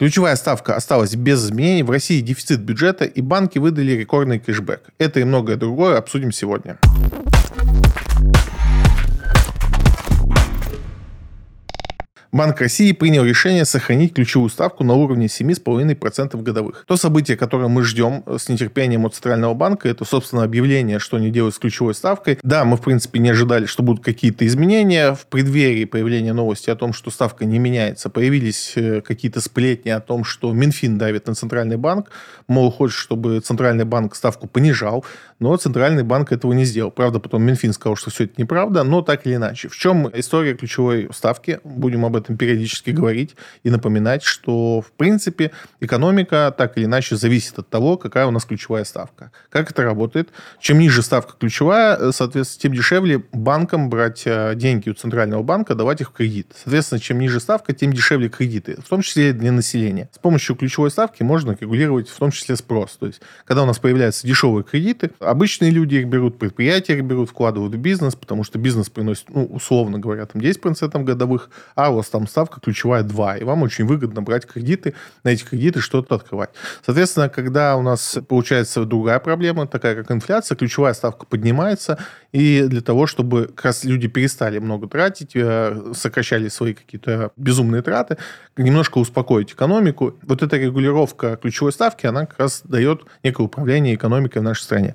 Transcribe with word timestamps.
Ключевая 0.00 0.34
ставка 0.36 0.76
осталась 0.76 1.14
без 1.14 1.44
изменений, 1.44 1.82
в 1.82 1.90
России 1.90 2.22
дефицит 2.22 2.60
бюджета 2.60 3.04
и 3.04 3.20
банки 3.20 3.58
выдали 3.58 3.92
рекордный 3.92 4.38
кэшбэк. 4.38 4.80
Это 4.96 5.20
и 5.20 5.24
многое 5.24 5.56
другое 5.56 5.98
обсудим 5.98 6.32
сегодня. 6.32 6.78
Банк 12.32 12.60
России 12.60 12.92
принял 12.92 13.24
решение 13.24 13.64
сохранить 13.64 14.14
ключевую 14.14 14.50
ставку 14.50 14.84
на 14.84 14.94
уровне 14.94 15.26
7,5% 15.26 16.40
годовых. 16.40 16.84
То 16.86 16.96
событие, 16.96 17.36
которое 17.36 17.66
мы 17.66 17.82
ждем 17.82 18.22
с 18.26 18.48
нетерпением 18.48 19.04
от 19.04 19.14
Центрального 19.14 19.52
банка, 19.54 19.88
это, 19.88 20.04
собственно, 20.04 20.44
объявление, 20.44 21.00
что 21.00 21.16
они 21.16 21.30
делают 21.30 21.56
с 21.56 21.58
ключевой 21.58 21.92
ставкой. 21.92 22.38
Да, 22.44 22.64
мы, 22.64 22.76
в 22.76 22.82
принципе, 22.82 23.18
не 23.18 23.30
ожидали, 23.30 23.66
что 23.66 23.82
будут 23.82 24.04
какие-то 24.04 24.46
изменения. 24.46 25.14
В 25.14 25.26
преддверии 25.26 25.84
появления 25.86 26.32
новости 26.32 26.70
о 26.70 26.76
том, 26.76 26.92
что 26.92 27.10
ставка 27.10 27.44
не 27.44 27.58
меняется, 27.58 28.10
появились 28.10 28.74
э, 28.76 29.00
какие-то 29.00 29.40
сплетни 29.40 29.90
о 29.90 30.00
том, 30.00 30.22
что 30.22 30.52
Минфин 30.52 30.98
давит 30.98 31.26
на 31.26 31.34
Центральный 31.34 31.78
банк. 31.78 32.10
Мол, 32.46 32.70
хочет, 32.70 32.96
чтобы 32.96 33.40
Центральный 33.40 33.84
банк 33.84 34.14
ставку 34.14 34.46
понижал, 34.46 35.04
но 35.40 35.56
Центральный 35.56 36.02
банк 36.02 36.32
этого 36.32 36.52
не 36.52 36.64
сделал. 36.64 36.90
Правда, 36.90 37.18
потом 37.18 37.42
Минфин 37.42 37.72
сказал, 37.72 37.96
что 37.96 38.10
все 38.10 38.24
это 38.24 38.34
неправда, 38.36 38.84
но 38.84 39.02
так 39.02 39.26
или 39.26 39.34
иначе. 39.34 39.68
В 39.68 39.76
чем 39.76 40.08
история 40.14 40.54
ключевой 40.54 41.08
ставки? 41.12 41.60
Будем 41.64 42.04
об 42.04 42.14
этом 42.14 42.36
периодически 42.36 42.90
говорить 42.90 43.34
и 43.64 43.70
напоминать, 43.70 44.22
что, 44.22 44.82
в 44.82 44.92
принципе, 44.92 45.50
экономика 45.80 46.54
так 46.56 46.76
или 46.76 46.84
иначе 46.84 47.16
зависит 47.16 47.58
от 47.58 47.68
того, 47.68 47.96
какая 47.96 48.26
у 48.26 48.30
нас 48.30 48.44
ключевая 48.44 48.84
ставка. 48.84 49.32
Как 49.48 49.70
это 49.70 49.82
работает? 49.82 50.28
Чем 50.60 50.78
ниже 50.78 51.02
ставка 51.02 51.34
ключевая, 51.38 52.12
соответственно, 52.12 52.62
тем 52.62 52.72
дешевле 52.74 53.22
банкам 53.32 53.88
брать 53.88 54.22
э, 54.26 54.54
деньги 54.54 54.90
у 54.90 54.94
Центрального 54.94 55.42
банка, 55.42 55.74
давать 55.74 56.02
их 56.02 56.10
в 56.10 56.12
кредит. 56.12 56.52
Соответственно, 56.54 57.00
чем 57.00 57.18
ниже 57.18 57.40
ставка, 57.40 57.72
тем 57.72 57.94
дешевле 57.94 58.28
кредиты, 58.28 58.76
в 58.84 58.88
том 58.88 59.00
числе 59.00 59.32
для 59.32 59.52
населения. 59.52 60.10
С 60.12 60.18
помощью 60.18 60.54
ключевой 60.56 60.90
ставки 60.90 61.22
можно 61.22 61.56
регулировать 61.58 62.10
в 62.10 62.18
том 62.18 62.30
числе 62.30 62.56
спрос. 62.56 62.96
То 63.00 63.06
есть, 63.06 63.22
когда 63.46 63.62
у 63.62 63.66
нас 63.66 63.78
появляются 63.78 64.26
дешевые 64.26 64.64
кредиты, 64.64 65.10
обычные 65.30 65.70
люди 65.70 65.96
их 65.96 66.06
берут, 66.06 66.38
предприятия 66.38 66.98
их 66.98 67.04
берут, 67.04 67.30
вкладывают 67.30 67.74
в 67.74 67.78
бизнес, 67.78 68.14
потому 68.14 68.44
что 68.44 68.58
бизнес 68.58 68.88
приносит, 68.90 69.26
ну, 69.28 69.44
условно 69.44 69.98
говоря, 69.98 70.26
там 70.26 70.42
10% 70.42 71.02
годовых, 71.04 71.50
а 71.74 71.90
у 71.90 71.96
вас 71.96 72.08
там 72.08 72.26
ставка 72.26 72.60
ключевая 72.60 73.02
2, 73.02 73.38
и 73.38 73.44
вам 73.44 73.62
очень 73.62 73.86
выгодно 73.86 74.22
брать 74.22 74.46
кредиты, 74.46 74.94
на 75.22 75.30
эти 75.30 75.44
кредиты 75.44 75.80
что-то 75.80 76.16
открывать. 76.16 76.50
Соответственно, 76.84 77.28
когда 77.28 77.76
у 77.76 77.82
нас 77.82 78.18
получается 78.28 78.84
другая 78.84 79.20
проблема, 79.20 79.66
такая 79.66 79.94
как 79.94 80.10
инфляция, 80.10 80.56
ключевая 80.56 80.94
ставка 80.94 81.26
поднимается, 81.26 81.98
и 82.32 82.64
для 82.66 82.80
того, 82.80 83.06
чтобы 83.06 83.46
как 83.46 83.66
раз 83.66 83.84
люди 83.84 84.08
перестали 84.08 84.58
много 84.58 84.88
тратить, 84.88 85.32
э, 85.34 85.92
сокращали 85.94 86.48
свои 86.48 86.74
какие-то 86.74 87.30
безумные 87.36 87.82
траты, 87.82 88.16
немножко 88.56 88.98
успокоить 88.98 89.52
экономику, 89.52 90.16
вот 90.22 90.42
эта 90.42 90.56
регулировка 90.56 91.36
ключевой 91.36 91.72
ставки, 91.72 92.06
она 92.06 92.26
как 92.26 92.38
раз 92.38 92.62
дает 92.64 93.02
некое 93.22 93.44
управление 93.44 93.94
экономикой 93.94 94.38
в 94.38 94.42
нашей 94.42 94.62
стране. 94.62 94.94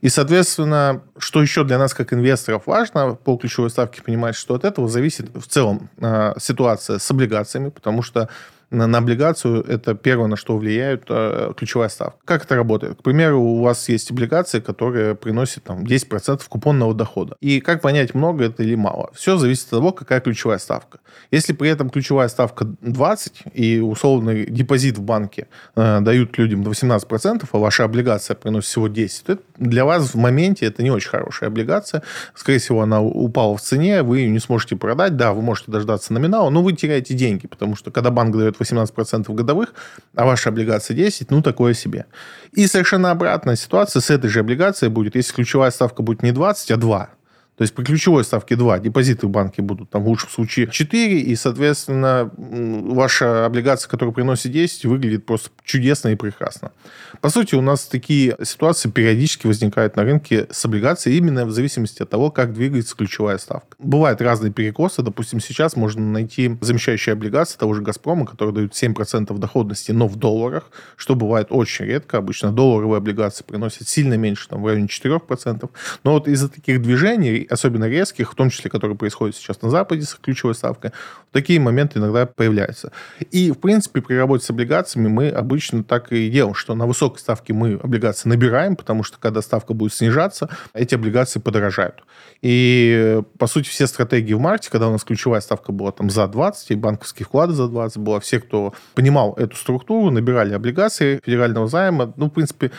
И, 0.00 0.08
соответственно, 0.08 1.02
что 1.18 1.40
еще 1.40 1.64
для 1.64 1.78
нас, 1.78 1.94
как 1.94 2.12
инвесторов, 2.12 2.66
важно 2.66 3.14
по 3.14 3.36
ключевой 3.36 3.70
ставке 3.70 4.02
понимать, 4.02 4.34
что 4.34 4.54
от 4.54 4.64
этого 4.64 4.88
зависит 4.88 5.34
в 5.34 5.46
целом 5.46 5.90
э, 5.98 6.34
ситуация 6.38 6.98
с 6.98 7.10
облигациями, 7.10 7.70
потому 7.70 8.02
что 8.02 8.28
на, 8.74 8.86
на 8.86 8.98
облигацию 8.98 9.62
это 9.62 9.94
первое, 9.94 10.26
на 10.28 10.36
что 10.36 10.56
влияет 10.56 11.04
э, 11.08 11.52
ключевая 11.56 11.88
ставка. 11.88 12.18
Как 12.24 12.44
это 12.44 12.56
работает? 12.56 12.98
К 12.98 13.02
примеру, 13.02 13.40
у 13.40 13.62
вас 13.62 13.88
есть 13.88 14.10
облигации, 14.10 14.60
которые 14.60 15.14
приносят 15.14 15.64
там, 15.64 15.84
10% 15.84 16.42
купонного 16.48 16.94
дохода. 16.94 17.36
И 17.40 17.60
как 17.60 17.80
понять, 17.80 18.14
много 18.14 18.44
это 18.44 18.62
или 18.62 18.74
мало? 18.74 19.10
Все 19.14 19.36
зависит 19.36 19.64
от 19.64 19.70
того, 19.70 19.92
какая 19.92 20.20
ключевая 20.20 20.58
ставка. 20.58 20.98
Если 21.30 21.52
при 21.52 21.70
этом 21.70 21.90
ключевая 21.90 22.28
ставка 22.28 22.64
20, 22.80 23.44
и 23.52 23.80
условный 23.80 24.46
депозит 24.46 24.98
в 24.98 25.02
банке 25.02 25.46
э, 25.76 26.00
дают 26.00 26.36
людям 26.38 26.62
18%, 26.62 27.48
а 27.50 27.58
ваша 27.58 27.84
облигация 27.84 28.34
приносит 28.34 28.70
всего 28.70 28.88
10, 28.88 29.24
то 29.24 29.32
это 29.32 29.42
для 29.58 29.84
вас 29.84 30.14
в 30.14 30.16
моменте 30.16 30.66
это 30.66 30.82
не 30.82 30.90
очень 30.90 31.10
хорошая 31.10 31.48
облигация. 31.48 32.02
Скорее 32.34 32.58
всего, 32.58 32.82
она 32.82 33.00
упала 33.00 33.56
в 33.56 33.60
цене, 33.60 34.02
вы 34.02 34.20
ее 34.20 34.30
не 34.30 34.38
сможете 34.38 34.76
продать. 34.76 35.16
Да, 35.16 35.32
вы 35.32 35.42
можете 35.42 35.70
дождаться 35.70 36.12
номинала, 36.12 36.50
но 36.50 36.62
вы 36.62 36.72
теряете 36.72 37.14
деньги, 37.14 37.46
потому 37.46 37.76
что 37.76 37.90
когда 37.90 38.10
банк 38.10 38.36
дает 38.36 38.56
18% 38.64 39.32
годовых, 39.32 39.74
а 40.14 40.24
ваша 40.24 40.48
облигация 40.48 40.96
10, 40.96 41.30
ну, 41.30 41.42
такое 41.42 41.74
себе. 41.74 42.06
И 42.52 42.66
совершенно 42.66 43.10
обратная 43.10 43.56
ситуация 43.56 44.00
с 44.00 44.10
этой 44.10 44.28
же 44.28 44.40
облигацией 44.40 44.90
будет, 44.90 45.14
если 45.14 45.32
ключевая 45.32 45.70
ставка 45.70 46.02
будет 46.02 46.22
не 46.22 46.32
20, 46.32 46.70
а 46.70 46.76
2. 46.76 47.10
То 47.56 47.62
есть 47.62 47.74
при 47.74 47.84
ключевой 47.84 48.24
ставке 48.24 48.56
2 48.56 48.80
депозиты 48.80 49.26
в 49.26 49.30
банке 49.30 49.62
будут 49.62 49.90
там 49.90 50.02
в 50.02 50.08
лучшем 50.08 50.28
случае 50.28 50.68
4, 50.68 51.20
и, 51.20 51.36
соответственно, 51.36 52.30
ваша 52.36 53.46
облигация, 53.46 53.88
которая 53.88 54.12
приносит 54.12 54.50
10, 54.50 54.86
выглядит 54.86 55.24
просто 55.24 55.50
чудесно 55.62 56.08
и 56.08 56.16
прекрасно. 56.16 56.72
По 57.20 57.28
сути, 57.28 57.54
у 57.54 57.60
нас 57.60 57.86
такие 57.86 58.36
ситуации 58.42 58.90
периодически 58.90 59.46
возникают 59.46 59.94
на 59.96 60.02
рынке 60.02 60.48
с 60.50 60.64
облигацией 60.64 61.16
именно 61.16 61.46
в 61.46 61.52
зависимости 61.52 62.02
от 62.02 62.10
того, 62.10 62.30
как 62.30 62.52
двигается 62.52 62.96
ключевая 62.96 63.38
ставка. 63.38 63.76
Бывают 63.78 64.20
разные 64.20 64.52
перекосы. 64.52 65.02
Допустим, 65.02 65.38
сейчас 65.40 65.76
можно 65.76 66.02
найти 66.02 66.56
замещающие 66.60 67.12
облигации 67.12 67.56
того 67.56 67.74
же 67.74 67.82
«Газпрома», 67.82 68.26
которые 68.26 68.54
дают 68.54 68.72
7% 68.72 69.38
доходности, 69.38 69.92
но 69.92 70.08
в 70.08 70.16
долларах, 70.16 70.70
что 70.96 71.14
бывает 71.14 71.48
очень 71.50 71.84
редко. 71.84 72.18
Обычно 72.18 72.50
долларовые 72.50 72.98
облигации 72.98 73.44
приносят 73.44 73.88
сильно 73.88 74.14
меньше, 74.14 74.48
там, 74.48 74.62
в 74.62 74.66
районе 74.66 74.86
4%. 74.86 75.70
Но 76.02 76.12
вот 76.12 76.26
из-за 76.26 76.48
таких 76.48 76.82
движений 76.82 77.43
особенно 77.50 77.88
резких, 77.88 78.32
в 78.32 78.34
том 78.34 78.50
числе, 78.50 78.70
которые 78.70 78.96
происходят 78.96 79.36
сейчас 79.36 79.62
на 79.62 79.70
Западе 79.70 80.02
с 80.02 80.14
ключевой 80.14 80.54
ставкой, 80.54 80.92
такие 81.32 81.60
моменты 81.60 81.98
иногда 81.98 82.26
появляются. 82.26 82.92
И, 83.30 83.50
в 83.50 83.56
принципе, 83.56 84.00
при 84.00 84.14
работе 84.14 84.44
с 84.44 84.50
облигациями 84.50 85.08
мы 85.08 85.28
обычно 85.28 85.84
так 85.84 86.12
и 86.12 86.28
делаем, 86.30 86.54
что 86.54 86.74
на 86.74 86.86
высокой 86.86 87.18
ставке 87.18 87.52
мы 87.52 87.74
облигации 87.74 88.28
набираем, 88.28 88.76
потому 88.76 89.02
что 89.02 89.18
когда 89.18 89.42
ставка 89.42 89.74
будет 89.74 89.92
снижаться, 89.94 90.48
эти 90.72 90.94
облигации 90.94 91.40
подорожают. 91.40 92.04
И, 92.42 93.20
по 93.38 93.46
сути, 93.46 93.68
все 93.68 93.86
стратегии 93.86 94.34
в 94.34 94.40
марте, 94.40 94.70
когда 94.70 94.88
у 94.88 94.92
нас 94.92 95.04
ключевая 95.04 95.40
ставка 95.40 95.72
была 95.72 95.92
там 95.92 96.10
за 96.10 96.26
20, 96.26 96.70
и 96.70 96.74
банковские 96.74 97.26
вклады 97.26 97.52
за 97.52 97.68
20 97.68 97.98
было, 97.98 98.20
все, 98.20 98.40
кто 98.40 98.74
понимал 98.94 99.34
эту 99.34 99.56
структуру, 99.56 100.10
набирали 100.10 100.54
облигации 100.54 101.20
федерального 101.24 101.68
займа. 101.68 102.12
Ну, 102.16 102.26
в 102.26 102.30
принципе, 102.30 102.70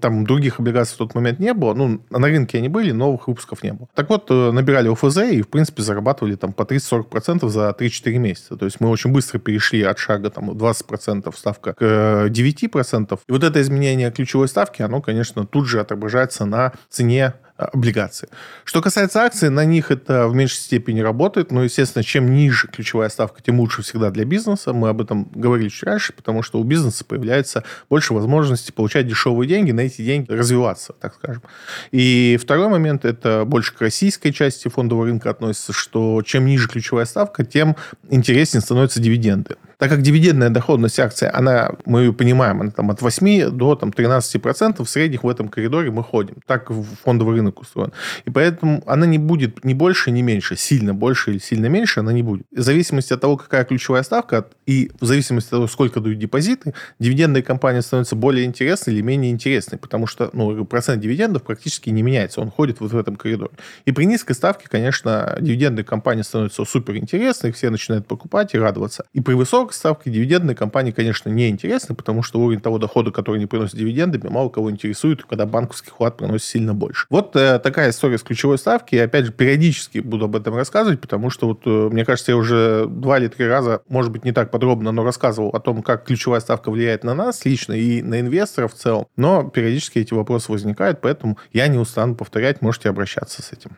там 0.00 0.24
других 0.24 0.60
облигаций 0.60 0.94
в 0.94 0.98
тот 0.98 1.14
момент 1.14 1.38
не 1.38 1.54
было. 1.54 1.74
Ну, 1.74 2.02
на 2.10 2.26
рынке 2.26 2.58
они 2.58 2.68
были, 2.68 2.92
новых 2.92 3.28
выпусков 3.28 3.62
не 3.62 3.72
было. 3.72 3.88
Так 3.94 4.08
вот, 4.08 4.30
э, 4.30 4.50
набирали 4.52 4.88
ОФЗ 4.88 5.18
и, 5.32 5.42
в 5.42 5.48
принципе, 5.48 5.82
зарабатывали 5.82 6.36
там 6.36 6.52
по 6.52 6.62
30-40% 6.62 7.48
за 7.48 7.74
3-4 7.78 8.18
месяца. 8.18 8.56
То 8.56 8.64
есть 8.64 8.80
мы 8.80 8.88
очень 8.88 9.12
быстро 9.12 9.38
перешли 9.38 9.82
от 9.82 9.98
шага 9.98 10.30
там 10.30 10.50
20% 10.50 11.32
ставка 11.36 11.74
к 11.74 11.82
9%. 12.28 13.20
И 13.28 13.32
вот 13.32 13.44
это 13.44 13.60
изменение 13.60 14.10
ключевой 14.10 14.48
ставки, 14.48 14.82
оно, 14.82 15.00
конечно, 15.00 15.46
тут 15.46 15.66
же 15.66 15.80
отображается 15.80 16.44
на 16.44 16.72
цене 16.88 17.34
облигации. 17.56 18.28
Что 18.64 18.80
касается 18.80 19.22
акций, 19.22 19.50
на 19.50 19.64
них 19.64 19.90
это 19.90 20.28
в 20.28 20.34
меньшей 20.34 20.56
степени 20.56 21.00
работает, 21.00 21.50
но, 21.50 21.62
естественно, 21.62 22.02
чем 22.02 22.32
ниже 22.34 22.68
ключевая 22.68 23.08
ставка, 23.08 23.42
тем 23.42 23.60
лучше 23.60 23.82
всегда 23.82 24.10
для 24.10 24.24
бизнеса. 24.24 24.72
Мы 24.72 24.88
об 24.88 25.00
этом 25.00 25.28
говорили 25.34 25.68
чуть 25.68 25.84
раньше, 25.84 26.12
потому 26.12 26.42
что 26.42 26.58
у 26.58 26.64
бизнеса 26.64 27.04
появляется 27.04 27.64
больше 27.88 28.14
возможностей 28.14 28.72
получать 28.72 29.06
дешевые 29.06 29.48
деньги, 29.48 29.72
на 29.72 29.80
эти 29.80 30.02
деньги 30.02 30.30
развиваться, 30.30 30.94
так 31.00 31.14
скажем. 31.14 31.42
И 31.90 32.38
второй 32.40 32.68
момент, 32.68 33.04
это 33.04 33.44
больше 33.44 33.74
к 33.74 33.80
российской 33.80 34.30
части 34.32 34.68
фондового 34.68 35.06
рынка 35.06 35.30
относится, 35.30 35.72
что 35.72 36.22
чем 36.22 36.46
ниже 36.46 36.68
ключевая 36.68 37.04
ставка, 37.04 37.44
тем 37.44 37.76
интереснее 38.10 38.62
становятся 38.62 39.00
дивиденды. 39.00 39.56
Так 39.82 39.90
как 39.90 40.02
дивидендная 40.02 40.48
доходность 40.48 41.00
акции, 41.00 41.28
она, 41.34 41.72
мы 41.86 42.02
ее 42.02 42.12
понимаем, 42.12 42.60
она 42.60 42.70
там 42.70 42.92
от 42.92 43.02
8 43.02 43.50
до 43.50 43.74
там, 43.74 43.90
13%, 43.90 44.84
в 44.84 44.88
средних 44.88 45.24
в 45.24 45.28
этом 45.28 45.48
коридоре 45.48 45.90
мы 45.90 46.04
ходим. 46.04 46.36
Так 46.46 46.70
фондовый 47.02 47.34
рынок 47.34 47.60
устроен. 47.60 47.92
И 48.24 48.30
поэтому 48.30 48.84
она 48.86 49.06
не 49.06 49.18
будет 49.18 49.64
ни 49.64 49.74
больше, 49.74 50.12
ни 50.12 50.22
меньше. 50.22 50.56
Сильно 50.56 50.94
больше 50.94 51.32
или 51.32 51.38
сильно 51.38 51.66
меньше 51.66 51.98
она 51.98 52.12
не 52.12 52.22
будет. 52.22 52.46
В 52.52 52.60
зависимости 52.60 53.12
от 53.12 53.20
того, 53.20 53.36
какая 53.36 53.64
ключевая 53.64 54.04
ставка, 54.04 54.46
и 54.66 54.92
в 55.00 55.04
зависимости 55.04 55.48
от 55.48 55.50
того, 55.50 55.66
сколько 55.66 55.98
дают 55.98 56.20
депозиты, 56.20 56.74
дивидендная 57.00 57.42
компания 57.42 57.82
становится 57.82 58.14
более 58.14 58.44
интересной 58.44 58.94
или 58.94 59.00
менее 59.00 59.32
интересной, 59.32 59.78
потому 59.78 60.06
что 60.06 60.30
ну, 60.32 60.64
процент 60.64 61.02
дивидендов 61.02 61.42
практически 61.42 61.90
не 61.90 62.02
меняется, 62.02 62.40
он 62.40 62.52
ходит 62.52 62.78
вот 62.78 62.92
в 62.92 62.96
этом 62.96 63.16
коридоре. 63.16 63.50
И 63.84 63.90
при 63.90 64.04
низкой 64.04 64.34
ставке, 64.34 64.68
конечно, 64.70 65.36
дивидендная 65.40 65.82
компания 65.82 66.22
становится 66.22 66.64
супер 66.64 66.98
интересной, 66.98 67.50
все 67.50 67.68
начинают 67.68 68.06
покупать 68.06 68.54
и 68.54 68.58
радоваться. 68.58 69.06
И 69.12 69.20
при 69.20 69.34
высокой 69.34 69.71
ставки 69.74 70.08
дивидендные 70.08 70.54
компании, 70.54 70.90
конечно, 70.90 71.28
не 71.28 71.48
интересны, 71.48 71.94
потому 71.94 72.22
что 72.22 72.40
уровень 72.40 72.60
того 72.60 72.78
дохода, 72.78 73.10
который 73.10 73.38
не 73.38 73.46
приносит 73.46 73.76
дивидендами, 73.76 74.28
мало 74.28 74.48
кого 74.48 74.70
интересует, 74.70 75.24
когда 75.24 75.46
банковский 75.46 75.90
вклад 75.90 76.16
приносит 76.16 76.46
сильно 76.46 76.74
больше. 76.74 77.06
Вот 77.10 77.36
э, 77.36 77.58
такая 77.58 77.90
история 77.90 78.18
с 78.18 78.22
ключевой 78.22 78.58
ставки. 78.58 78.94
И 78.94 78.98
опять 78.98 79.26
же, 79.26 79.32
периодически 79.32 79.98
буду 79.98 80.26
об 80.26 80.36
этом 80.36 80.54
рассказывать, 80.54 81.00
потому 81.00 81.30
что 81.30 81.48
вот, 81.48 81.62
э, 81.66 81.88
мне 81.92 82.04
кажется, 82.04 82.32
я 82.32 82.36
уже 82.36 82.86
два 82.88 83.18
или 83.18 83.28
три 83.28 83.46
раза, 83.46 83.82
может 83.88 84.12
быть, 84.12 84.24
не 84.24 84.32
так 84.32 84.50
подробно, 84.50 84.92
но 84.92 85.04
рассказывал 85.04 85.50
о 85.50 85.60
том, 85.60 85.82
как 85.82 86.04
ключевая 86.04 86.40
ставка 86.40 86.70
влияет 86.70 87.04
на 87.04 87.14
нас 87.14 87.44
лично 87.44 87.72
и 87.72 88.02
на 88.02 88.20
инвесторов 88.20 88.74
в 88.74 88.76
целом. 88.76 89.06
Но 89.16 89.44
периодически 89.44 89.98
эти 89.98 90.14
вопросы 90.14 90.50
возникают, 90.52 91.00
поэтому 91.00 91.38
я 91.52 91.68
не 91.68 91.78
устану 91.78 92.14
повторять, 92.14 92.62
можете 92.62 92.88
обращаться 92.88 93.42
с 93.42 93.52
этим. 93.52 93.76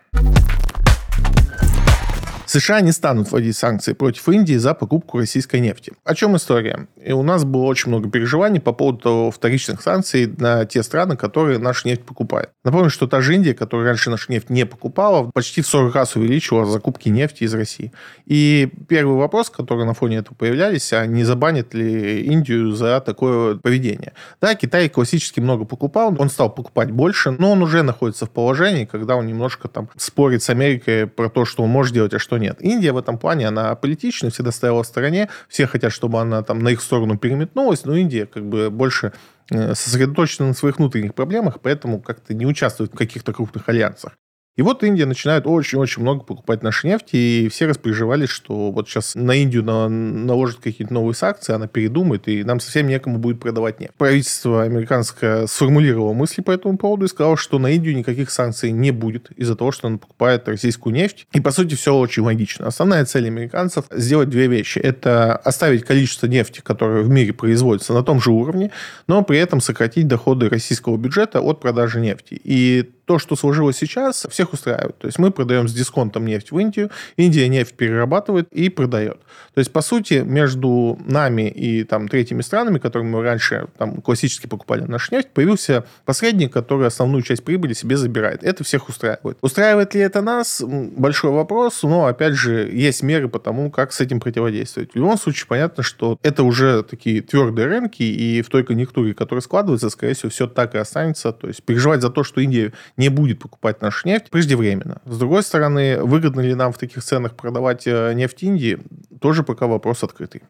США 2.54 2.80
не 2.82 2.92
станут 2.92 3.32
вводить 3.32 3.56
санкции 3.56 3.94
против 3.94 4.28
Индии 4.28 4.54
за 4.54 4.74
покупку 4.74 5.18
российской 5.18 5.58
нефти. 5.58 5.92
О 6.04 6.14
чем 6.14 6.36
история? 6.36 6.86
И 7.04 7.10
у 7.10 7.24
нас 7.24 7.44
было 7.44 7.64
очень 7.64 7.88
много 7.88 8.08
переживаний 8.08 8.60
по 8.60 8.72
поводу 8.72 9.32
вторичных 9.34 9.82
санкций 9.82 10.32
на 10.38 10.64
те 10.64 10.84
страны, 10.84 11.16
которые 11.16 11.58
нашу 11.58 11.88
нефть 11.88 12.02
покупают. 12.02 12.50
Напомню, 12.62 12.90
что 12.90 13.08
та 13.08 13.20
же 13.22 13.34
Индия, 13.34 13.54
которая 13.54 13.88
раньше 13.88 14.08
нашу 14.08 14.30
нефть 14.30 14.50
не 14.50 14.66
покупала, 14.66 15.30
почти 15.32 15.62
в 15.62 15.66
40 15.66 15.94
раз 15.96 16.14
увеличила 16.14 16.64
закупки 16.64 17.08
нефти 17.08 17.42
из 17.42 17.54
России. 17.54 17.92
И 18.24 18.70
первый 18.88 19.16
вопрос, 19.16 19.50
который 19.50 19.84
на 19.84 19.94
фоне 19.94 20.18
этого 20.18 20.36
появлялись, 20.36 20.92
а 20.92 21.06
не 21.06 21.24
забанит 21.24 21.74
ли 21.74 22.22
Индию 22.22 22.70
за 22.70 23.00
такое 23.00 23.56
поведение? 23.56 24.12
Да, 24.40 24.54
Китай 24.54 24.88
классически 24.88 25.40
много 25.40 25.64
покупал, 25.64 26.14
он 26.16 26.30
стал 26.30 26.54
покупать 26.54 26.92
больше, 26.92 27.32
но 27.32 27.50
он 27.50 27.62
уже 27.62 27.82
находится 27.82 28.26
в 28.26 28.30
положении, 28.30 28.84
когда 28.84 29.16
он 29.16 29.26
немножко 29.26 29.66
там 29.66 29.88
спорит 29.96 30.42
с 30.44 30.50
Америкой 30.50 31.08
про 31.08 31.28
то, 31.28 31.44
что 31.44 31.64
он 31.64 31.70
может 31.70 31.92
делать, 31.92 32.14
а 32.14 32.20
что 32.20 32.38
нет. 32.44 32.58
Индия 32.60 32.92
в 32.92 32.96
этом 32.96 33.18
плане, 33.18 33.48
она 33.48 33.74
политична, 33.74 34.30
всегда 34.30 34.52
стояла 34.52 34.82
в 34.82 34.86
стороне, 34.86 35.28
все 35.48 35.66
хотят, 35.66 35.92
чтобы 35.92 36.20
она 36.20 36.42
там 36.42 36.58
на 36.58 36.68
их 36.68 36.80
сторону 36.82 37.16
переметнулась, 37.18 37.84
но 37.84 37.96
Индия 37.96 38.26
как 38.26 38.44
бы 38.44 38.70
больше 38.70 39.12
э, 39.50 39.74
сосредоточена 39.74 40.48
на 40.48 40.54
своих 40.54 40.78
внутренних 40.78 41.14
проблемах, 41.14 41.60
поэтому 41.60 42.00
как-то 42.00 42.34
не 42.34 42.46
участвует 42.46 42.92
в 42.92 42.96
каких-то 42.96 43.32
крупных 43.32 43.68
альянсах. 43.68 44.12
И 44.56 44.62
вот 44.62 44.84
Индия 44.84 45.04
начинает 45.04 45.48
очень-очень 45.48 46.02
много 46.02 46.22
покупать 46.22 46.62
нашей 46.62 46.86
нефти, 46.90 47.16
и 47.16 47.48
все 47.48 47.66
распереживались, 47.66 48.28
что 48.28 48.70
вот 48.70 48.88
сейчас 48.88 49.16
на 49.16 49.34
Индию 49.34 49.64
на, 49.64 49.88
наложат 49.88 50.60
какие-то 50.60 50.94
новые 50.94 51.16
санкции, 51.16 51.52
она 51.52 51.66
передумает, 51.66 52.28
и 52.28 52.44
нам 52.44 52.60
совсем 52.60 52.86
некому 52.86 53.18
будет 53.18 53.40
продавать 53.40 53.80
нефть. 53.80 53.94
Правительство 53.98 54.62
американское 54.62 55.48
сформулировало 55.48 56.12
мысли 56.12 56.40
по 56.40 56.52
этому 56.52 56.78
поводу 56.78 57.06
и 57.06 57.08
сказало, 57.08 57.36
что 57.36 57.58
на 57.58 57.72
Индию 57.72 57.96
никаких 57.96 58.30
санкций 58.30 58.70
не 58.70 58.92
будет 58.92 59.32
из-за 59.32 59.56
того, 59.56 59.72
что 59.72 59.88
она 59.88 59.98
покупает 59.98 60.46
российскую 60.46 60.94
нефть. 60.94 61.26
И, 61.32 61.40
по 61.40 61.50
сути, 61.50 61.74
все 61.74 61.92
очень 61.92 62.22
логично. 62.22 62.68
Основная 62.68 63.04
цель 63.06 63.26
американцев– 63.26 63.86
сделать 63.90 64.28
две 64.28 64.46
вещи. 64.46 64.78
Это 64.78 65.34
оставить 65.34 65.84
количество 65.84 66.28
нефти, 66.28 66.60
которое 66.60 67.02
в 67.02 67.08
мире 67.08 67.32
производится, 67.32 67.92
на 67.92 68.04
том 68.04 68.20
же 68.20 68.30
уровне, 68.30 68.70
но 69.08 69.22
при 69.22 69.38
этом 69.38 69.60
сократить 69.60 70.06
доходы 70.06 70.48
российского 70.48 70.96
бюджета 70.96 71.40
от 71.40 71.60
продажи 71.60 71.98
нефти. 71.98 72.40
И 72.44 72.88
то, 73.04 73.18
что 73.18 73.36
сложилось 73.36 73.76
сейчас, 73.76 74.26
всех 74.30 74.52
устраивает. 74.52 74.98
То 74.98 75.06
есть 75.06 75.18
мы 75.18 75.30
продаем 75.30 75.68
с 75.68 75.72
дисконтом 75.72 76.26
нефть 76.26 76.50
в 76.52 76.58
Индию, 76.58 76.90
Индия 77.16 77.48
нефть 77.48 77.74
перерабатывает 77.74 78.48
и 78.52 78.68
продает. 78.68 79.18
То 79.54 79.58
есть, 79.58 79.72
по 79.72 79.82
сути, 79.82 80.22
между 80.24 80.98
нами 81.06 81.48
и 81.48 81.84
там, 81.84 82.08
третьими 82.08 82.42
странами, 82.42 82.78
которыми 82.78 83.10
мы 83.10 83.22
раньше 83.22 83.68
там, 83.78 84.00
классически 84.00 84.46
покупали 84.46 84.82
нашу 84.82 85.14
нефть, 85.14 85.28
появился 85.32 85.84
посредник, 86.04 86.52
который 86.52 86.86
основную 86.86 87.22
часть 87.22 87.44
прибыли 87.44 87.72
себе 87.72 87.96
забирает. 87.96 88.42
Это 88.42 88.64
всех 88.64 88.88
устраивает. 88.88 89.38
Устраивает 89.40 89.94
ли 89.94 90.00
это 90.00 90.22
нас? 90.22 90.62
Большой 90.64 91.30
вопрос, 91.30 91.82
но, 91.82 92.06
опять 92.06 92.34
же, 92.34 92.70
есть 92.72 93.02
меры 93.02 93.28
по 93.28 93.38
тому, 93.38 93.70
как 93.70 93.92
с 93.92 94.00
этим 94.00 94.20
противодействовать. 94.20 94.92
В 94.92 94.96
любом 94.96 95.18
случае, 95.18 95.46
понятно, 95.48 95.82
что 95.82 96.18
это 96.22 96.42
уже 96.42 96.82
такие 96.82 97.22
твердые 97.22 97.68
рынки, 97.68 98.02
и 98.02 98.42
в 98.42 98.48
той 98.48 98.64
конъюнктуре, 98.64 99.14
которая 99.14 99.42
складывается, 99.42 99.90
скорее 99.90 100.14
всего, 100.14 100.30
все 100.30 100.46
так 100.46 100.74
и 100.74 100.78
останется. 100.78 101.32
То 101.32 101.48
есть 101.48 101.62
переживать 101.62 102.02
за 102.02 102.10
то, 102.10 102.24
что 102.24 102.40
Индия 102.40 102.72
не 102.96 103.08
будет 103.08 103.40
покупать 103.40 103.82
нашу 103.82 104.08
нефть, 104.08 104.30
преждевременно. 104.30 105.00
С 105.04 105.18
другой 105.18 105.42
стороны, 105.42 106.02
выгодно 106.02 106.40
ли 106.40 106.54
нам 106.54 106.72
в 106.72 106.78
таких 106.78 107.02
ценах 107.02 107.34
продавать 107.34 107.86
э, 107.86 108.12
нефть 108.14 108.42
Индии, 108.42 108.78
тоже 109.20 109.42
пока 109.42 109.66
вопрос 109.66 110.02
открытый. 110.02 110.42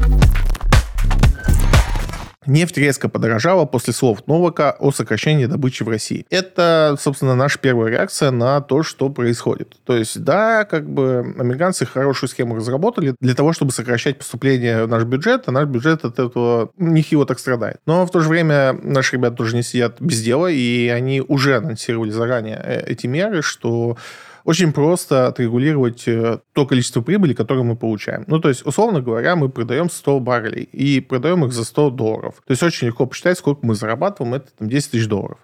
Нефть 2.46 2.78
резко 2.78 3.08
подорожала 3.08 3.64
после 3.64 3.92
слов 3.92 4.26
Новака 4.26 4.76
о 4.78 4.92
сокращении 4.92 5.46
добычи 5.46 5.82
в 5.82 5.88
России. 5.88 6.26
Это, 6.30 6.96
собственно, 7.00 7.34
наша 7.34 7.58
первая 7.58 7.90
реакция 7.90 8.30
на 8.30 8.60
то, 8.60 8.82
что 8.82 9.08
происходит. 9.08 9.76
То 9.84 9.96
есть, 9.96 10.22
да, 10.22 10.64
как 10.64 10.88
бы 10.88 11.34
американцы 11.38 11.86
хорошую 11.86 12.28
схему 12.28 12.56
разработали 12.56 13.14
для 13.20 13.34
того, 13.34 13.52
чтобы 13.52 13.72
сокращать 13.72 14.18
поступление 14.18 14.84
в 14.84 14.88
наш 14.88 15.04
бюджет, 15.04 15.44
а 15.46 15.52
наш 15.52 15.66
бюджет 15.66 16.04
от 16.04 16.18
этого 16.18 16.70
нехило 16.76 17.26
так 17.26 17.38
страдает. 17.38 17.78
Но 17.86 18.06
в 18.06 18.10
то 18.10 18.20
же 18.20 18.28
время 18.28 18.72
наши 18.82 19.16
ребята 19.16 19.36
тоже 19.36 19.56
не 19.56 19.62
сидят 19.62 20.00
без 20.00 20.22
дела, 20.22 20.48
и 20.50 20.88
они 20.88 21.20
уже 21.20 21.56
анонсировали 21.56 22.10
заранее 22.10 22.60
э, 22.62 22.84
эти 22.86 23.06
меры, 23.06 23.42
что 23.42 23.96
очень 24.44 24.72
просто 24.72 25.26
отрегулировать 25.26 26.06
э, 26.06 26.38
то 26.52 26.66
количество 26.66 27.00
прибыли, 27.00 27.32
которое 27.32 27.62
мы 27.62 27.76
получаем. 27.76 28.24
Ну, 28.26 28.38
то 28.38 28.48
есть, 28.48 28.64
условно 28.66 29.00
говоря, 29.00 29.36
мы 29.36 29.48
продаем 29.48 29.88
100 29.88 30.20
баррелей 30.20 30.64
и 30.64 31.00
продаем 31.00 31.44
их 31.44 31.52
за 31.52 31.64
100 31.64 31.90
долларов. 31.90 32.34
То 32.46 32.52
есть, 32.52 32.62
очень 32.62 32.88
легко 32.88 33.06
посчитать, 33.06 33.38
сколько 33.38 33.64
мы 33.64 33.74
зарабатываем, 33.74 34.34
это 34.34 34.48
там 34.58 34.68
10 34.68 34.90
тысяч 34.90 35.06
долларов. 35.06 35.38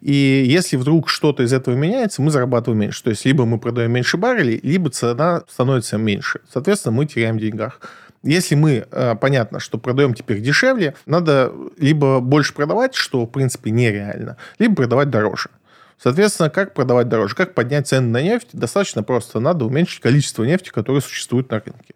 И 0.00 0.44
если 0.46 0.76
вдруг 0.76 1.08
что-то 1.08 1.42
из 1.42 1.52
этого 1.52 1.74
меняется, 1.74 2.22
мы 2.22 2.30
зарабатываем 2.30 2.80
меньше. 2.80 3.02
То 3.02 3.10
есть, 3.10 3.24
либо 3.24 3.44
мы 3.44 3.58
продаем 3.58 3.92
меньше 3.92 4.16
баррелей, 4.16 4.60
либо 4.62 4.90
цена 4.90 5.42
становится 5.48 5.98
меньше. 5.98 6.40
Соответственно, 6.52 6.94
мы 6.94 7.06
теряем 7.06 7.36
в 7.36 7.40
деньгах. 7.40 7.80
Если 8.22 8.54
мы, 8.54 8.86
э, 8.90 9.14
понятно, 9.20 9.60
что 9.60 9.78
продаем 9.78 10.14
теперь 10.14 10.40
дешевле, 10.40 10.94
надо 11.04 11.52
либо 11.76 12.20
больше 12.20 12.54
продавать, 12.54 12.94
что, 12.94 13.26
в 13.26 13.30
принципе, 13.30 13.70
нереально, 13.70 14.38
либо 14.58 14.76
продавать 14.76 15.10
дороже. 15.10 15.50
Соответственно, 15.98 16.50
как 16.50 16.74
продавать 16.74 17.08
дороже? 17.08 17.34
Как 17.34 17.54
поднять 17.54 17.88
цены 17.88 18.08
на 18.08 18.22
нефть? 18.22 18.48
Достаточно 18.52 19.02
просто. 19.02 19.40
Надо 19.40 19.64
уменьшить 19.64 20.00
количество 20.00 20.44
нефти, 20.44 20.70
которое 20.70 21.00
существует 21.00 21.50
на 21.50 21.60
рынке. 21.60 21.94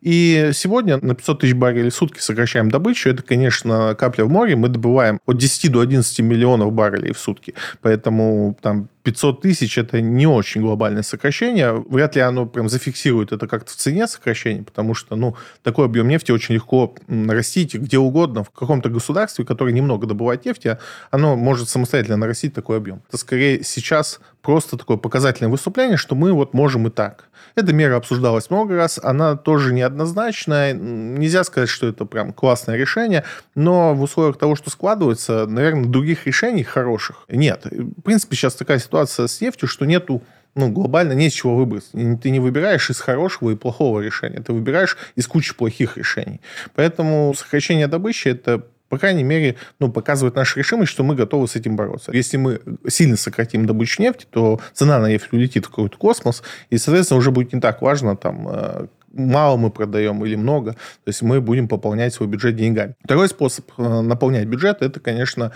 И 0.00 0.50
сегодня 0.54 0.98
на 1.02 1.14
500 1.14 1.40
тысяч 1.40 1.54
баррелей 1.54 1.90
в 1.90 1.94
сутки 1.94 2.20
сокращаем 2.20 2.70
добычу. 2.70 3.10
Это, 3.10 3.22
конечно, 3.22 3.96
капля 3.96 4.24
в 4.24 4.30
море. 4.30 4.54
Мы 4.54 4.68
добываем 4.68 5.20
от 5.26 5.38
10 5.38 5.72
до 5.72 5.80
11 5.80 6.20
миллионов 6.20 6.72
баррелей 6.72 7.12
в 7.12 7.18
сутки. 7.18 7.54
Поэтому 7.80 8.56
там 8.62 8.88
500 9.08 9.40
тысяч– 9.40 9.78
это 9.78 10.02
не 10.02 10.26
очень 10.26 10.60
глобальное 10.60 11.02
сокращение. 11.02 11.72
Вряд 11.88 12.14
ли 12.14 12.20
оно 12.20 12.44
прям 12.44 12.68
зафиксирует 12.68 13.32
это 13.32 13.46
как-то 13.46 13.72
в 13.72 13.74
цене 13.74 14.06
сокращения, 14.06 14.62
потому 14.62 14.92
что, 14.92 15.16
ну, 15.16 15.34
такой 15.62 15.86
объем 15.86 16.08
нефти 16.08 16.30
очень 16.30 16.54
легко 16.54 16.94
нарастить 17.06 17.74
где 17.74 17.96
угодно, 17.96 18.44
в 18.44 18.50
каком-то 18.50 18.90
государстве, 18.90 19.46
которое 19.46 19.72
немного 19.72 20.06
добывает 20.06 20.44
нефти, 20.44 20.76
оно 21.10 21.36
может 21.36 21.70
самостоятельно 21.70 22.18
нарастить 22.18 22.52
такой 22.52 22.76
объем. 22.76 23.00
Это 23.08 23.16
скорее 23.16 23.64
сейчас 23.64 24.20
просто 24.42 24.76
такое 24.76 24.98
показательное 24.98 25.50
выступление, 25.50 25.96
что 25.96 26.14
мы 26.14 26.32
вот 26.32 26.52
можем 26.52 26.86
и 26.86 26.90
так. 26.90 27.28
Эта 27.54 27.72
мера 27.72 27.96
обсуждалась 27.96 28.50
много 28.50 28.76
раз, 28.76 29.00
она 29.02 29.36
тоже 29.36 29.72
неоднозначная. 29.72 30.72
Нельзя 30.72 31.44
сказать, 31.44 31.68
что 31.68 31.86
это 31.86 32.04
прям 32.04 32.32
классное 32.32 32.76
решение, 32.76 33.24
но 33.54 33.94
в 33.94 34.02
условиях 34.02 34.38
того, 34.38 34.54
что 34.54 34.70
складывается, 34.70 35.46
наверное, 35.46 35.86
других 35.86 36.26
решений 36.26 36.62
хороших 36.62 37.24
нет. 37.28 37.66
В 37.70 38.02
принципе, 38.02 38.36
сейчас 38.36 38.54
такая 38.54 38.78
ситуация 38.78 38.97
с 39.06 39.40
нефтью, 39.40 39.68
что 39.68 39.84
нету 39.84 40.22
ну, 40.54 40.70
глобально 40.70 41.12
нет 41.12 41.32
чего 41.32 41.54
выбрать. 41.54 41.84
Ты 41.92 42.30
не 42.30 42.40
выбираешь 42.40 42.90
из 42.90 42.98
хорошего 43.00 43.50
и 43.50 43.54
плохого 43.54 44.00
решения. 44.00 44.40
Ты 44.40 44.52
выбираешь 44.52 44.96
из 45.14 45.28
кучи 45.28 45.54
плохих 45.54 45.96
решений. 45.96 46.40
Поэтому 46.74 47.32
сокращение 47.36 47.86
добычи– 47.86 48.28
это 48.28 48.64
по 48.88 48.98
крайней 48.98 49.22
мере, 49.22 49.56
ну, 49.78 49.92
показывает 49.92 50.34
нашу 50.34 50.58
решимость, 50.58 50.90
что 50.90 51.04
мы 51.04 51.14
готовы 51.14 51.46
с 51.46 51.56
этим 51.56 51.76
бороться. 51.76 52.10
Если 52.12 52.36
мы 52.36 52.60
сильно 52.88 53.16
сократим 53.16 53.66
добычу 53.66 54.00
нефти, 54.00 54.26
то 54.30 54.60
цена 54.72 54.98
на 54.98 55.08
нефть 55.08 55.28
улетит 55.32 55.66
в 55.66 55.68
какой-то 55.68 55.98
космос, 55.98 56.42
и, 56.70 56.78
соответственно, 56.78 57.18
уже 57.18 57.30
будет 57.30 57.52
не 57.52 57.60
так 57.60 57.82
важно, 57.82 58.16
там, 58.16 58.48
э, 58.48 58.86
мало 59.12 59.56
мы 59.56 59.70
продаем 59.70 60.24
или 60.24 60.36
много, 60.36 60.72
то 60.72 61.08
есть 61.08 61.22
мы 61.22 61.40
будем 61.40 61.68
пополнять 61.68 62.14
свой 62.14 62.28
бюджет 62.28 62.56
деньгами. 62.56 62.94
Второй 63.04 63.28
способ 63.28 63.70
э, 63.76 64.00
наполнять 64.00 64.46
бюджет– 64.46 64.78
это, 64.80 65.00
конечно, 65.00 65.52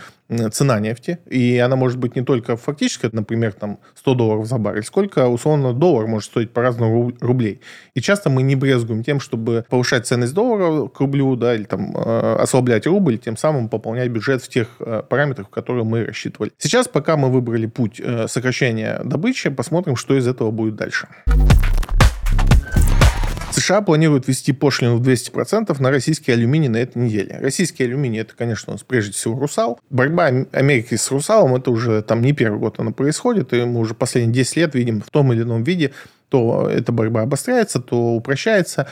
цена 0.52 0.80
нефти. 0.80 1.18
И 1.26 1.58
она 1.58 1.76
может 1.76 1.98
быть 1.98 2.16
не 2.16 2.22
только 2.22 2.56
фактически, 2.56 3.08
например, 3.12 3.52
там 3.52 3.78
100 3.96 4.14
долларов 4.14 4.46
за 4.46 4.58
баррель, 4.58 4.84
сколько, 4.84 5.28
условно, 5.28 5.72
доллар 5.72 6.06
может 6.06 6.30
стоить 6.30 6.50
по-разному 6.52 7.12
рублей. 7.20 7.60
И 7.94 8.00
часто 8.00 8.30
мы 8.30 8.42
не 8.42 8.56
брезгуем 8.56 9.04
тем, 9.04 9.20
чтобы 9.20 9.64
повышать 9.68 10.06
ценность 10.06 10.34
доллара 10.34 10.88
к 10.88 11.00
рублю, 11.00 11.36
да, 11.36 11.54
или 11.54 11.64
там 11.64 11.94
э, 11.96 12.36
ослаблять 12.40 12.86
рубль, 12.86 13.18
тем 13.18 13.36
самым 13.36 13.68
пополнять 13.68 14.08
бюджет 14.08 14.42
в 14.42 14.48
тех 14.48 14.68
э, 14.80 15.02
параметрах, 15.08 15.50
которые 15.50 15.84
мы 15.84 16.04
рассчитывали. 16.04 16.52
Сейчас, 16.58 16.88
пока 16.88 17.16
мы 17.16 17.30
выбрали 17.30 17.66
путь 17.66 18.00
сокращения 18.26 19.00
добычи, 19.04 19.50
посмотрим, 19.50 19.96
что 19.96 20.16
из 20.16 20.26
этого 20.26 20.50
будет 20.50 20.76
дальше. 20.76 21.08
США 23.62 23.82
планируют 23.82 24.28
ввести 24.28 24.52
пошлину 24.52 24.96
в 24.96 25.02
200% 25.02 25.80
на 25.80 25.90
российский 25.90 26.32
алюминий 26.32 26.68
на 26.68 26.78
этой 26.78 26.98
неделе. 26.98 27.38
Российский 27.40 27.84
алюминий 27.84 28.20
это, 28.20 28.34
конечно, 28.36 28.72
у 28.72 28.74
нас 28.74 28.82
прежде 28.82 29.12
всего 29.12 29.38
«Русал». 29.38 29.80
Борьба 29.90 30.26
Америки 30.52 30.96
с 30.96 31.10
«Русалом» 31.10 31.54
это 31.54 31.70
уже 31.70 32.02
там 32.02 32.20
не 32.20 32.32
первый 32.32 32.58
год 32.58 32.78
она 32.78 32.90
происходит, 32.90 33.52
и 33.52 33.64
мы 33.64 33.80
уже 33.80 33.94
последние 33.94 34.34
10 34.34 34.56
лет 34.56 34.74
видим 34.74 35.00
в 35.00 35.10
том 35.10 35.32
или 35.32 35.42
ином 35.42 35.62
виде, 35.62 35.92
то 36.28 36.68
эта 36.68 36.92
борьба 36.92 37.22
обостряется, 37.22 37.80
то 37.80 38.14
упрощается. 38.14 38.88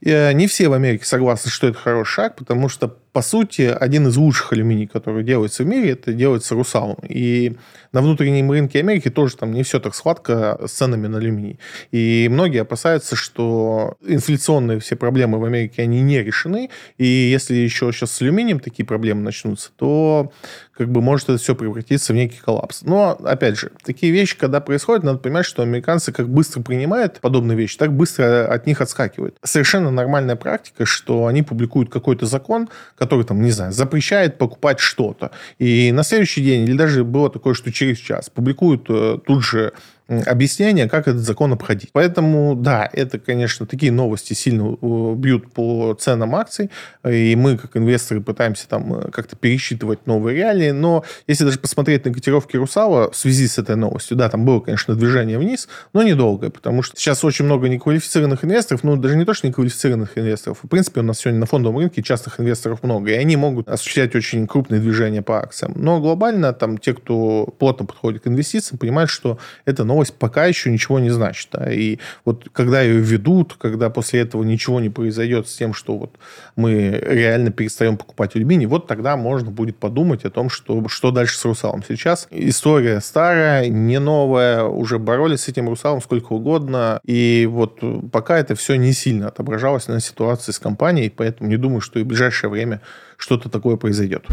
И 0.00 0.10
э, 0.10 0.32
не 0.32 0.46
все 0.46 0.68
в 0.68 0.72
Америке 0.72 1.04
согласны, 1.04 1.50
что 1.50 1.66
это 1.66 1.78
хороший 1.78 2.12
шаг, 2.12 2.36
потому 2.36 2.68
что 2.68 2.96
по 3.14 3.22
сути, 3.22 3.62
один 3.62 4.08
из 4.08 4.16
лучших 4.16 4.52
алюминий, 4.52 4.88
который 4.88 5.22
делается 5.22 5.62
в 5.62 5.66
мире, 5.66 5.92
это 5.92 6.12
делается 6.12 6.56
Русалом. 6.56 6.98
И 7.08 7.56
на 7.92 8.02
внутреннем 8.02 8.50
рынке 8.50 8.80
Америки 8.80 9.08
тоже 9.08 9.36
там 9.36 9.52
не 9.52 9.62
все 9.62 9.78
так 9.78 9.94
сладко 9.94 10.58
с 10.66 10.72
ценами 10.72 11.06
на 11.06 11.18
алюминий. 11.18 11.60
И 11.92 12.28
многие 12.28 12.62
опасаются, 12.62 13.14
что 13.14 13.96
инфляционные 14.04 14.80
все 14.80 14.96
проблемы 14.96 15.38
в 15.38 15.44
Америке, 15.44 15.82
они 15.82 16.02
не 16.02 16.24
решены. 16.24 16.70
И 16.98 17.06
если 17.06 17.54
еще 17.54 17.92
сейчас 17.92 18.10
с 18.10 18.20
алюминием 18.20 18.58
такие 18.58 18.84
проблемы 18.84 19.22
начнутся, 19.22 19.70
то 19.76 20.32
как 20.76 20.90
бы 20.90 21.00
может 21.00 21.28
это 21.28 21.38
все 21.38 21.54
превратиться 21.54 22.12
в 22.12 22.16
некий 22.16 22.40
коллапс. 22.44 22.82
Но, 22.82 23.12
опять 23.22 23.56
же, 23.56 23.70
такие 23.84 24.12
вещи, 24.12 24.36
когда 24.36 24.60
происходят, 24.60 25.04
надо 25.04 25.18
понимать, 25.18 25.46
что 25.46 25.62
американцы 25.62 26.10
как 26.10 26.28
быстро 26.28 26.62
принимают 26.62 27.20
подобные 27.20 27.56
вещи, 27.56 27.78
так 27.78 27.92
быстро 27.92 28.52
от 28.52 28.66
них 28.66 28.80
отскакивают. 28.80 29.36
Совершенно 29.44 29.92
нормальная 29.92 30.34
практика, 30.34 30.84
что 30.84 31.26
они 31.26 31.44
публикуют 31.44 31.90
какой-то 31.90 32.26
закон, 32.26 32.68
который, 33.04 33.24
там, 33.24 33.42
не 33.42 33.50
знаю, 33.50 33.72
запрещает 33.72 34.38
покупать 34.38 34.80
что-то. 34.80 35.30
И 35.58 35.92
на 35.92 36.02
следующий 36.04 36.42
день, 36.42 36.64
или 36.64 36.76
даже 36.76 37.04
было 37.04 37.28
такое, 37.30 37.52
что 37.54 37.70
через 37.70 37.98
час, 37.98 38.30
публикуют 38.30 38.86
э, 38.88 39.18
тут 39.26 39.44
же 39.44 39.72
объяснение, 40.08 40.88
как 40.88 41.08
этот 41.08 41.22
закон 41.22 41.52
обходить. 41.52 41.90
Поэтому, 41.92 42.54
да, 42.54 42.88
это, 42.92 43.18
конечно, 43.18 43.66
такие 43.66 43.90
новости 43.90 44.34
сильно 44.34 44.76
э, 44.80 45.14
бьют 45.16 45.52
по 45.52 45.94
ценам 45.98 46.34
акций, 46.34 46.70
и 47.08 47.34
мы, 47.36 47.56
как 47.56 47.76
инвесторы, 47.76 48.20
пытаемся 48.20 48.68
там 48.68 48.94
э, 48.94 49.10
как-то 49.10 49.36
пересчитывать 49.36 50.06
новые 50.06 50.36
реалии, 50.36 50.70
но 50.72 51.04
если 51.26 51.44
даже 51.44 51.58
посмотреть 51.58 52.04
на 52.04 52.12
котировки 52.12 52.56
Русала 52.56 53.10
в 53.10 53.16
связи 53.16 53.48
с 53.48 53.58
этой 53.58 53.76
новостью, 53.76 54.16
да, 54.16 54.28
там 54.28 54.44
было, 54.44 54.60
конечно, 54.60 54.94
движение 54.94 55.38
вниз, 55.38 55.68
но 55.94 56.02
недолгое, 56.02 56.50
потому 56.50 56.82
что 56.82 56.96
сейчас 56.96 57.24
очень 57.24 57.46
много 57.46 57.68
неквалифицированных 57.68 58.44
инвесторов, 58.44 58.84
ну, 58.84 58.96
даже 58.96 59.16
не 59.16 59.24
то, 59.24 59.32
что 59.32 59.46
неквалифицированных 59.46 60.18
инвесторов, 60.18 60.58
в 60.62 60.68
принципе, 60.68 61.00
у 61.00 61.04
нас 61.04 61.20
сегодня 61.20 61.40
на 61.40 61.46
фондовом 61.46 61.78
рынке 61.78 62.02
частных 62.02 62.40
инвесторов 62.40 62.82
много, 62.82 63.10
и 63.10 63.14
они 63.14 63.36
могут 63.36 63.68
осуществлять 63.68 64.14
очень 64.14 64.46
крупные 64.46 64.80
движения 64.80 65.22
по 65.22 65.38
акциям. 65.40 65.72
Но 65.76 65.98
глобально 66.00 66.52
там 66.52 66.76
те, 66.76 66.92
кто 66.92 67.46
плотно 67.58 67.86
подходит 67.86 68.22
к 68.22 68.26
инвестициям, 68.26 68.78
понимают, 68.78 69.10
что 69.10 69.38
это 69.64 69.84
новость 69.84 69.93
пока 70.18 70.46
еще 70.46 70.70
ничего 70.70 70.98
не 70.98 71.10
значит. 71.10 71.48
Да? 71.52 71.72
И 71.72 71.98
вот 72.24 72.48
когда 72.52 72.82
ее 72.82 73.00
ведут, 73.00 73.54
когда 73.54 73.90
после 73.90 74.20
этого 74.20 74.42
ничего 74.42 74.80
не 74.80 74.90
произойдет 74.90 75.48
с 75.48 75.54
тем, 75.56 75.74
что 75.74 75.96
вот 75.96 76.16
мы 76.56 77.02
реально 77.06 77.50
перестаем 77.50 77.96
покупать 77.96 78.36
алюминий, 78.36 78.66
вот 78.66 78.86
тогда 78.86 79.16
можно 79.16 79.50
будет 79.50 79.76
подумать 79.76 80.24
о 80.24 80.30
том, 80.30 80.50
что, 80.50 80.88
что 80.88 81.10
дальше 81.10 81.38
с 81.38 81.44
русалом. 81.44 81.82
Сейчас 81.86 82.26
история 82.30 83.00
старая, 83.00 83.68
не 83.68 83.98
новая, 83.98 84.64
уже 84.64 84.98
боролись 84.98 85.42
с 85.42 85.48
этим 85.48 85.68
русалом 85.68 86.00
сколько 86.00 86.32
угодно, 86.32 87.00
и 87.04 87.48
вот 87.50 87.80
пока 88.10 88.38
это 88.38 88.54
все 88.54 88.76
не 88.76 88.92
сильно 88.92 89.28
отображалось 89.28 89.88
на 89.88 90.00
ситуации 90.00 90.52
с 90.52 90.58
компанией, 90.58 91.10
поэтому 91.10 91.48
не 91.48 91.56
думаю, 91.56 91.80
что 91.80 91.98
и 91.98 92.02
в 92.02 92.06
ближайшее 92.06 92.50
время 92.50 92.80
что-то 93.16 93.48
такое 93.48 93.76
произойдет. 93.76 94.24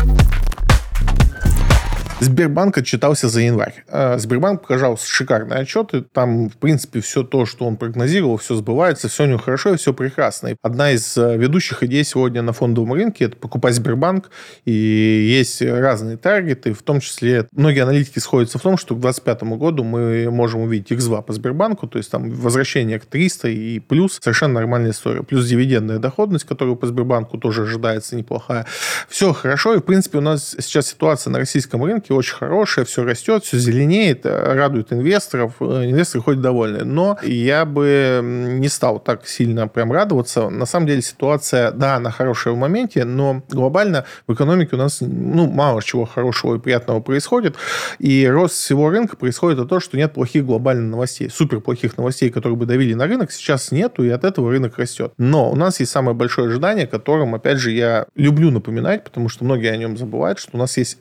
Сбербанк 2.22 2.78
отчитался 2.78 3.30
за 3.30 3.42
январь. 3.42 3.84
А, 3.88 4.20
Сбербанк 4.20 4.62
показал 4.62 4.96
шикарные 4.96 5.62
отчеты. 5.62 6.04
Там, 6.04 6.50
в 6.50 6.58
принципе, 6.58 7.02
все 7.02 7.24
то, 7.24 7.48
что 7.48 7.66
он 7.66 7.78
прогнозировал, 7.78 8.38
все 8.38 8.56
сбывается, 8.56 9.10
все 9.10 9.24
у 9.24 9.26
него 9.26 9.40
хорошо 9.40 9.74
и 9.74 9.78
все 9.78 9.92
прекрасно. 9.92 10.50
И 10.50 10.56
одна 10.62 10.92
из 10.92 11.18
э, 11.18 11.36
ведущих 11.36 11.82
идей 11.82 12.04
сегодня 12.04 12.44
на 12.44 12.54
фондовом 12.54 12.94
рынке– 12.94 13.26
это 13.26 13.38
покупать 13.38 13.74
Сбербанк. 13.74 14.30
И 14.66 14.72
есть 14.72 15.64
разные 15.64 16.16
таргеты, 16.18 16.74
в 16.74 16.84
том 16.84 17.00
числе 17.00 17.48
многие 17.54 17.80
аналитики 17.80 18.20
сходятся 18.20 18.60
в 18.60 18.62
том, 18.62 18.78
что 18.78 18.94
к 18.94 19.00
2025 19.00 19.58
году 19.58 19.84
мы 19.84 20.30
можем 20.30 20.62
увидеть 20.62 20.92
X2 20.92 21.24
по 21.24 21.34
Сбербанку, 21.34 21.88
то 21.88 21.98
есть 21.98 22.12
там 22.12 22.30
возвращение 22.30 23.00
к 23.00 23.06
300 23.08 23.50
и 23.50 23.80
плюс 23.80 24.20
совершенно 24.22 24.54
нормальная 24.54 24.92
история. 24.92 25.24
Плюс 25.24 25.48
дивидендная 25.48 25.98
доходность, 25.98 26.46
которую 26.46 26.76
по 26.76 26.86
Сбербанку 26.86 27.40
тоже 27.40 27.64
ожидается 27.64 28.16
неплохая. 28.16 28.68
Все 29.10 29.34
хорошо, 29.34 29.74
и, 29.74 29.80
в 29.80 29.84
принципе, 29.84 30.20
у 30.20 30.22
нас 30.22 30.56
сейчас 30.60 30.86
ситуация 30.86 31.32
на 31.32 31.40
российском 31.40 31.84
рынке 31.84 32.11
рынке 32.12 32.14
очень 32.14 32.36
хорошая, 32.36 32.86
все 32.86 33.04
растет, 33.04 33.44
все 33.44 33.58
зеленеет, 33.58 34.26
э, 34.26 34.54
радует 34.54 34.94
инвесторов, 34.94 35.54
э, 35.60 35.90
инвесторы 35.90 36.24
ходят 36.24 36.42
довольны. 36.42 36.84
Но 36.84 37.18
я 37.24 37.66
бы 37.66 38.22
не 38.24 38.70
стал 38.70 39.00
так 39.00 39.28
сильно 39.28 39.68
прям 39.68 39.92
радоваться. 39.92 40.50
На 40.50 40.66
самом 40.66 40.88
деле 40.88 41.02
ситуация, 41.02 41.72
да, 41.72 41.96
она 41.96 42.12
хорошая 42.12 42.54
в 42.54 42.58
моменте, 42.58 43.06
но 43.06 43.44
глобально 43.50 44.06
в 44.28 44.34
экономике 44.34 44.76
у 44.76 44.78
нас 44.78 45.02
ну, 45.02 45.48
мало 45.48 45.82
чего 45.82 46.06
хорошего 46.06 46.56
и 46.56 46.60
приятного 46.60 47.02
происходит. 47.02 47.56
И 48.00 48.28
рост 48.28 48.56
всего 48.56 48.90
рынка 48.90 49.16
происходит 49.16 49.60
от 49.60 49.70
того, 49.70 49.82
что 49.82 49.98
нет 49.98 50.14
плохих 50.14 50.46
глобальных 50.46 50.92
новостей. 50.92 51.30
Супер 51.30 51.62
плохих 51.62 51.98
новостей, 51.98 52.30
которые 52.30 52.58
бы 52.58 52.66
давили 52.66 52.94
на 52.94 53.08
рынок, 53.08 53.32
сейчас 53.32 53.72
нету, 53.72 54.04
и 54.04 54.10
от 54.10 54.24
этого 54.24 54.52
рынок 54.52 54.78
растет. 54.78 55.14
Но 55.18 55.52
у 55.52 55.56
нас 55.56 55.80
есть 55.80 55.92
самое 55.92 56.16
большое 56.16 56.48
ожидание, 56.48 56.88
которым, 56.88 57.36
опять 57.36 57.58
же, 57.58 57.72
я 57.72 58.06
люблю 58.16 58.52
напоминать, 58.52 59.04
потому 59.04 59.30
что 59.30 59.46
многие 59.46 59.72
о 59.72 59.78
нем 59.78 59.98
забывают, 59.98 60.40
что 60.40 60.52
у 60.54 60.58
нас 60.58 60.78
есть 60.78 60.98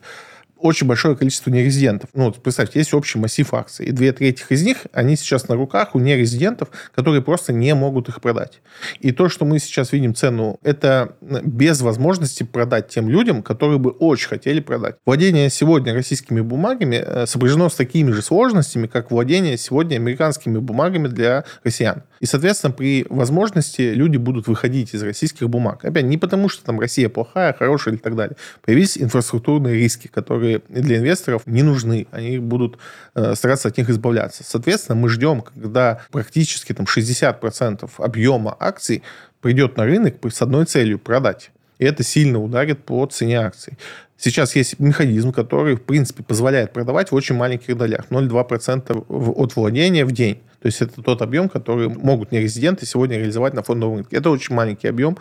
очень 0.61 0.87
большое 0.87 1.17
количество 1.17 1.51
нерезидентов. 1.51 2.11
Ну, 2.15 2.25
вот 2.27 2.43
представьте, 2.43 2.79
есть 2.79 2.95
общий 2.95 3.19
массив 3.19 3.53
акций, 3.55 3.87
и 3.87 3.93
две 3.93 4.13
трети 4.13 4.45
из 4.49 4.63
них, 4.63 4.87
они 4.93 5.17
сейчас 5.17 5.49
на 5.49 5.55
руках 5.55 5.95
у 5.95 5.99
нерезидентов, 5.99 6.69
которые 6.95 7.23
просто 7.23 7.53
не 7.53 7.75
могут 7.75 8.09
их 8.09 8.21
продать. 8.21 8.61
И 9.01 9.13
то, 9.13 9.29
что 9.29 9.45
мы 9.45 9.59
сейчас 9.59 9.93
видим 9.93 10.15
цену, 10.15 10.59
это 10.63 11.17
без 11.21 11.81
возможности 11.81 12.43
продать 12.43 12.89
тем 12.89 13.09
людям, 13.09 13.43
которые 13.43 13.79
бы 13.79 13.91
очень 13.91 14.29
хотели 14.29 14.61
продать. 14.61 14.97
Владение 15.07 15.51
сегодня 15.51 15.95
российскими 15.95 16.41
бумагами 16.41 16.97
э, 16.97 17.27
сопряжено 17.27 17.69
с 17.69 17.75
такими 17.75 18.11
же 18.11 18.23
сложностями, 18.23 18.87
как 18.87 19.11
владение 19.11 19.57
сегодня 19.57 19.97
американскими 19.97 20.59
бумагами 20.59 21.09
для 21.09 21.45
россиян. 21.65 22.03
И, 22.21 22.27
соответственно, 22.27 22.73
при 22.73 23.07
возможности 23.09 23.81
люди 23.81 24.19
будут 24.19 24.47
выходить 24.47 24.95
из 24.95 25.03
российских 25.03 25.49
бумаг. 25.49 25.85
Опять, 25.85 26.05
не 26.05 26.19
потому, 26.19 26.51
что 26.51 26.63
там 26.63 26.79
Россия 26.79 27.09
плохая, 27.09 27.55
хорошая 27.55 27.95
и 27.95 27.97
так 27.97 28.15
далее. 28.15 28.37
Появились 28.63 28.99
инфраструктурные 28.99 29.75
риски, 29.75 30.09
которые 30.09 30.61
для 30.69 30.99
инвесторов 30.99 31.47
не 31.47 31.63
нужны. 31.63 32.07
Они 32.11 32.39
будут 32.39 32.79
э, 33.15 33.35
стараться 33.35 33.69
от 33.69 33.79
них 33.79 33.89
избавляться. 33.89 34.45
Соответственно, 34.45 34.97
мы 34.97 35.09
ждем, 35.09 35.41
когда 35.41 36.03
практически 36.11 36.75
там 36.75 36.85
60% 36.85 37.91
объема 37.97 38.55
акций 38.61 39.03
придет 39.41 39.79
на 39.79 39.87
рынок 39.87 40.17
с 40.31 40.43
одной 40.43 40.67
целью– 40.67 40.99
продать. 41.01 41.51
И 41.81 41.85
это 41.85 42.05
сильно 42.05 42.41
ударит 42.41 42.85
по 42.85 43.05
цене 43.07 43.41
акций. 43.41 43.79
Сейчас 44.19 44.55
есть 44.55 44.79
механизм, 44.79 45.33
который, 45.33 45.77
в 45.77 45.83
принципе, 45.83 46.23
позволяет 46.23 46.75
продавать 46.75 47.11
в 47.11 47.15
очень 47.15 47.35
маленьких 47.37 47.75
долях. 47.75 48.05
0,2% 48.11 49.07
от 49.09 49.57
владения 49.57 50.05
в 50.05 50.13
день. 50.13 50.43
То 50.61 50.67
есть 50.67 50.83
это 50.83 51.01
тот 51.03 51.23
объем, 51.23 51.49
который 51.49 51.89
могут 51.89 52.33
нерезиденты 52.33 52.85
сегодня 52.85 53.17
реализовать 53.17 53.55
на 53.55 53.63
фондовом 53.63 53.97
рынке. 53.97 54.15
Это 54.15 54.29
очень 54.29 54.55
маленький 54.55 54.89
объем. 54.89 55.17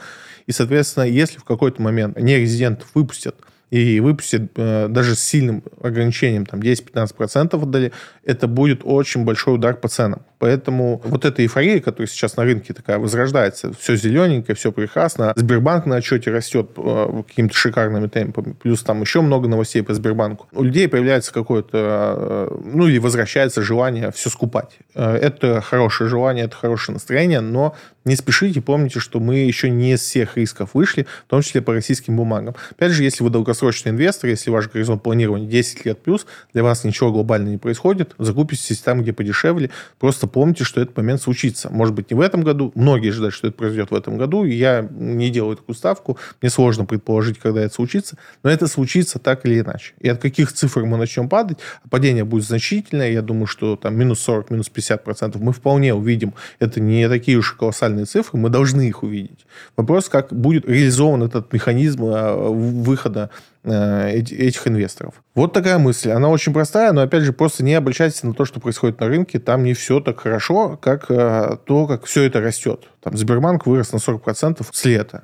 И, 0.47 0.51
соответственно, 0.51 1.05
если 1.05 1.39
в 1.39 1.45
какой-то 1.45 1.81
момент 1.81 2.19
нерезидентов 2.19 2.89
выпустят 2.93 3.35
и 3.69 3.99
выпустят 3.99 4.51
э, 4.55 4.88
даже 4.89 5.15
с 5.15 5.19
сильным 5.19 5.63
ограничением, 5.81 6.45
там 6.45 6.59
10-15% 6.59 7.61
отдали, 7.61 7.91
это 8.23 8.47
будет 8.47 8.81
очень 8.83 9.25
большой 9.25 9.55
удар 9.55 9.75
по 9.75 9.88
ценам. 9.88 10.21
Поэтому 10.39 11.01
вот 11.03 11.25
эта 11.25 11.43
эйфория, 11.43 11.79
которая 11.81 12.07
сейчас 12.07 12.38
на 12.38 12.43
рынке 12.43 12.73
такая 12.73 12.97
возрождается, 12.97 13.73
все 13.77 13.95
зелененькое, 13.95 14.55
все 14.55 14.71
прекрасно. 14.71 15.33
Сбербанк 15.35 15.85
на 15.85 15.97
отчете 15.97 16.31
растет 16.31 16.71
э, 16.77 17.23
какими-то 17.27 17.53
шикарными 17.53 18.07
темпами. 18.07 18.53
Плюс 18.53 18.81
там 18.81 19.01
еще 19.01 19.21
много 19.21 19.47
новостей 19.47 19.83
по 19.83 19.93
Сбербанку. 19.93 20.47
У 20.53 20.63
людей 20.63 20.88
появляется 20.88 21.33
какое-то, 21.33 22.47
э, 22.51 22.57
ну 22.73 22.88
или 22.88 22.99
возвращается 22.99 23.61
желание 23.61 24.11
все 24.11 24.29
скупать. 24.29 24.79
Э, 24.95 25.15
это 25.15 25.61
хорошее 25.61 26.09
желание, 26.09 26.45
это 26.45 26.55
хорошее 26.55 26.93
настроение, 26.93 27.41
но 27.41 27.75
не 28.06 28.15
спешите, 28.15 28.62
помните, 28.62 29.00
что 29.00 29.20
мы 29.20 29.38
еще 29.38 29.70
не 29.70 29.94
из 29.94 30.01
всех 30.01 30.38
рисков 30.38 30.72
вышли, 30.74 31.06
в 31.25 31.29
том 31.29 31.41
числе 31.41 31.62
по 31.62 31.74
российским 31.74 32.15
бумагам. 32.15 32.56
Опять 32.72 32.91
же, 32.91 33.03
если 33.03 33.24
вы 33.24 33.29
долгосрочный 33.29 33.91
инвестор, 33.91 34.29
если 34.29 34.50
ваш 34.50 34.70
горизонт 34.70 35.03
планирования 35.03 35.48
10 35.48 35.86
лет 35.86 36.00
плюс, 36.00 36.25
для 36.53 36.63
вас 36.63 36.84
ничего 36.84 37.12
глобально 37.12 37.50
не 37.50 37.58
происходит, 37.58 38.15
закупитесь 38.18 38.79
там, 38.79 39.01
где 39.01 39.13
подешевле, 39.13 39.70
просто 40.00 40.27
помните, 40.27 40.63
что 40.63 40.82
этот 40.82 40.96
момент 40.98 41.22
случится. 41.22 41.70
Может 41.70 41.94
быть, 41.94 42.10
не 42.12 42.15
в 42.15 42.22
этом 42.22 42.41
году. 42.41 42.72
Многие 42.75 43.10
ожидают, 43.10 43.34
что 43.34 43.48
это 43.48 43.58
произойдет 43.58 43.91
в 43.91 43.96
этом 43.96 44.18
году. 44.18 44.44
Я 44.44 44.88
не 44.91 45.29
делаю 45.29 45.58
такую 45.58 45.75
ставку. 45.75 46.18
Мне 46.41 46.50
сложно 46.50 46.86
предположить, 46.86 47.39
когда 47.39 47.62
это 47.62 47.74
случится. 47.74 48.18
Но 48.44 48.50
это 48.50 48.68
случится 48.68 49.20
так 49.20 49.46
или 49.46 49.60
иначе. 49.60 49.94
И 50.00 50.10
от 50.10 50.22
каких 50.22 50.53
цифр 50.53 50.86
мы 50.86 50.98
начнем 50.98 51.29
падать, 51.29 51.60
падение 51.89 52.24
будет 52.24 52.46
значительное. 52.46 53.12
Я 53.12 53.22
думаю, 53.22 53.48
что 53.48 53.75
там 53.75 53.98
минус 53.98 54.20
40, 54.22 54.51
минус 54.51 54.70
50 54.70 55.03
процентов 55.03 55.41
мы 55.41 55.53
вполне 55.53 55.94
увидим. 55.94 56.34
Это 56.60 56.79
не 56.79 57.08
такие 57.10 57.38
уж 57.38 57.53
колоссальные 57.53 57.99
цифры. 58.06 58.39
Мы 58.39 58.50
должны 58.50 58.88
их 58.88 59.03
увидеть. 59.03 59.46
Вопрос, 59.77 60.10
как 60.10 60.34
будет 60.34 60.68
реализован 60.68 61.24
этот 61.24 61.51
механизм 61.53 62.06
а, 62.06 62.50
выхода 62.50 63.29
Э, 63.62 64.10
этих 64.12 64.68
инвесторов. 64.70 65.22
Вот 65.36 65.51
такая 65.51 65.77
мысль. 65.79 66.12
Она 66.12 66.29
очень 66.29 66.53
простая, 66.53 66.94
но, 66.94 67.01
опять 67.01 67.24
же, 67.24 67.34
просто 67.34 67.62
не 67.62 67.74
обольщайтесь 67.74 68.24
на 68.24 68.34
то, 68.34 68.46
что 68.46 68.62
происходит 68.62 69.01
на 69.01 69.08
рынке. 69.08 69.38
Там 69.38 69.65
не 69.65 69.74
все 69.74 70.00
так 70.00 70.22
хорошо, 70.22 70.77
как 70.82 71.12
э, 71.12 71.58
то, 71.65 71.86
как 71.86 72.06
все 72.06 72.24
это 72.24 72.39
растет. 72.39 72.88
Там 73.01 73.18
Сбербанк 73.18 73.65
вырос 73.65 73.91
на 73.91 73.98
40% 73.98 74.65
с 74.72 74.86
лета. 74.86 75.24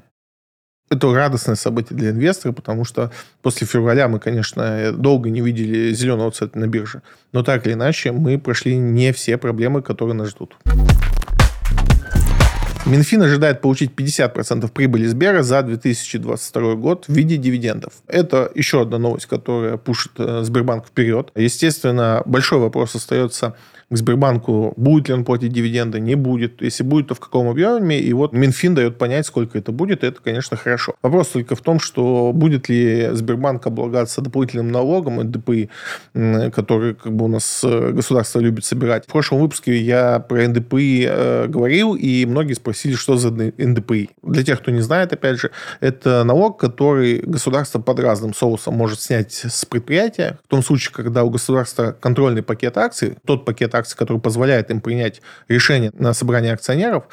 Это 0.89 1.13
радостное 1.13 1.55
событие 1.55 1.98
для 1.98 2.10
инвестора, 2.10 2.51
потому 2.51 2.84
что 2.84 3.10
после 3.41 3.65
февраля 3.65 4.10
мы, 4.10 4.20
конечно, 4.20 4.91
долго 4.91 5.29
не 5.29 5.39
видели 5.39 5.94
зеленого 5.94 6.29
цвета 6.32 6.60
на 6.60 6.67
бирже. 6.67 7.03
Но 7.32 7.41
так 7.41 7.65
или 7.65 7.74
иначе, 7.74 8.12
мы 8.12 8.38
прошли 8.38 8.75
не 8.75 9.13
все 9.13 9.38
проблемы, 9.38 9.82
которые 9.82 10.13
нас 10.13 10.27
ждут. 10.27 10.58
Минфин 12.85 13.23
ожидает 13.23 13.61
получить 13.61 13.91
50% 13.95 14.69
прибыли 14.71 15.07
Сбера 15.07 15.41
за 15.41 15.63
2022 15.63 16.75
год 16.75 17.05
в 17.07 17.13
виде 17.13 17.35
дивидендов. 17.37 17.93
Это 18.05 18.51
еще 18.53 18.83
одна 18.83 18.99
новость, 18.99 19.25
которая 19.25 19.77
пушит 19.77 20.11
э, 20.19 20.43
Сбербанк 20.43 20.85
вперед. 20.85 21.31
Естественно, 21.35 22.21
большой 22.25 22.59
вопрос 22.59 22.93
остается 22.93 23.55
к 23.89 23.97
Сбербанку, 23.97 24.73
будет 24.77 25.09
ли 25.09 25.13
он 25.13 25.23
платить 25.23 25.53
дивиденды, 25.53 25.99
не 25.99 26.15
будет. 26.15 26.61
Если 26.61 26.83
будет, 26.83 27.07
то 27.07 27.15
в 27.15 27.19
каком 27.19 27.49
объеме. 27.49 27.99
И 27.99 28.13
вот 28.13 28.33
Минфин 28.33 28.73
дает 28.73 28.97
понять, 28.97 29.27
сколько 29.27 29.57
это 29.57 29.71
будет. 29.71 30.03
И 30.03 30.07
это, 30.07 30.19
конечно, 30.21 30.57
хорошо. 30.57 30.95
Вопрос 31.03 31.27
только 31.27 31.55
в 31.55 31.61
том, 31.61 31.79
что 31.79 32.31
будет 32.33 32.67
ли 32.67 33.09
Сбербанк 33.13 33.67
облагаться 33.67 34.21
дополнительным 34.21 34.71
налогом 34.71 35.21
НДПИ, 35.21 35.69
который 36.13 36.95
как 36.95 37.13
бы 37.13 37.25
у 37.25 37.27
нас 37.27 37.61
э, 37.63 37.91
государство 37.91 38.39
любит 38.39 38.65
собирать. 38.65 39.05
В 39.05 39.11
прошлом 39.11 39.39
выпуске 39.39 39.77
я 39.77 40.19
про 40.19 40.47
НДПИ 40.47 41.07
э, 41.07 41.47
говорил, 41.47 41.93
и 41.95 42.25
многие 42.25 42.53
спросили, 42.53 42.95
что 42.95 43.17
за 43.17 43.29
НДПИ. 43.31 44.09
Для 44.23 44.43
тех, 44.43 44.61
кто 44.61 44.71
не 44.71 44.81
знает, 44.81 45.13
опять 45.13 45.39
же, 45.39 45.51
это 45.79 46.23
налог, 46.23 46.59
который 46.59 47.19
государство 47.19 47.79
под 47.79 47.99
разным 47.99 48.33
соусом 48.33 48.73
может 48.75 48.99
снять 48.99 49.33
с 49.33 49.65
предприятия. 49.65 50.39
В 50.45 50.47
том 50.47 50.63
случае, 50.63 50.91
когда 50.91 51.23
у 51.23 51.29
государства 51.29 51.95
контрольный 51.99 52.41
пакет 52.41 52.77
акций, 52.77 53.15
тот 53.25 53.45
пакет 53.45 53.75
акций, 53.75 53.98
который 53.98 54.20
позволяет 54.20 54.72
им 54.72 54.82
принять 54.82 55.22
решение 55.48 55.91
на 55.94 56.13
собрании 56.13 56.51
акционеров, 56.51 57.05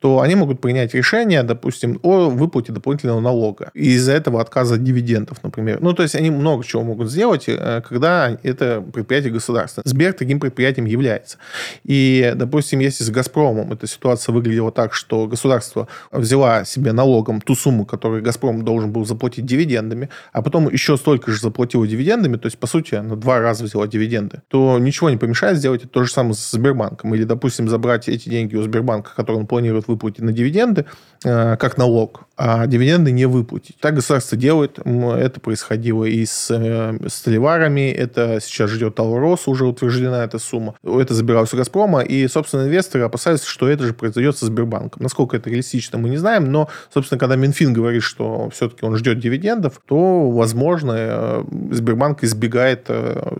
то 0.00 0.20
они 0.20 0.34
могут 0.34 0.60
принять 0.60 0.94
решение, 0.94 1.42
допустим, 1.42 1.98
о 2.02 2.28
выплате 2.28 2.72
дополнительного 2.72 3.20
налога. 3.20 3.70
И 3.74 3.92
из-за 3.92 4.12
этого 4.12 4.40
отказа 4.40 4.76
от 4.76 4.84
дивидендов, 4.84 5.38
например. 5.42 5.78
Ну, 5.80 5.92
то 5.92 6.02
есть 6.02 6.14
они 6.14 6.30
много 6.30 6.64
чего 6.64 6.82
могут 6.82 7.10
сделать, 7.10 7.44
э, 7.48 7.82
когда 7.88 8.38
это 8.42 8.80
предприятие 8.92 9.32
государства. 9.32 9.82
Сбер 9.84 10.12
таким 10.12 10.38
предприятием 10.40 10.86
является. 10.86 11.38
И, 11.84 12.32
допустим, 12.36 12.78
если 12.80 13.04
с 13.04 13.10
«Газпромом» 13.10 13.72
эта 13.72 13.86
ситуация 13.86 14.32
выглядела 14.32 14.70
так, 14.70 14.94
что 14.94 15.26
государство 15.26 15.88
взяла 16.12 16.64
себе 16.64 16.92
налогом 16.92 17.40
ту 17.40 17.54
сумму, 17.54 17.84
которую 17.84 18.22
«Газпром» 18.22 18.64
должен 18.64 18.92
был 18.92 19.04
заплатить 19.04 19.46
дивидендами, 19.46 20.08
а 20.32 20.42
потом 20.42 20.70
еще 20.70 20.96
столько 20.96 21.32
же 21.32 21.40
заплатила 21.40 21.86
дивидендами, 21.86 22.36
то 22.36 22.46
есть, 22.46 22.58
по 22.58 22.66
сути, 22.66 22.94
на 22.96 23.16
два 23.16 23.40
раза 23.40 23.64
взяла 23.64 23.86
дивиденды, 23.86 24.42
то 24.48 24.78
ничего 24.78 25.10
не 25.10 25.16
помешает 25.16 25.58
сделать 25.58 25.90
то 25.90 26.04
же 26.04 26.10
самое 26.10 26.34
с 26.34 26.50
Сбербанком. 26.50 27.14
Или, 27.14 27.24
допустим, 27.24 27.68
забрать 27.68 28.08
эти 28.08 28.28
деньги 28.28 28.54
у 28.54 28.62
Сбербанка, 28.62 29.10
которые 29.16 29.40
он 29.40 29.46
планирует 29.46 29.87
выплатить 29.88 30.22
на 30.22 30.32
дивиденды, 30.32 30.84
э, 31.24 31.56
как 31.56 31.78
налог, 31.78 32.28
а 32.36 32.66
дивиденды 32.66 33.10
не 33.10 33.26
выплатить. 33.26 33.76
Так 33.80 33.94
государство 33.94 34.38
делает. 34.38 34.78
Это 34.78 35.40
происходило 35.40 36.04
и 36.04 36.24
с 36.24 36.50
э, 36.50 37.08
столеварами, 37.08 37.90
это 37.90 38.38
сейчас 38.40 38.70
ждет 38.70 38.98
Алрос, 39.00 39.48
уже 39.48 39.66
утверждена 39.66 40.22
эта 40.24 40.38
сумма. 40.38 40.74
Это 40.84 41.14
забиралось 41.14 41.52
у 41.52 41.56
Газпрома, 41.56 42.00
и, 42.00 42.28
собственно, 42.28 42.62
инвесторы 42.62 43.04
опасаются, 43.04 43.48
что 43.48 43.68
это 43.68 43.84
же 43.84 43.92
произойдет 43.92 44.36
со 44.36 44.46
Сбербанком. 44.46 45.02
Насколько 45.02 45.36
это 45.36 45.50
реалистично, 45.50 45.98
мы 45.98 46.08
не 46.10 46.16
знаем, 46.16 46.52
но, 46.52 46.68
собственно, 46.94 47.18
когда 47.18 47.34
Минфин 47.34 47.72
говорит, 47.72 48.02
что 48.02 48.50
все-таки 48.50 48.84
он 48.84 48.96
ждет 48.96 49.18
дивидендов, 49.18 49.80
то, 49.86 50.30
возможно, 50.30 50.94
э, 50.96 51.44
Сбербанк 51.72 52.22
избегает 52.22 52.88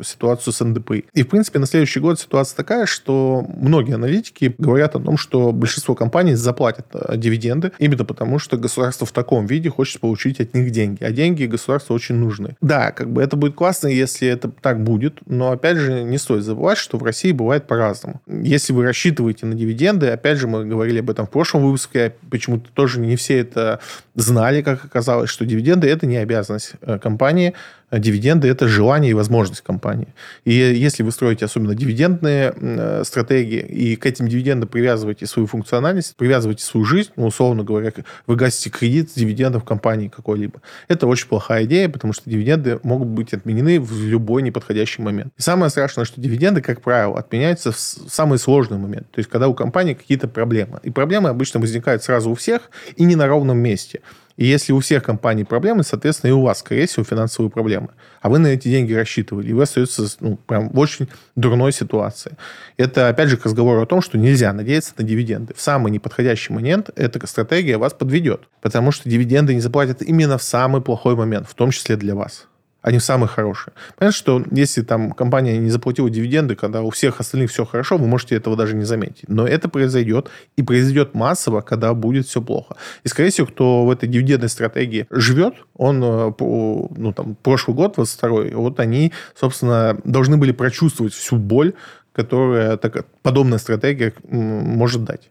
ситуацию 0.03 0.53
с 0.53 0.65
НДП. 0.65 0.91
И, 1.13 1.23
в 1.23 1.29
принципе, 1.29 1.59
на 1.59 1.67
следующий 1.67 2.01
год 2.01 2.19
ситуация 2.19 2.57
такая, 2.57 2.87
что 2.87 3.47
многие 3.57 3.95
аналитики 3.95 4.55
говорят 4.59 4.97
о 4.97 5.01
том, 5.01 5.17
что 5.17 5.53
большинство 5.53 5.95
компаний 5.95 6.35
заплатят 6.39 6.87
э, 6.93 7.17
дивиденды, 7.17 7.73
именно 7.79 8.05
потому 8.05 8.39
что 8.39 8.57
государство 8.57 9.07
в 9.07 9.13
таком 9.13 9.47
виде 9.47 9.71
хочет 9.71 10.01
получить 10.01 10.41
от 10.41 10.55
них 10.55 10.71
деньги. 10.71 11.03
А 11.05 11.11
деньги 11.11 11.45
государству 11.47 11.95
очень 11.95 12.17
нужны. 12.17 12.57
Да, 12.61 12.93
как 12.93 13.11
бы 13.11 13.23
это 13.23 13.37
будет 13.37 13.55
классно, 13.55 13.89
если 13.89 14.29
это 14.29 14.49
так 14.49 14.83
будет, 14.83 15.21
но 15.27 15.53
опять 15.53 15.77
же 15.77 16.03
не 16.03 16.19
стоит 16.19 16.45
забывать, 16.45 16.79
что 16.79 16.99
в 16.99 17.03
России 17.03 17.33
бывает 17.33 17.67
по-разному. 17.67 18.21
Если 18.27 18.73
вы 18.73 18.85
рассчитываете 18.85 19.47
на 19.47 19.55
дивиденды, 19.55 20.09
опять 20.09 20.39
же 20.39 20.49
мы 20.49 20.65
говорили 20.65 21.01
об 21.01 21.11
этом 21.11 21.27
в 21.27 21.31
прошлом 21.31 21.65
выпуске, 21.65 22.15
почему-то 22.31 22.71
тоже 22.73 23.01
не 23.01 23.17
все 23.17 23.39
это 23.39 23.81
знали, 24.15 24.63
как 24.63 24.85
оказалось, 24.85 25.31
что 25.31 25.45
дивиденды 25.45 25.89
это 25.89 26.07
не 26.07 26.17
обязанность 26.17 26.73
э, 26.81 26.99
компании, 26.99 27.55
дивиденды– 27.91 28.49
это 28.49 28.69
желание 28.69 29.11
и 29.11 29.15
возможность 29.15 29.63
компании. 29.63 30.09
И 30.45 30.53
если 30.53 31.03
вы 31.03 31.11
строите 31.11 31.45
особенно 31.45 31.75
дивидендные 31.75 32.53
э, 32.55 33.03
стратегии, 33.05 33.61
и 33.61 33.97
к 33.97 34.05
этим 34.07 34.29
дивидендам 34.29 34.69
привязываете 34.69 35.27
свою 35.27 35.47
функциональность, 35.47 36.17
привязываете 36.17 36.65
свою 36.65 36.85
жизнь, 36.85 37.11
ну, 37.17 37.27
условно 37.27 37.65
говоря, 37.65 37.93
вы 38.27 38.37
гасите 38.37 38.71
кредит 38.71 39.11
с 39.11 39.15
дивидендов 39.15 39.65
компании 39.65 40.09
какой-либо, 40.09 40.61
это 40.89 41.07
очень 41.07 41.29
плохая 41.29 41.65
идея, 41.65 41.89
потому 41.89 42.13
что 42.13 42.29
дивиденды 42.29 42.79
могут 42.83 43.09
быть 43.09 43.33
отменены 43.33 43.81
в 43.81 44.07
любой 44.07 44.43
неподходящий 44.43 45.01
момент. 45.03 45.33
И 45.39 45.43
самое 45.43 45.71
страшное, 45.71 46.05
что 46.05 46.21
дивиденды, 46.21 46.61
как 46.61 46.83
правило, 46.83 47.19
отменяются 47.19 47.73
в 47.73 47.79
самый 47.79 48.39
сложный 48.39 48.79
момент, 48.79 49.11
то 49.11 49.19
есть 49.19 49.31
когда 49.31 49.49
у 49.49 49.55
компании 49.55 49.95
какие-то 49.95 50.29
проблемы. 50.29 50.81
И 50.83 50.91
проблемы 50.91 51.31
обычно 51.31 51.61
возникают 51.61 52.03
сразу 52.03 52.31
у 52.31 52.35
всех 52.35 52.71
и 52.97 53.05
не 53.05 53.17
на 53.17 53.27
ровном 53.27 53.59
месте. 53.59 54.01
И 54.39 54.47
если 54.47 54.73
у 54.73 54.79
всех 54.79 55.03
компаний 55.03 55.43
проблемы, 55.43 55.83
соответственно, 55.83 56.31
и 56.31 56.33
у 56.33 56.43
вас, 56.43 56.61
скорее 56.61 56.87
всего, 56.87 57.05
финансовые 57.05 57.51
проблемы. 57.51 57.89
А 58.23 58.29
вы 58.29 58.39
на 58.39 58.47
эти 58.47 58.69
деньги 58.69 58.93
рассчитывали, 58.93 59.49
и 59.49 59.53
вы 59.53 59.65
остаетесь 59.65 60.17
ну, 60.21 60.37
прям 60.37 60.71
в 60.71 60.79
очень 60.79 61.09
дурной 61.35 61.73
ситуации. 61.73 62.37
Это, 62.77 63.09
опять 63.09 63.31
же, 63.31 63.37
к 63.37 63.45
разговору 63.45 63.83
о 63.83 63.87
том, 63.87 64.01
что 64.01 64.17
нельзя 64.17 64.53
надеяться 64.53 64.95
на 64.97 65.03
дивиденды. 65.03 65.55
В 65.55 65.61
самый 65.61 65.91
неподходящий 65.91 66.53
момент 66.53 66.89
эта 66.95 67.27
стратегия 67.27 67.79
вас 67.79 67.93
подведет, 67.95 68.43
потому 68.63 68.93
что 68.93 69.11
дивиденды 69.11 69.55
не 69.55 69.61
заплатят 69.61 70.03
именно 70.03 70.39
в 70.39 70.43
самый 70.45 70.83
плохой 70.83 71.17
момент, 71.17 71.49
в 71.49 71.55
том 71.55 71.73
числе 71.73 71.97
для 71.97 72.15
вас 72.15 72.47
они 72.89 73.01
самые 73.01 73.29
хорошие. 73.29 73.75
Понятно, 73.99 74.17
что 74.17 74.43
если 74.51 74.81
там 74.83 75.13
компания 75.13 75.59
не 75.59 75.69
заплатила 75.69 76.09
дивиденды, 76.09 76.55
когда 76.57 76.81
у 76.81 76.89
всех 76.89 77.21
остальных 77.21 77.51
все 77.51 77.67
хорошо, 77.67 77.99
вы 77.99 78.07
можете 78.07 78.35
этого 78.35 78.57
даже 78.57 78.75
не 78.75 78.85
заметить. 78.85 79.29
Но 79.29 79.47
это 79.47 79.69
произойдет, 79.69 80.31
и 80.57 80.63
произойдет 80.63 81.15
массово, 81.15 81.61
когда 81.61 81.93
будет 81.93 82.27
все 82.27 82.41
плохо. 82.41 82.77
И, 83.05 83.09
скорее 83.09 83.29
всего, 83.31 83.47
кто 83.47 83.85
в 83.85 83.91
этой 83.91 84.09
дивидендной 84.09 84.49
стратегии 84.49 85.07
живет, 85.11 85.55
он, 85.75 86.03
э, 86.03 86.33
ну, 86.39 87.13
там, 87.15 87.37
прошлый 87.43 87.77
год, 87.77 87.97
22 87.97 88.57
вот 88.57 88.81
они, 88.81 89.13
собственно, 89.39 89.99
должны 90.05 90.39
были 90.39 90.53
прочувствовать 90.53 91.13
всю 91.13 91.37
боль, 91.37 91.75
которая 92.15 92.79
так, 92.79 93.05
подобная 93.23 93.59
стратегия 93.59 94.15
может 94.31 95.05
дать. 95.05 95.29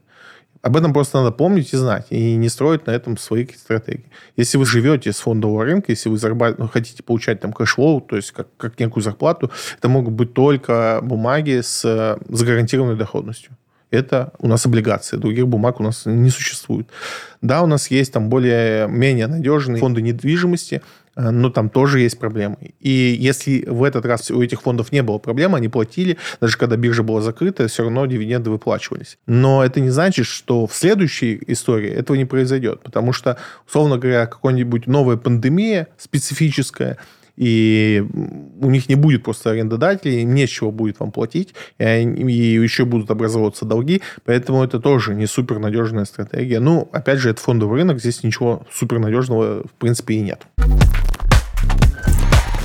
Об 0.67 0.75
этом 0.75 0.91
просто 0.91 1.19
надо 1.19 1.31
помнить 1.31 1.73
и 1.73 1.77
знать, 1.77 2.07
и 2.09 2.35
не 2.35 2.49
строить 2.49 2.87
на 2.87 2.91
этом 2.91 3.15
свои 3.15 3.47
стратегии. 3.47 4.11
Если 4.35 4.57
вы 4.57 4.65
живете 4.65 5.13
с 5.13 5.19
фондового 5.19 5.63
рынка, 5.63 5.93
если 5.93 6.09
вы 6.09 6.17
зарабат... 6.17 6.59
Ну, 6.59 6.67
хотите 6.67 7.03
получать 7.03 7.39
там 7.39 7.53
cash 7.53 7.74
flow, 7.74 8.01
то 8.01 8.17
есть 8.17 8.31
как, 8.31 8.47
как 8.57 8.77
некую 8.77 9.01
зарплату, 9.01 9.49
это 9.77 9.87
могут 9.87 10.13
быть 10.13 10.33
только 10.33 10.99
бумаги 11.01 11.61
с 11.61 12.19
загарантированной 12.27 12.97
доходностью. 12.97 13.51
Это 13.91 14.33
у 14.39 14.49
нас 14.49 14.65
облигации, 14.65 15.15
других 15.15 15.47
бумаг 15.47 15.79
у 15.79 15.83
нас 15.83 16.05
не 16.05 16.29
существует. 16.29 16.89
Да, 17.41 17.63
у 17.63 17.65
нас 17.65 17.89
есть 17.89 18.11
там 18.11 18.27
более-менее 18.27 19.27
надежные 19.27 19.79
фонды 19.79 20.01
недвижимости, 20.01 20.81
но 21.17 21.49
там 21.49 21.69
тоже 21.69 21.99
есть 22.01 22.19
проблемы. 22.19 22.75
И 22.79 23.17
если 23.19 23.65
в 23.67 23.83
этот 23.83 24.05
раз 24.05 24.29
у 24.29 24.41
этих 24.41 24.61
фондов 24.61 24.91
не 24.91 25.01
было 25.01 25.17
проблем, 25.17 25.55
они 25.55 25.67
платили, 25.67 26.17
даже 26.39 26.57
когда 26.57 26.77
биржа 26.77 27.01
была 27.01 27.21
закрыта, 27.21 27.67
все 27.67 27.83
равно 27.83 28.05
дивиденды 28.05 28.51
выплачивались. 28.51 29.17
Но 29.25 29.65
это 29.65 29.79
не 29.81 29.89
значит, 29.89 30.27
что 30.27 30.67
в 30.67 30.75
следующей 30.75 31.41
истории 31.47 31.89
этого 31.89 32.15
не 32.15 32.25
произойдет, 32.25 32.81
потому 32.83 33.13
что, 33.13 33.37
условно 33.67 33.97
говоря, 33.97 34.27
какая-нибудь 34.27 34.85
новая 34.85 35.17
пандемия 35.17 35.87
специфическая, 35.97 36.97
и 37.35 38.03
у 38.59 38.69
них 38.69 38.89
не 38.89 38.95
будет 38.95 39.23
просто 39.23 39.51
арендодателей, 39.51 40.23
им 40.23 40.33
нечего 40.33 40.71
будет 40.71 40.99
вам 40.99 41.11
платить, 41.11 41.53
и 41.77 41.83
еще 41.83 42.85
будут 42.85 43.11
образовываться 43.11 43.65
долги, 43.65 44.01
поэтому 44.25 44.63
это 44.63 44.79
тоже 44.79 45.13
не 45.13 45.27
супернадежная 45.27 46.05
стратегия. 46.05 46.59
Ну, 46.59 46.89
опять 46.91 47.19
же, 47.19 47.29
это 47.29 47.39
фондовый 47.39 47.81
рынок, 47.81 47.99
здесь 47.99 48.23
ничего 48.23 48.65
супернадежного 48.71 49.67
в 49.67 49.71
принципе 49.73 50.15
и 50.15 50.21
нет. 50.21 50.47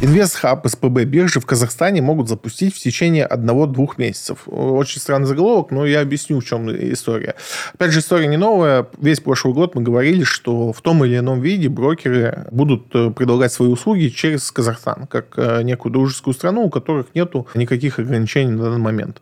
Инвестхаб 0.03 0.67
СПБ 0.67 1.05
биржи 1.05 1.39
в 1.39 1.47
Казахстане 1.47 2.03
могут 2.03 2.29
запустить 2.29 2.75
в 2.75 2.81
течение 2.81 3.25
одного-двух 3.25 3.99
месяцев. 3.99 4.49
Очень 4.49 5.01
странный 5.01 5.29
заголовок, 5.29 5.71
но 5.71 5.87
я 5.87 6.01
объясню, 6.01 6.41
в 6.41 6.45
чем 6.45 6.69
история. 6.93 7.37
Опять 7.73 7.93
же, 7.93 8.01
история 8.01 8.27
не 8.27 8.37
новая. 8.37 8.89
Весь 9.01 9.21
прошлый 9.21 9.55
год 9.55 9.77
мы 9.77 9.83
говорили, 9.83 10.25
что 10.25 10.73
в 10.73 10.81
том 10.81 11.05
или 11.05 11.19
ином 11.19 11.41
виде 11.41 11.69
брокеры 11.69 12.49
будут 12.51 12.93
э, 12.97 13.11
предлагать 13.11 13.53
свои 13.53 13.69
услуги 13.69 14.09
через 14.09 14.51
Казахстан, 14.51 15.07
как 15.07 15.35
э, 15.37 15.63
некую 15.63 15.93
дружескую 15.93 16.35
страну, 16.35 16.63
у 16.63 16.69
которых 16.69 17.15
нету 17.15 17.47
никаких 17.55 18.01
ограничений 18.01 18.51
на 18.51 18.65
данный 18.65 18.81
момент. 18.81 19.21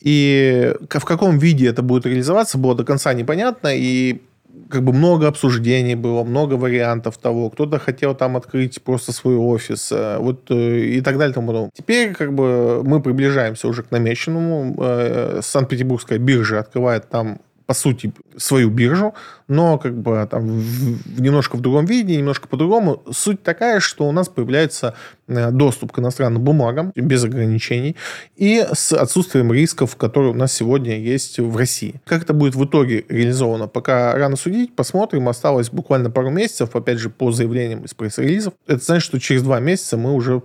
И 0.00 0.72
в 0.88 1.04
каком 1.04 1.40
виде 1.40 1.66
это 1.66 1.82
будет 1.82 2.06
реализоваться, 2.06 2.58
было 2.58 2.76
до 2.76 2.84
конца 2.84 3.12
непонятно, 3.12 3.74
и 3.74 4.22
как 4.68 4.82
бы 4.82 4.92
много 4.92 5.28
обсуждений 5.28 5.94
было, 5.94 6.24
много 6.24 6.54
вариантов 6.54 7.18
того. 7.18 7.50
Кто-то 7.50 7.78
хотел 7.78 8.14
там 8.14 8.36
открыть 8.36 8.82
просто 8.82 9.12
свой 9.12 9.36
офис, 9.36 9.92
э, 9.92 10.18
вот 10.18 10.50
э, 10.50 10.78
и 10.96 11.00
так 11.00 11.18
далее. 11.18 11.34
Тому 11.34 11.70
Теперь 11.74 12.14
как 12.14 12.32
бы 12.32 12.82
мы 12.84 13.00
приближаемся 13.00 13.68
уже 13.68 13.82
к 13.82 13.90
намеченному. 13.90 14.74
Э, 14.78 15.40
Санкт-Петербургская 15.42 16.18
биржа 16.18 16.60
открывает 16.60 17.08
там 17.08 17.38
по 17.66 17.74
сути, 17.74 18.12
свою 18.36 18.70
биржу, 18.70 19.14
но 19.48 19.78
как 19.78 19.96
бы 19.96 20.26
там 20.30 20.46
в, 20.46 21.20
немножко 21.20 21.56
в 21.56 21.60
другом 21.60 21.84
виде, 21.84 22.16
немножко 22.16 22.48
по-другому. 22.48 23.02
Суть 23.10 23.42
такая, 23.42 23.80
что 23.80 24.08
у 24.08 24.12
нас 24.12 24.28
появляется 24.28 24.94
э, 25.28 25.50
доступ 25.50 25.92
к 25.92 25.98
иностранным 25.98 26.42
бумагам 26.42 26.92
без 26.94 27.24
ограничений 27.24 27.96
и 28.36 28.66
с 28.72 28.92
отсутствием 28.92 29.52
рисков, 29.52 29.96
которые 29.96 30.32
у 30.32 30.36
нас 30.36 30.52
сегодня 30.52 30.98
есть 30.98 31.38
в 31.38 31.56
России. 31.56 32.00
Как 32.06 32.22
это 32.22 32.32
будет 32.32 32.54
в 32.54 32.64
итоге 32.64 33.04
реализовано, 33.08 33.68
пока 33.68 34.14
рано 34.14 34.36
судить, 34.36 34.74
посмотрим. 34.74 35.28
Осталось 35.28 35.70
буквально 35.70 36.10
пару 36.10 36.30
месяцев, 36.30 36.74
опять 36.74 36.98
же, 36.98 37.10
по 37.10 37.30
заявлениям 37.32 37.84
из 37.84 37.94
пресс-релизов. 37.94 38.54
Это 38.66 38.82
значит, 38.82 39.04
что 39.04 39.20
через 39.20 39.42
два 39.42 39.60
месяца 39.60 39.96
мы 39.96 40.12
уже 40.12 40.42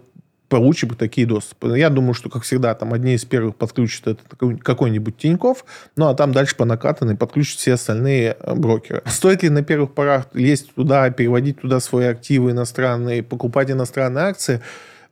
получим 0.50 0.90
такие 0.90 1.28
доступы. 1.28 1.78
Я 1.78 1.90
думаю, 1.90 2.14
что, 2.14 2.30
как 2.30 2.44
всегда, 2.44 2.74
там 2.76 2.94
одни 2.94 3.14
из 3.14 3.26
первых 3.26 3.56
подключат 3.56 4.08
это 4.08 4.58
какой-нибудь 4.58 5.18
Тиньков, 5.18 5.66
ну 5.96 6.08
а 6.08 6.14
там 6.14 6.32
дальше 6.32 6.56
по 6.56 6.66
накатанной 6.66 7.16
подключат 7.16 7.60
все 7.60 7.74
остальные 7.74 8.38
э, 8.40 8.56
брокеры. 8.56 9.02
Стоит 9.06 9.44
ли 9.44 9.50
на 9.50 9.64
первых 9.64 9.94
порах 9.94 10.28
лезть 10.34 10.74
туда, 10.74 11.10
переводить 11.10 11.62
туда 11.62 11.80
свои 11.80 12.06
активы 12.06 12.52
иностранные, 12.52 13.24
покупать 13.24 13.72
иностранные 13.72 14.26
акции? 14.26 14.62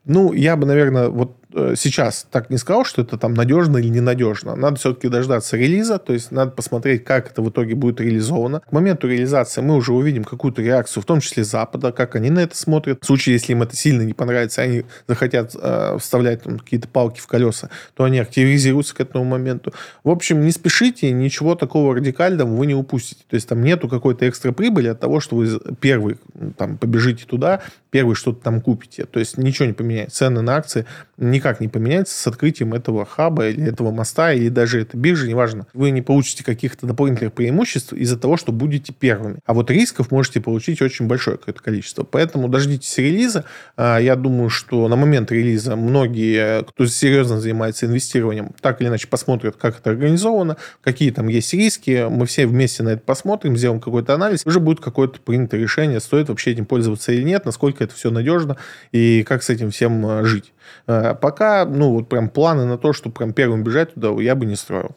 Ну, 0.06 0.34
я 0.34 0.56
бы, 0.56 0.68
наверное, 0.68 1.10
вот 1.10 1.36
сейчас 1.76 2.28
так 2.30 2.50
не 2.50 2.58
сказал, 2.58 2.86
что 2.86 3.02
это 3.02 3.18
там 3.18 3.34
надежно 3.34 3.78
или 3.78 3.88
ненадежно. 3.88 4.56
Надо 4.56 4.78
все-таки 4.78 5.08
дождаться 5.08 5.58
релиза, 5.58 5.98
то 5.98 6.14
есть 6.14 6.32
надо 6.32 6.52
посмотреть, 6.52 7.04
как 7.04 7.32
это 7.32 7.42
в 7.42 7.50
итоге 7.50 7.76
будет 7.76 8.02
реализовано. 8.02 8.60
К 8.60 8.72
моменту 8.72 9.08
реализации 9.08 9.62
мы 9.62 9.76
уже 9.76 9.94
увидим 9.94 10.24
какую-то 10.24 10.62
реакцию, 10.62 11.04
в 11.04 11.06
том 11.06 11.22
числе 11.22 11.44
Запада, 11.44 11.92
как 11.92 12.16
они 12.16 12.30
на 12.30 12.40
это 12.40 12.58
смотрят. 12.58 13.02
В 13.02 13.06
случае, 13.06 13.34
если 13.34 13.54
им 13.54 13.64
это 13.64 13.76
сильно 13.76 14.02
не 14.02 14.14
понравится, 14.14 14.62
они 14.62 14.84
захотят 15.08 15.56
э, 15.56 15.98
вставлять 16.00 16.44
там, 16.44 16.60
какие-то 16.60 16.88
палки 16.88 17.20
в 17.20 17.28
колеса, 17.28 17.70
то 17.94 18.04
они 18.04 18.20
активизируются 18.20 18.96
к 18.96 19.00
этому 19.00 19.24
моменту. 19.24 19.74
В 20.04 20.10
общем, 20.10 20.46
не 20.46 20.52
спешите, 20.52 21.12
ничего 21.12 21.56
такого 21.56 21.96
радикального 21.96 22.54
вы 22.54 22.66
не 22.66 22.76
упустите. 22.76 23.24
То 23.30 23.36
есть 23.36 23.48
там 23.48 23.64
нету 23.64 23.88
какой-то 23.88 24.28
экстра 24.28 24.52
прибыли 24.52 24.90
от 24.90 25.00
того, 25.00 25.20
что 25.20 25.36
вы 25.36 25.60
первый 25.80 26.18
там 26.58 26.78
побежите 26.78 27.26
туда, 27.26 27.62
первый 27.92 28.16
что-то 28.16 28.44
там 28.44 28.62
купите. 28.62 29.06
То 29.06 29.20
есть 29.20 29.38
ничего 29.38 29.68
не 29.68 29.74
поменяется. 29.74 30.18
Цены 30.18 30.42
на 30.42 30.56
акции 30.56 30.86
не 31.18 31.40
никак 31.46 31.60
не 31.60 31.68
поменяется 31.68 32.18
с 32.18 32.26
открытием 32.26 32.74
этого 32.74 33.06
хаба 33.06 33.50
или 33.50 33.68
этого 33.68 33.92
моста, 33.92 34.34
или 34.34 34.50
даже 34.50 34.82
этой 34.82 34.98
биржи, 34.98 35.28
неважно. 35.28 35.68
Вы 35.74 35.92
не 35.92 36.02
получите 36.02 36.44
каких-то 36.44 36.88
дополнительных 36.88 37.34
преимуществ 37.34 37.94
из-за 37.94 38.18
того, 38.18 38.36
что 38.36 38.52
будете 38.52 38.94
первыми. 38.94 39.38
А 39.46 39.54
вот 39.54 39.70
рисков 39.70 40.10
можете 40.10 40.42
получить 40.42 40.82
очень 40.82 41.06
большое 41.06 41.38
какое-то 41.38 41.62
количество. 41.62 42.04
Поэтому 42.04 42.48
дождитесь 42.48 42.98
релиза. 42.98 43.46
А, 43.78 44.00
я 44.00 44.16
думаю, 44.16 44.50
что 44.50 44.88
на 44.88 44.96
момент 44.96 45.32
релиза 45.32 45.76
многие, 45.76 46.64
кто 46.64 46.88
серьезно 46.88 47.40
занимается 47.40 47.86
инвестированием, 47.86 48.52
так 48.60 48.82
или 48.82 48.88
иначе 48.88 49.08
посмотрят, 49.08 49.56
как 49.56 49.80
это 49.80 49.92
организовано, 49.92 50.58
какие 50.82 51.12
там 51.12 51.28
есть 51.28 51.54
риски. 51.54 52.08
Мы 52.10 52.26
все 52.26 52.48
вместе 52.48 52.82
на 52.82 52.90
это 52.90 53.04
посмотрим, 53.06 53.56
сделаем 53.56 53.80
какой-то 53.80 54.16
анализ. 54.16 54.44
Уже 54.48 54.60
будет 54.60 54.80
какое-то 54.80 55.20
принято 55.20 55.58
решение, 55.58 56.00
стоит 56.00 56.30
вообще 56.30 56.54
этим 56.54 56.66
пользоваться 56.66 57.12
или 57.12 57.22
нет, 57.22 57.46
насколько 57.46 57.84
это 57.84 57.94
все 57.94 58.10
надежно 58.10 58.58
и 58.92 59.24
как 59.24 59.44
с 59.44 59.52
этим 59.52 59.70
всем 59.70 60.04
а, 60.08 60.24
жить. 60.24 60.55
А, 60.88 61.14
пока, 61.16 61.66
ну, 61.66 61.92
вот 61.92 62.10
прям 62.10 62.30
планы 62.30 62.66
на 62.66 62.78
то, 62.78 62.94
что 62.94 63.10
прям 63.10 63.34
первым 63.34 63.64
бежать 63.64 63.94
туда, 63.94 64.10
я 64.22 64.36
бы 64.36 64.46
не 64.46 64.56
строил. 64.56 64.96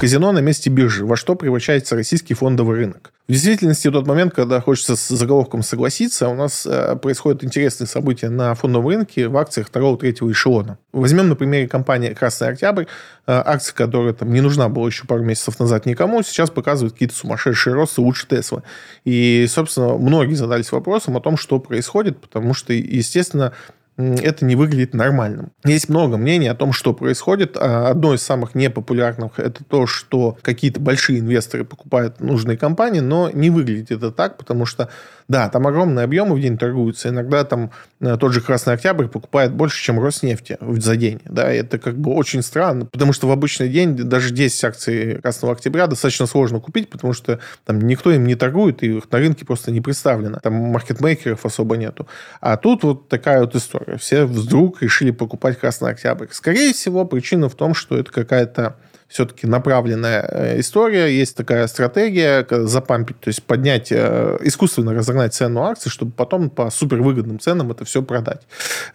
Казино 0.00 0.32
на 0.32 0.40
месте 0.40 0.70
биржи. 0.70 1.06
Во 1.06 1.16
что 1.16 1.36
превращается 1.36 1.94
российский 1.94 2.34
фондовый 2.34 2.76
рынок? 2.76 3.12
В 3.28 3.32
действительности, 3.32 3.88
в 3.88 3.92
тот 3.92 4.06
момент, 4.06 4.34
когда 4.34 4.60
хочется 4.60 4.96
с 4.96 5.08
заголовком 5.08 5.62
согласиться, 5.62 6.28
у 6.28 6.34
нас 6.34 6.66
э, 6.66 6.96
происходят 6.96 7.42
интересные 7.42 7.86
события 7.86 8.28
на 8.28 8.54
фондовом 8.54 8.88
рынке 8.88 9.28
в 9.28 9.36
акциях 9.36 9.68
второго-третьего 9.68 10.30
эшелона. 10.30 10.78
Возьмем 10.92 11.28
на 11.28 11.36
примере 11.36 11.68
компании 11.68 12.12
«Красный 12.12 12.48
Октябрь». 12.48 12.84
Э, 13.26 13.42
акция, 13.46 13.72
которая 13.74 14.12
там 14.12 14.32
не 14.32 14.40
нужна 14.40 14.68
была 14.68 14.88
еще 14.88 15.06
пару 15.06 15.22
месяцев 15.22 15.58
назад 15.58 15.86
никому, 15.86 16.22
сейчас 16.22 16.50
показывает 16.50 16.92
какие-то 16.92 17.14
сумасшедшие 17.14 17.74
росты 17.74 18.00
лучше 18.02 18.26
Теслы. 18.26 18.62
И, 19.04 19.46
собственно, 19.48 19.96
многие 19.96 20.34
задались 20.34 20.72
вопросом 20.72 21.16
о 21.16 21.20
том, 21.20 21.38
что 21.38 21.60
происходит, 21.60 22.20
потому 22.20 22.52
что, 22.52 22.74
естественно, 22.74 23.52
это 23.96 24.44
не 24.44 24.56
выглядит 24.56 24.92
нормальным. 24.92 25.52
Есть 25.64 25.88
много 25.88 26.16
мнений 26.16 26.48
о 26.48 26.54
том, 26.54 26.72
что 26.72 26.92
происходит. 26.94 27.56
А 27.56 27.90
одно 27.90 28.14
из 28.14 28.22
самых 28.22 28.54
непопулярных 28.54 29.38
это 29.38 29.62
то, 29.62 29.86
что 29.86 30.36
какие-то 30.42 30.80
большие 30.80 31.20
инвесторы 31.20 31.64
покупают 31.64 32.20
нужные 32.20 32.58
компании, 32.58 33.00
но 33.00 33.30
не 33.30 33.50
выглядит 33.50 33.92
это 33.92 34.10
так, 34.10 34.36
потому 34.36 34.66
что, 34.66 34.88
да, 35.28 35.48
там 35.48 35.66
огромные 35.66 36.04
объемы 36.04 36.34
в 36.34 36.40
день 36.40 36.58
торгуются. 36.58 37.10
Иногда 37.10 37.44
там 37.44 37.70
э, 38.00 38.16
тот 38.18 38.32
же 38.32 38.40
Красный 38.40 38.74
Октябрь 38.74 39.06
покупает 39.06 39.52
больше, 39.52 39.80
чем 39.80 40.00
Роснефти 40.00 40.58
за 40.60 40.96
день. 40.96 41.20
Да, 41.24 41.52
это 41.52 41.78
как 41.78 41.96
бы 41.96 42.12
очень 42.14 42.42
странно, 42.42 42.86
потому 42.86 43.12
что 43.12 43.28
в 43.28 43.30
обычный 43.30 43.68
день 43.68 43.94
даже 43.94 44.34
10 44.34 44.64
акций 44.64 45.20
Красного 45.22 45.54
Октября 45.54 45.86
достаточно 45.86 46.26
сложно 46.26 46.58
купить, 46.58 46.90
потому 46.90 47.12
что 47.12 47.38
там 47.64 47.80
никто 47.80 48.10
им 48.10 48.26
не 48.26 48.34
торгует, 48.34 48.82
и 48.82 48.96
их 48.96 49.10
на 49.12 49.18
рынке 49.18 49.44
просто 49.44 49.70
не 49.70 49.80
представлено. 49.80 50.40
Там 50.42 50.54
маркетмейкеров 50.54 51.46
особо 51.46 51.76
нету. 51.76 52.08
А 52.40 52.56
тут 52.56 52.82
вот 52.82 53.08
такая 53.08 53.40
вот 53.40 53.54
история 53.54 53.83
все 53.98 54.24
вдруг 54.24 54.82
решили 54.82 55.10
покупать 55.10 55.58
Красный 55.58 55.90
Октябрь. 55.90 56.26
Скорее 56.30 56.72
всего, 56.72 57.04
причина 57.04 57.48
в 57.48 57.54
том, 57.54 57.74
что 57.74 57.96
это 57.96 58.10
какая-то 58.10 58.76
все-таки 59.14 59.46
направленная 59.46 60.26
э, 60.28 60.60
история. 60.60 61.06
Есть 61.06 61.36
такая 61.36 61.66
стратегия 61.68 62.44
запампить, 62.50 63.20
то 63.20 63.28
есть 63.28 63.44
поднять, 63.44 63.92
э, 63.92 64.38
искусственно 64.40 64.92
разогнать 64.92 65.34
цену 65.34 65.62
акций, 65.62 65.88
чтобы 65.88 66.10
потом 66.10 66.50
по 66.50 66.68
супервыгодным 66.68 67.38
ценам 67.38 67.70
это 67.70 67.84
все 67.84 68.02
продать. 68.02 68.42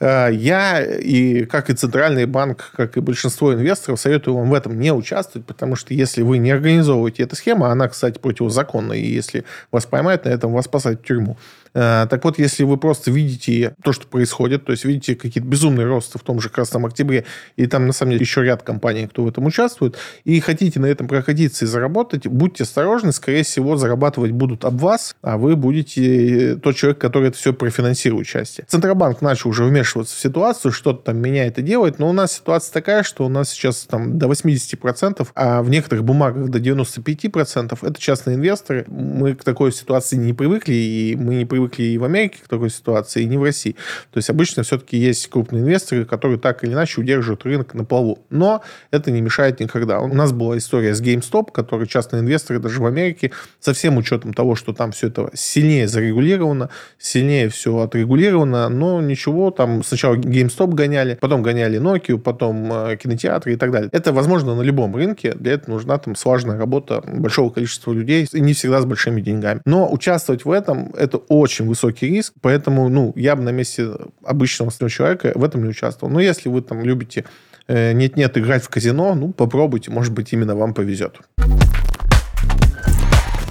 Э, 0.02 0.28
я, 0.32 0.84
и 0.84 1.45
как 1.45 1.69
и 1.69 1.73
Центральный 1.73 2.25
банк, 2.25 2.71
как 2.75 2.97
и 2.97 2.99
большинство 2.99 3.54
инвесторов, 3.54 3.99
советую 3.99 4.36
вам 4.36 4.49
в 4.49 4.54
этом 4.54 4.78
не 4.78 4.91
участвовать, 4.91 5.47
потому 5.47 5.78
что 5.78 5.93
если 5.93 6.21
вы 6.21 6.39
не 6.39 6.52
организовываете 6.52 7.23
эту 7.23 7.38
схему, 7.38 7.65
она, 7.65 7.88
кстати, 7.88 8.19
противозаконна, 8.19 8.93
и 8.93 9.06
если 9.06 9.45
вас 9.71 9.86
поймают 9.86 10.25
на 10.25 10.30
этом, 10.30 10.52
вас 10.52 10.67
посадят 10.67 11.02
в 11.02 11.06
тюрьму. 11.06 11.38
Э, 11.73 12.08
так 12.10 12.23
вот, 12.23 12.39
если 12.39 12.63
вы 12.63 12.77
просто 12.77 13.12
видите 13.12 13.75
то, 13.84 13.93
что 13.93 14.08
происходит, 14.08 14.65
то 14.65 14.71
есть 14.71 14.86
видите 14.86 15.15
какие-то 15.15 15.47
безумные 15.47 15.88
росты 15.88 16.19
в 16.19 16.23
том 16.23 16.39
же 16.39 16.49
Красном 16.49 16.86
Октябре, 16.86 17.25
и 17.55 17.67
там, 17.67 17.88
на 17.88 17.93
самом 17.93 18.12
деле, 18.12 18.21
еще 18.21 18.43
ряд 18.43 18.63
компаний, 18.63 19.08
кто 19.08 19.23
в 19.23 19.27
этом 19.27 19.45
участвует, 19.45 19.97
и 20.23 20.39
хотите 20.39 20.79
на 20.79 20.88
этом 20.88 21.08
проходиться 21.08 21.65
и 21.65 21.67
заработать, 21.67 22.27
будьте 22.27 22.63
осторожны, 22.63 23.12
скорее 23.12 23.43
всего, 23.43 23.77
зарабатывать 23.77 24.32
будут 24.32 24.65
об 24.65 24.77
вас, 24.79 25.15
а 25.21 25.38
вы 25.38 25.55
будете 25.55 26.55
тот 26.55 26.75
человек, 26.75 26.99
который 26.99 27.29
это 27.29 27.38
все 27.38 27.53
профинансирует 27.53 28.27
части. 28.27 28.65
Центробанк 28.67 29.21
начал 29.21 29.49
уже 29.49 29.63
вмешиваться 29.63 30.15
в 30.15 30.19
ситуацию, 30.19 30.71
что-то 30.71 31.05
там 31.05 31.17
меняет 31.17 31.60
и 31.60 31.62
делает, 31.62 31.99
но 31.99 32.10
у 32.10 32.13
нас 32.13 32.34
ситуация 32.34 32.73
такая, 32.73 33.03
что 33.03 33.25
у 33.25 33.29
нас 33.29 33.49
сейчас 33.49 33.86
там 33.86 34.17
до 34.17 34.27
80%, 34.27 35.27
а 35.36 35.62
в 35.62 35.69
некоторых 35.69 36.03
бумагах 36.03 36.49
до 36.49 36.60
95% 36.60 37.77
это 37.82 37.99
частные 37.99 38.36
инвесторы. 38.36 38.86
Мы 38.88 39.36
к 39.36 39.43
такой 39.43 39.71
ситуации 39.71 40.15
не 40.15 40.34
привыкли, 40.34 40.73
и 40.73 41.15
мы 41.15 41.36
не 41.36 41.45
привыкли 41.45 41.58
привыкли 41.59 41.83
и 41.83 41.97
в 41.97 42.03
Америке 42.03 42.37
к 42.43 42.47
такой 42.47 42.69
ситуации, 42.69 43.23
и 43.23 43.25
не 43.25 43.37
в 43.37 43.43
России. 43.43 43.75
То 44.11 44.17
есть 44.17 44.29
обычно 44.29 44.63
все-таки 44.63 44.97
есть 44.97 45.27
крупные 45.27 45.61
инвесторы, 45.61 46.05
которые 46.05 46.39
так 46.39 46.63
или 46.63 46.73
иначе 46.73 47.01
удерживают 47.01 47.43
рынок 47.43 47.73
на 47.73 47.83
плаву. 47.83 48.19
Но 48.29 48.61
это 48.91 49.11
не 49.11 49.21
мешает 49.21 49.59
никогда. 49.59 49.99
У 49.99 50.13
нас 50.13 50.31
была 50.31 50.57
история 50.57 50.93
с 50.93 51.01
GameStop, 51.01 51.51
который 51.51 51.87
частные 51.87 52.21
инвесторы 52.21 52.59
даже 52.59 52.81
в 52.81 52.85
Америке, 52.85 53.31
со 53.59 53.73
всем 53.73 53.97
учетом 53.97 54.33
того, 54.33 54.55
что 54.55 54.73
там 54.73 54.91
все 54.91 55.07
это 55.07 55.29
сильнее 55.33 55.87
зарегулировано, 55.87 56.69
сильнее 56.97 57.49
все 57.49 57.77
отрегулировано, 57.79 58.69
но 58.69 59.01
ничего, 59.01 59.51
там 59.51 59.83
сначала 59.83 60.15
GameStop 60.15 60.73
гоняли, 60.73 61.17
потом 61.19 61.43
гоняли 61.43 61.79
Nokia, 61.79 62.17
потом 62.17 62.71
э, 62.71 62.97
кинотеатры 62.97 63.53
и 63.53 63.55
так 63.55 63.71
далее. 63.71 63.89
Это 63.91 64.13
возможно 64.13 64.55
на 64.55 64.61
любом 64.61 64.95
рынке, 64.95 65.33
для 65.33 65.53
этого 65.53 65.75
нужна 65.75 65.97
там 65.97 66.15
слаженная 66.15 66.57
работа 66.57 67.01
большого 67.05 67.49
количества 67.49 67.91
людей, 67.91 68.27
и 68.31 68.39
не 68.39 68.53
всегда 68.53 68.81
с 68.81 68.85
большими 68.85 69.21
деньгами. 69.21 69.61
Но 69.65 69.91
участвовать 69.91 70.45
в 70.45 70.51
этом, 70.51 70.91
это 70.97 71.17
очень 71.17 71.48
очень 71.49 71.65
высокий 71.65 72.07
риск, 72.07 72.33
поэтому, 72.41 72.89
ну, 72.89 73.12
я 73.15 73.35
бы 73.35 73.41
на 73.41 73.49
месте 73.49 73.89
обычного 74.23 74.71
человека 74.89 75.31
в 75.33 75.43
этом 75.43 75.63
не 75.63 75.69
участвовал. 75.69 76.13
Но 76.13 76.19
если 76.19 76.47
вы 76.47 76.62
там 76.62 76.83
любите 76.83 77.25
э, 77.67 77.93
нет-нет 77.93 78.38
играть 78.38 78.63
в 78.63 78.69
казино, 78.69 79.15
ну, 79.15 79.33
попробуйте, 79.33 79.89
может 79.89 80.13
быть, 80.13 80.31
именно 80.31 80.55
вам 80.55 80.75
повезет. 80.75 81.19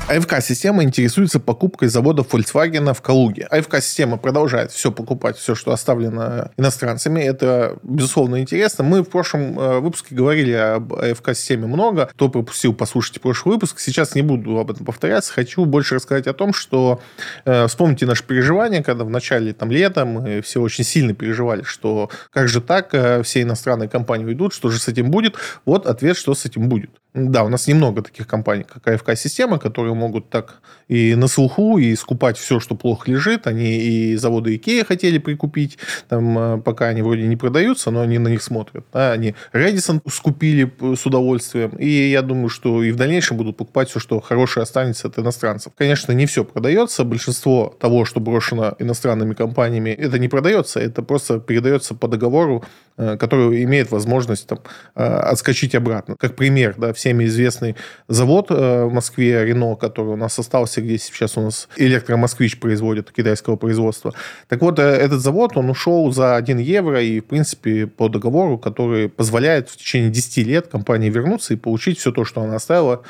АФК-система 0.09 0.85
интересуется 0.85 1.39
покупкой 1.39 1.89
завода 1.89 2.23
Volkswagen 2.23 2.95
в 2.95 3.03
Калуге. 3.03 3.47
АФК-система 3.51 4.17
продолжает 4.17 4.73
все 4.73 4.91
покупать, 4.91 5.37
все, 5.37 5.55
что 5.55 5.71
оставлено 5.71 6.51
иностранцами. 6.57 7.21
Это, 7.21 7.79
безусловно, 7.83 8.41
интересно. 8.41 8.85
Мы 8.85 9.03
в 9.03 9.11
прошлом 9.11 9.61
э, 9.61 9.81
выпуске 9.81 10.15
говорили 10.15 10.53
об 10.53 10.95
АФК-системе 10.95 11.67
много. 11.67 12.07
Кто 12.07 12.31
пропустил, 12.31 12.73
послушайте 12.73 13.21
прошлый 13.21 13.57
выпуск. 13.57 13.81
Сейчас 13.81 14.15
не 14.15 14.23
буду 14.23 14.59
об 14.59 14.71
этом 14.71 14.87
повторяться. 14.87 15.31
Хочу 15.31 15.67
больше 15.67 15.97
рассказать 15.97 16.27
о 16.27 16.33
том, 16.33 16.55
что 16.55 17.03
э, 17.45 17.67
вспомните 17.67 18.07
наши 18.07 18.25
переживания, 18.25 18.83
когда 18.83 19.05
в 19.05 19.11
начале 19.11 19.53
там, 19.53 19.71
лета 19.71 20.07
мы 20.07 20.41
все 20.41 20.63
очень 20.63 20.85
сильно 20.85 21.13
переживали, 21.13 21.65
что 21.65 22.09
как 22.33 22.49
же 22.49 22.63
так, 22.63 22.95
э, 22.95 23.23
все 23.23 23.43
иностранные 23.43 23.91
компании 23.91 24.25
уйдут, 24.25 24.55
что 24.55 24.71
же 24.71 24.79
с 24.79 24.89
этим 24.89 25.11
будет? 25.11 25.37
Вот 25.67 25.87
ответ, 25.87 26.17
что 26.17 26.35
с 26.35 26.47
этим 26.47 26.71
будет. 26.71 26.91
Да, 27.15 27.43
у 27.43 27.49
нас 27.49 27.67
немного 27.67 28.03
таких 28.03 28.27
компаний, 28.27 28.65
как 28.65 28.87
АФК-система, 28.87 29.59
которые 29.59 29.95
могут 29.99 30.31
так 30.31 30.63
и 30.89 31.15
на 31.15 31.29
слуху, 31.29 31.79
и 31.79 31.95
скупать 31.95 32.39
все, 32.39 32.61
что 32.61 32.75
плохо 32.75 33.11
лежит. 33.11 33.47
Они 33.47 33.77
и 33.79 34.17
заводы 34.17 34.57
Икея 34.57 34.85
хотели 34.85 35.19
прикупить, 35.19 35.79
там, 36.09 36.39
э, 36.39 36.59
пока 36.63 36.87
они 36.87 37.03
вроде 37.03 37.23
не 37.23 37.37
продаются, 37.37 37.91
но 37.91 38.01
они 38.01 38.19
на 38.19 38.29
них 38.29 38.43
смотрят. 38.43 38.85
Да? 38.93 39.13
Они 39.13 39.35
Редисон 39.53 40.01
скупили 40.09 40.73
с 40.97 41.05
удовольствием, 41.05 41.71
и 41.79 41.89
я 41.89 42.23
думаю, 42.23 42.49
что 42.49 42.83
и 42.83 42.91
в 42.91 42.97
дальнейшем 42.97 43.37
будут 43.37 43.57
покупать 43.57 43.91
все, 43.91 44.01
что 44.01 44.21
хорошее 44.21 44.63
останется 44.63 45.09
от 45.09 45.19
иностранцев. 45.19 45.73
Конечно, 45.77 46.13
не 46.13 46.27
все 46.27 46.45
продается, 46.45 47.05
большинство 47.05 47.77
того, 47.79 48.05
что 48.05 48.21
брошено 48.21 48.75
иностранными 48.79 49.35
компаниями, 49.35 49.91
это 49.91 50.19
не 50.19 50.29
продается, 50.29 50.81
это 50.81 51.03
просто 51.03 51.39
передается 51.41 51.95
по 51.95 52.09
договору, 52.09 52.65
э, 52.65 52.88
который 53.17 53.63
имеет 53.65 53.91
возможность 53.91 54.47
там, 54.47 54.59
э, 54.95 55.05
отскочить 55.05 55.75
обратно. 55.75 56.17
Как 56.19 56.35
пример, 56.35 56.75
да, 56.77 56.93
всеми 56.93 57.25
известный 57.25 57.77
завод 58.09 58.51
в 58.51 58.89
Москве, 58.91 59.45
Рено, 59.45 59.77
который 59.77 60.15
у 60.15 60.17
нас 60.17 60.39
остался 60.39 60.81
где 60.81 60.99
сейчас 60.99 61.37
у 61.37 61.43
нас 61.43 61.69
электромосквич 61.77 62.59
производит 62.59 63.13
китайского 63.13 63.57
производства. 63.57 64.15
Так 64.49 64.63
вот, 64.63 64.79
э, 64.79 64.83
этот 64.83 65.21
завод, 65.21 65.57
он 65.57 65.71
ушел 65.71 66.11
за 66.13 66.37
1 66.37 66.59
евро 66.59 67.03
и, 67.03 67.21
в 67.21 67.25
принципе, 67.25 67.87
по 67.87 68.09
договору, 68.09 68.59
который 68.59 69.09
позволяет 69.09 69.69
в 69.69 69.77
течение 69.77 70.11
10 70.11 70.39
лет 70.39 70.69
компании 70.69 71.11
вернуться 71.11 71.55
и 71.55 71.57
получить 71.57 71.99
все 71.99 72.13
то, 72.13 72.25
что 72.25 72.43
она 72.43 72.57
оставила 72.57 73.03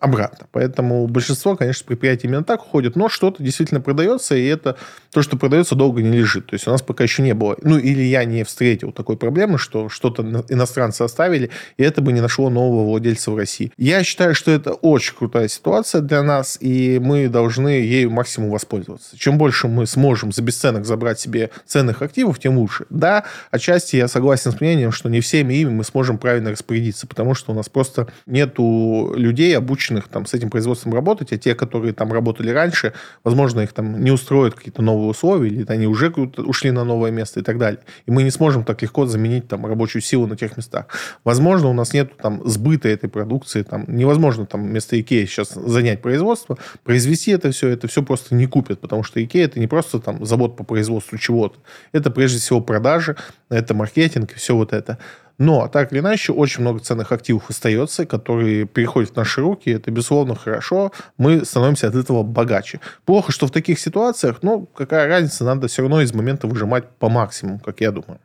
обратно. 0.00 0.46
Поэтому 0.52 1.06
большинство, 1.06 1.56
конечно, 1.56 1.86
предприятий 1.86 2.26
именно 2.26 2.44
так 2.44 2.62
уходит, 2.62 2.96
но 2.96 3.08
что-то 3.08 3.42
действительно 3.42 3.80
продается, 3.80 4.34
и 4.34 4.44
это 4.44 4.76
то, 5.12 5.22
что 5.22 5.36
продается, 5.36 5.74
долго 5.74 6.02
не 6.02 6.18
лежит. 6.18 6.46
То 6.46 6.54
есть 6.54 6.66
у 6.66 6.70
нас 6.70 6.82
пока 6.82 7.04
еще 7.04 7.22
не 7.22 7.34
было, 7.34 7.56
ну 7.62 7.78
или 7.78 8.02
я 8.02 8.24
не 8.24 8.44
встретил 8.44 8.92
такой 8.92 9.16
проблемы, 9.16 9.58
что 9.58 9.88
что-то 9.88 10.22
иностранцы 10.48 11.02
оставили, 11.02 11.50
и 11.76 11.82
это 11.82 12.02
бы 12.02 12.12
не 12.12 12.20
нашло 12.20 12.50
нового 12.50 12.84
владельца 12.84 13.30
в 13.30 13.36
России. 13.36 13.72
Я 13.76 14.02
считаю, 14.04 14.34
что 14.34 14.50
это 14.50 14.72
очень 14.72 15.14
крутая 15.14 15.48
ситуация 15.48 16.00
для 16.00 16.22
нас, 16.22 16.58
и 16.60 16.98
мы 17.02 17.28
должны 17.28 17.68
ею 17.68 18.10
максимум 18.10 18.50
воспользоваться. 18.50 19.16
Чем 19.16 19.38
больше 19.38 19.68
мы 19.68 19.86
сможем 19.86 20.32
за 20.32 20.42
бесценок 20.42 20.84
забрать 20.84 21.20
себе 21.20 21.50
ценных 21.66 22.02
активов, 22.02 22.38
тем 22.38 22.58
лучше. 22.58 22.86
Да, 22.90 23.24
отчасти 23.50 23.96
я 23.96 24.08
согласен 24.08 24.52
с 24.52 24.60
мнением, 24.60 24.92
что 24.92 25.08
не 25.08 25.20
всеми 25.20 25.54
ими 25.54 25.70
мы 25.70 25.84
сможем 25.84 26.18
правильно 26.18 26.50
распорядиться, 26.50 27.06
потому 27.06 27.34
что 27.34 27.52
у 27.52 27.54
нас 27.54 27.68
просто 27.68 28.08
нету 28.26 29.12
людей, 29.16 29.56
обученных 29.56 29.83
обученных 29.84 30.08
там, 30.08 30.26
с 30.26 30.34
этим 30.34 30.50
производством 30.50 30.94
работать, 30.94 31.32
а 31.32 31.38
те, 31.38 31.54
которые 31.54 31.92
там 31.92 32.12
работали 32.12 32.50
раньше, 32.50 32.92
возможно, 33.24 33.60
их 33.60 33.72
там 33.72 34.02
не 34.02 34.10
устроят 34.10 34.54
какие-то 34.54 34.82
новые 34.82 35.10
условия, 35.10 35.48
или 35.48 35.64
они 35.68 35.86
уже 35.86 36.08
ушли 36.08 36.70
на 36.70 36.84
новое 36.84 37.10
место 37.10 37.40
и 37.40 37.42
так 37.42 37.58
далее. 37.58 37.80
И 38.06 38.10
мы 38.10 38.22
не 38.22 38.30
сможем 38.30 38.64
так 38.64 38.82
легко 38.82 39.06
заменить 39.06 39.48
там 39.48 39.66
рабочую 39.66 40.02
силу 40.02 40.26
на 40.26 40.36
тех 40.36 40.56
местах. 40.56 40.86
Возможно, 41.24 41.68
у 41.68 41.72
нас 41.72 41.92
нет 41.92 42.16
там 42.16 42.40
сбыта 42.48 42.88
этой 42.88 43.08
продукции, 43.08 43.62
там 43.62 43.84
невозможно 43.88 44.46
там 44.46 44.66
вместо 44.66 45.00
Икеи 45.00 45.26
сейчас 45.26 45.50
занять 45.54 46.02
производство, 46.02 46.56
произвести 46.84 47.32
это 47.32 47.50
все, 47.50 47.68
это 47.68 47.88
все 47.88 48.02
просто 48.02 48.34
не 48.34 48.46
купят, 48.46 48.80
потому 48.80 49.02
что 49.02 49.22
Икея 49.22 49.44
это 49.44 49.60
не 49.60 49.66
просто 49.66 50.00
там 50.00 50.24
завод 50.24 50.56
по 50.56 50.64
производству 50.64 51.18
чего-то, 51.18 51.58
это 51.92 52.10
прежде 52.10 52.38
всего 52.38 52.60
продажи, 52.60 53.16
это 53.50 53.74
маркетинг 53.74 54.32
и 54.32 54.34
все 54.34 54.54
вот 54.54 54.72
это. 54.72 54.98
Но, 55.38 55.68
так 55.68 55.92
или 55.92 56.00
иначе, 56.00 56.32
очень 56.32 56.62
много 56.62 56.80
ценных 56.80 57.12
активов 57.12 57.50
остается, 57.50 58.06
которые 58.06 58.66
переходят 58.66 59.10
в 59.10 59.16
наши 59.16 59.40
руки. 59.40 59.70
Это, 59.70 59.90
безусловно, 59.90 60.34
хорошо. 60.34 60.92
Мы 61.18 61.44
становимся 61.44 61.88
от 61.88 61.94
этого 61.94 62.22
богаче. 62.22 62.80
Плохо, 63.04 63.32
что 63.32 63.46
в 63.46 63.50
таких 63.50 63.78
ситуациях, 63.78 64.38
ну, 64.42 64.66
какая 64.66 65.08
разница, 65.08 65.44
надо 65.44 65.66
все 65.68 65.82
равно 65.82 66.00
из 66.02 66.14
момента 66.14 66.46
выжимать 66.46 66.88
по 66.98 67.08
максимуму, 67.08 67.58
как 67.58 67.80
я 67.80 67.90
думаю. 67.90 68.20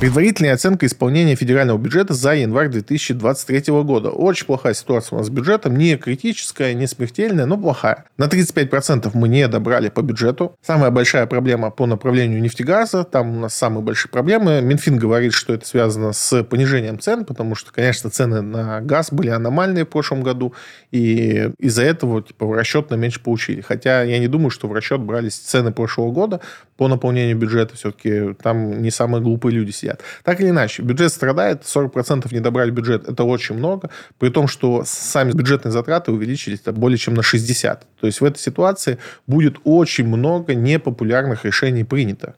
Предварительная 0.00 0.54
оценка 0.54 0.86
исполнения 0.86 1.34
федерального 1.34 1.76
бюджета 1.76 2.14
за 2.14 2.32
январь 2.32 2.68
2023 2.68 3.72
года. 3.82 4.10
Очень 4.10 4.46
плохая 4.46 4.72
ситуация 4.72 5.16
у 5.16 5.18
нас 5.18 5.26
с 5.26 5.30
бюджетом. 5.30 5.76
Не 5.76 5.96
критическая, 5.96 6.72
не 6.72 6.86
смертельная, 6.86 7.46
но 7.46 7.58
плохая. 7.58 8.04
На 8.16 8.26
35% 8.26 9.10
мы 9.14 9.28
не 9.28 9.48
добрали 9.48 9.88
по 9.88 10.00
бюджету. 10.02 10.56
Самая 10.62 10.92
большая 10.92 11.26
проблема 11.26 11.72
по 11.72 11.86
направлению 11.86 12.40
нефтегаза. 12.40 13.02
Там 13.02 13.38
у 13.38 13.40
нас 13.40 13.56
самые 13.56 13.82
большие 13.82 14.08
проблемы. 14.08 14.60
Минфин 14.60 14.98
говорит, 14.98 15.32
что 15.32 15.52
это 15.52 15.66
связано 15.66 16.12
с 16.12 16.44
понижением 16.44 17.00
цен, 17.00 17.24
потому 17.24 17.56
что, 17.56 17.72
конечно, 17.72 18.08
цены 18.08 18.40
на 18.40 18.80
газ 18.80 19.12
были 19.12 19.30
аномальные 19.30 19.84
в 19.84 19.88
прошлом 19.88 20.22
году. 20.22 20.54
И 20.92 21.50
из-за 21.58 21.82
этого 21.82 22.22
типа, 22.22 22.46
в 22.46 22.52
расчет 22.52 22.90
на 22.90 22.94
меньше 22.94 23.20
получили. 23.20 23.62
Хотя 23.62 24.04
я 24.04 24.20
не 24.20 24.28
думаю, 24.28 24.50
что 24.50 24.68
в 24.68 24.72
расчет 24.72 25.00
брались 25.00 25.34
цены 25.34 25.72
прошлого 25.72 26.12
года 26.12 26.40
по 26.76 26.86
наполнению 26.86 27.36
бюджета. 27.36 27.74
Все-таки 27.74 28.34
там 28.40 28.80
не 28.80 28.92
самые 28.92 29.20
глупые 29.20 29.56
люди 29.56 29.72
сидят 29.72 29.87
сидят. 29.88 30.02
Так 30.24 30.40
или 30.40 30.50
иначе, 30.50 30.82
бюджет 30.82 31.12
страдает, 31.12 31.62
40% 31.62 32.32
не 32.32 32.40
добрали 32.40 32.70
бюджет, 32.70 33.08
это 33.08 33.24
очень 33.24 33.56
много, 33.56 33.90
при 34.18 34.30
том, 34.30 34.48
что 34.48 34.82
сами 34.86 35.32
бюджетные 35.32 35.72
затраты 35.72 36.12
увеличились 36.12 36.60
более 36.60 36.98
чем 36.98 37.14
на 37.14 37.22
60. 37.22 37.86
То 38.00 38.06
есть 38.06 38.20
в 38.20 38.24
этой 38.24 38.38
ситуации 38.38 38.98
будет 39.26 39.56
очень 39.64 40.06
много 40.06 40.54
непопулярных 40.54 41.44
решений 41.44 41.84
принято. 41.84 42.34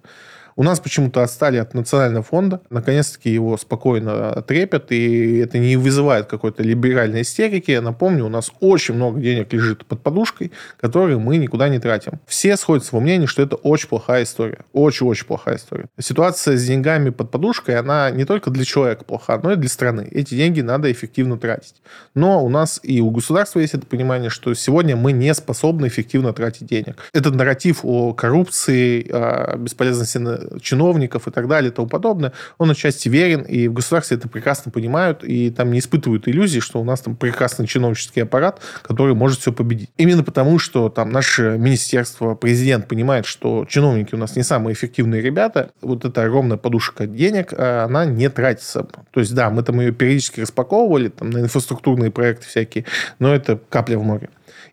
У 0.56 0.62
нас 0.62 0.80
почему-то 0.80 1.22
отстали 1.22 1.56
от 1.56 1.74
национального 1.74 2.22
фонда. 2.22 2.60
Наконец-таки 2.70 3.30
его 3.30 3.56
спокойно 3.56 4.42
трепят, 4.42 4.92
и 4.92 5.38
это 5.38 5.58
не 5.58 5.76
вызывает 5.76 6.26
какой-то 6.26 6.62
либеральной 6.62 7.22
истерики. 7.22 7.70
Я 7.70 7.82
напомню, 7.82 8.26
у 8.26 8.28
нас 8.28 8.50
очень 8.60 8.94
много 8.94 9.20
денег 9.20 9.52
лежит 9.52 9.86
под 9.86 10.02
подушкой, 10.02 10.52
которые 10.78 11.18
мы 11.18 11.36
никуда 11.36 11.68
не 11.68 11.78
тратим. 11.78 12.20
Все 12.26 12.56
сходятся 12.56 12.94
во 12.94 13.00
мнении, 13.00 13.26
что 13.26 13.42
это 13.42 13.56
очень 13.56 13.88
плохая 13.88 14.24
история. 14.24 14.64
Очень-очень 14.72 15.26
плохая 15.26 15.56
история. 15.56 15.86
Ситуация 15.98 16.56
с 16.56 16.64
деньгами 16.64 17.10
под 17.10 17.30
подушкой, 17.30 17.76
она 17.76 18.10
не 18.10 18.24
только 18.24 18.50
для 18.50 18.64
человека 18.64 19.04
плоха, 19.04 19.40
но 19.42 19.52
и 19.52 19.56
для 19.56 19.68
страны. 19.68 20.08
Эти 20.10 20.34
деньги 20.34 20.60
надо 20.60 20.90
эффективно 20.90 21.38
тратить. 21.38 21.76
Но 22.14 22.44
у 22.44 22.48
нас 22.48 22.80
и 22.82 23.00
у 23.00 23.10
государства 23.10 23.60
есть 23.60 23.74
это 23.74 23.86
понимание, 23.86 24.30
что 24.30 24.54
сегодня 24.54 24.96
мы 24.96 25.12
не 25.12 25.32
способны 25.34 25.86
эффективно 25.86 26.32
тратить 26.32 26.66
денег. 26.66 26.96
Этот 27.12 27.34
нарратив 27.34 27.80
о 27.84 28.12
коррупции, 28.12 29.08
о 29.10 29.56
бесполезности 29.56 30.18
чиновников 30.60 31.28
и 31.28 31.30
так 31.30 31.48
далее 31.48 31.70
и 31.70 31.74
тому 31.74 31.88
подобное, 31.88 32.32
он 32.58 32.70
отчасти 32.70 33.08
верен, 33.08 33.42
и 33.42 33.68
в 33.68 33.72
государстве 33.72 34.16
это 34.16 34.28
прекрасно 34.28 34.70
понимают, 34.70 35.24
и 35.24 35.50
там 35.50 35.72
не 35.72 35.78
испытывают 35.78 36.28
иллюзий, 36.28 36.60
что 36.60 36.80
у 36.80 36.84
нас 36.84 37.00
там 37.00 37.16
прекрасный 37.16 37.66
чиновнический 37.66 38.22
аппарат, 38.22 38.60
который 38.82 39.14
может 39.14 39.40
все 39.40 39.52
победить. 39.52 39.90
Именно 39.96 40.22
потому, 40.22 40.58
что 40.58 40.88
там 40.88 41.10
наше 41.10 41.56
министерство, 41.58 42.34
президент 42.34 42.88
понимает, 42.88 43.26
что 43.26 43.64
чиновники 43.68 44.14
у 44.14 44.18
нас 44.18 44.36
не 44.36 44.42
самые 44.42 44.74
эффективные 44.74 45.22
ребята, 45.22 45.70
вот 45.80 46.04
эта 46.04 46.22
огромная 46.22 46.56
подушка 46.56 47.06
денег, 47.06 47.52
а, 47.52 47.84
она 47.84 48.04
не 48.04 48.28
тратится. 48.28 48.86
То 49.10 49.20
есть, 49.20 49.34
да, 49.34 49.50
мы 49.50 49.62
там 49.62 49.80
ее 49.80 49.92
периодически 49.92 50.40
распаковывали, 50.40 51.08
там, 51.08 51.30
на 51.30 51.38
инфраструктурные 51.38 52.10
проекты 52.10 52.46
всякие, 52.46 52.84
но 53.18 53.34
это 53.34 53.58
капля 53.68 53.98
в 53.98 54.02
море. 54.02 54.30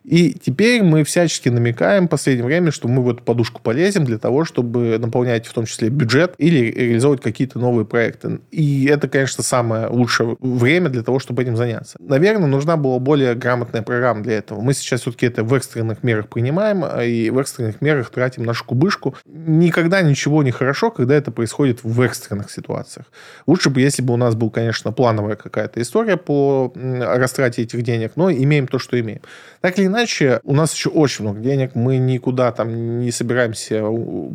И 0.08 0.32
теперь 0.32 0.82
мы 0.82 1.04
всячески 1.04 1.50
намекаем 1.50 2.06
в 2.06 2.08
последнее 2.08 2.46
время, 2.46 2.72
что 2.72 2.88
мы 2.88 3.02
в 3.02 3.10
эту 3.10 3.22
подушку 3.22 3.60
полезем 3.60 4.06
для 4.06 4.16
того, 4.16 4.46
чтобы 4.46 4.98
наполнять 4.98 5.46
в 5.46 5.52
том 5.52 5.66
числе 5.66 5.90
бюджет 5.90 6.34
или 6.38 6.70
реализовывать 6.70 7.20
какие-то 7.20 7.58
новые 7.58 7.84
проекты. 7.84 8.40
И 8.50 8.86
это, 8.86 9.06
конечно, 9.06 9.44
самое 9.44 9.88
лучшее 9.88 10.38
время 10.40 10.88
для 10.88 11.02
того, 11.02 11.18
чтобы 11.18 11.42
этим 11.42 11.58
заняться. 11.58 11.98
Наверное, 12.00 12.48
нужна 12.48 12.78
была 12.78 12.98
более 12.98 13.34
грамотная 13.34 13.82
программа 13.82 14.22
для 14.22 14.38
этого. 14.38 14.62
Мы 14.62 14.72
сейчас 14.72 15.02
все-таки 15.02 15.26
это 15.26 15.44
в 15.44 15.52
экстренных 15.52 16.02
мерах 16.02 16.28
принимаем, 16.28 16.84
а 16.84 17.04
и 17.04 17.28
в 17.28 17.38
экстренных 17.38 17.82
мерах 17.82 18.08
тратим 18.08 18.44
нашу 18.44 18.64
кубышку. 18.64 19.14
Никогда 19.26 20.00
ничего 20.00 20.42
не 20.42 20.52
хорошо, 20.52 20.90
когда 20.90 21.16
это 21.16 21.30
происходит 21.30 21.80
в 21.82 22.00
экстренных 22.00 22.50
ситуациях. 22.50 23.04
Лучше 23.46 23.68
бы, 23.68 23.82
если 23.82 24.00
бы 24.00 24.14
у 24.14 24.16
нас 24.16 24.34
был, 24.34 24.48
конечно, 24.48 24.90
плановая 24.90 25.36
какая-то 25.36 25.82
история 25.82 26.16
по 26.16 26.72
растрате 26.74 27.60
этих 27.60 27.82
денег, 27.82 28.12
но 28.16 28.30
имеем 28.30 28.66
то, 28.68 28.78
что 28.78 28.98
имеем. 28.98 29.20
Так 29.60 29.78
или 29.78 29.86
иначе, 29.86 29.97
у 30.44 30.54
нас 30.54 30.74
еще 30.74 30.90
очень 30.90 31.24
много 31.24 31.40
денег, 31.40 31.74
мы 31.74 31.98
никуда 31.98 32.52
там 32.52 33.00
не 33.00 33.10
собираемся 33.10 33.84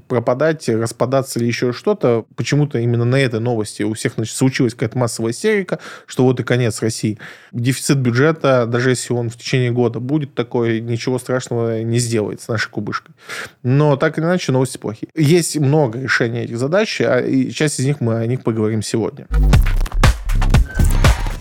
пропадать, 0.08 0.68
распадаться 0.70 1.40
или 1.40 1.48
еще 1.48 1.74
что-то. 1.74 2.26
Почему-то 2.36 2.80
именно 2.80 3.06
на 3.06 3.20
этой 3.20 3.40
новости 3.40 3.84
у 3.84 3.94
всех 3.94 4.14
значит, 4.16 4.36
случилась 4.36 4.74
какая-то 4.74 4.98
массовая 4.98 5.32
истерика, 5.32 5.80
что 6.06 6.24
вот 6.24 6.40
и 6.40 6.44
конец 6.44 6.82
России. 6.82 7.20
Дефицит 7.52 7.98
бюджета, 7.98 8.66
даже 8.66 8.92
если 8.92 9.14
он 9.14 9.30
в 9.30 9.38
течение 9.38 9.72
года 9.72 10.00
будет 10.00 10.34
такой, 10.34 10.82
ничего 10.82 11.20
страшного 11.20 11.82
не 11.82 12.00
сделает 12.00 12.42
с 12.42 12.48
нашей 12.48 12.70
кубышкой. 12.70 13.16
Но 13.62 13.96
так 13.96 14.18
или 14.18 14.26
иначе, 14.26 14.52
новости 14.52 14.78
плохие. 14.78 15.10
Есть 15.16 15.58
много 15.58 16.00
решений 16.00 16.42
этих 16.42 16.58
задач, 16.58 17.02
а 17.02 17.20
и 17.20 17.52
часть 17.52 17.80
из 17.80 17.86
них 17.86 18.02
мы 18.02 18.20
о 18.20 18.26
них 18.26 18.44
поговорим 18.44 18.82
сегодня. 18.82 19.28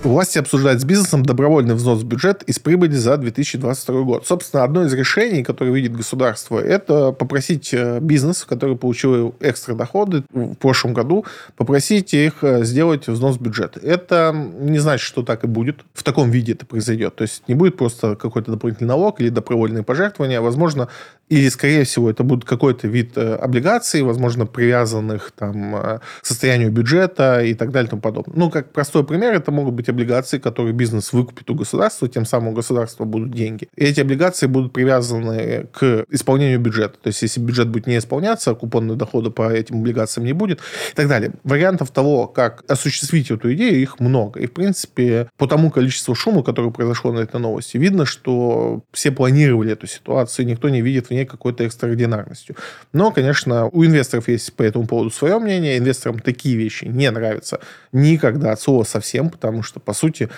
Власти 0.05 0.39
обсуждают 0.39 0.81
с 0.81 0.85
бизнесом 0.85 1.25
добровольный 1.25 1.77
взнос 1.77 2.01
в 2.01 2.05
бюджет 2.05 2.43
из 2.43 2.59
прибыли 2.59 2.95
за 2.95 3.17
2022 3.17 4.03
год. 4.03 4.27
Собственно, 4.27 4.65
одно 4.65 4.85
из 4.85 4.93
решений, 4.93 5.45
которое 5.45 5.71
видит 5.71 5.95
государство, 5.95 6.59
это 6.59 7.13
попросить 7.13 7.73
э, 7.73 8.01
бизнес, 8.01 8.45
который 8.45 8.77
получил 8.77 9.37
экстра 9.39 9.77
доходы 9.77 10.25
в 10.33 10.57
прошлом 10.57 10.93
году, 10.93 11.25
попросить 11.57 12.15
их 12.15 12.43
э, 12.43 12.65
сделать 12.65 13.07
взнос 13.07 13.37
в 13.37 13.41
бюджет. 13.41 13.77
Это 13.77 14.35
не 14.35 14.81
значит, 14.81 15.07
что 15.07 15.23
так 15.23 15.45
и 15.45 15.47
будет. 15.47 15.85
В 15.95 16.03
таком 16.03 16.33
виде 16.33 16.55
это 16.55 16.67
произойдет. 16.67 17.15
То 17.15 17.23
есть 17.23 17.45
не 17.47 17.55
будет 17.55 17.77
просто 17.77 18.17
какой-то 18.17 18.51
дополнительный 18.51 18.89
налог 18.89 19.21
или 19.21 19.29
добровольные 19.29 19.85
пожертвования. 19.85 20.41
Возможно, 20.41 20.89
или, 21.29 21.49
скорее 21.49 21.85
всего, 21.85 22.11
это 22.11 22.25
будет 22.25 22.45
какой-то 22.45 22.89
вид 22.89 23.17
э, 23.17 23.37
облигаций, 23.37 24.03
возможно, 24.03 24.47
привязанных 24.47 25.31
там, 25.39 25.73
к 25.73 26.01
состоянию 26.27 26.73
бюджета 26.73 27.45
и 27.45 27.55
так 27.55 27.71
далее 27.71 27.87
и 27.87 27.91
тому 27.91 28.03
подобное. 28.03 28.37
Ну, 28.37 28.51
как 28.51 28.73
простой 28.73 29.05
пример, 29.05 29.33
это 29.35 29.53
могут 29.53 29.75
быть 29.75 29.92
облигации, 29.93 30.39
которые 30.39 30.73
бизнес 30.73 31.13
выкупит 31.13 31.49
у 31.51 31.55
государства, 31.55 32.09
тем 32.09 32.25
самым 32.25 32.49
у 32.49 32.53
государства 32.53 33.05
будут 33.05 33.33
деньги. 33.33 33.69
И 33.77 33.85
эти 33.85 34.01
облигации 34.01 34.47
будут 34.47 34.73
привязаны 34.73 35.67
к 35.73 36.05
исполнению 36.11 36.61
бюджета. 36.61 36.99
То 37.01 37.09
есть, 37.09 37.23
если 37.23 37.41
бюджет 37.41 37.69
будет 37.69 37.87
не 37.87 37.99
исполняться, 37.99 38.55
купонные 38.55 38.97
дохода 38.97 39.31
по 39.31 39.51
этим 39.51 39.81
облигациям 39.81 40.27
не 40.27 40.33
будет 40.33 40.61
и 40.93 40.95
так 40.95 41.09
далее. 41.09 41.33
Вариантов 41.45 41.91
того, 41.91 42.27
как 42.27 42.65
осуществить 42.69 43.31
эту 43.31 43.53
идею, 43.55 43.81
их 43.81 44.01
много. 44.01 44.41
И, 44.41 44.47
в 44.47 44.53
принципе, 44.53 45.29
по 45.37 45.47
тому 45.47 45.71
количеству 45.71 46.15
шума, 46.15 46.43
которое 46.43 46.71
произошло 46.71 47.13
на 47.13 47.21
этой 47.21 47.41
новости, 47.41 47.77
видно, 47.77 48.07
что 48.07 48.83
все 48.93 49.11
планировали 49.11 49.73
эту 49.73 49.87
ситуацию, 49.87 50.47
и 50.47 50.51
никто 50.51 50.69
не 50.69 50.83
видит 50.83 51.09
в 51.09 51.11
ней 51.11 51.25
какой-то 51.25 51.65
экстраординарностью. 51.65 52.57
Но, 52.93 53.11
конечно, 53.11 53.67
у 53.67 53.85
инвесторов 53.85 54.29
есть 54.29 54.53
по 54.55 54.63
этому 54.63 54.87
поводу 54.87 55.11
свое 55.11 55.39
мнение. 55.39 55.79
Инвесторам 55.79 56.19
такие 56.19 56.57
вещи 56.57 56.85
не 56.85 57.11
нравятся 57.11 57.61
никогда 57.93 58.53
от 58.53 58.61
слова 58.61 58.85
совсем, 58.85 59.31
потому 59.31 59.63
что, 59.63 59.81
по 59.85 59.95
сути, 59.95 60.29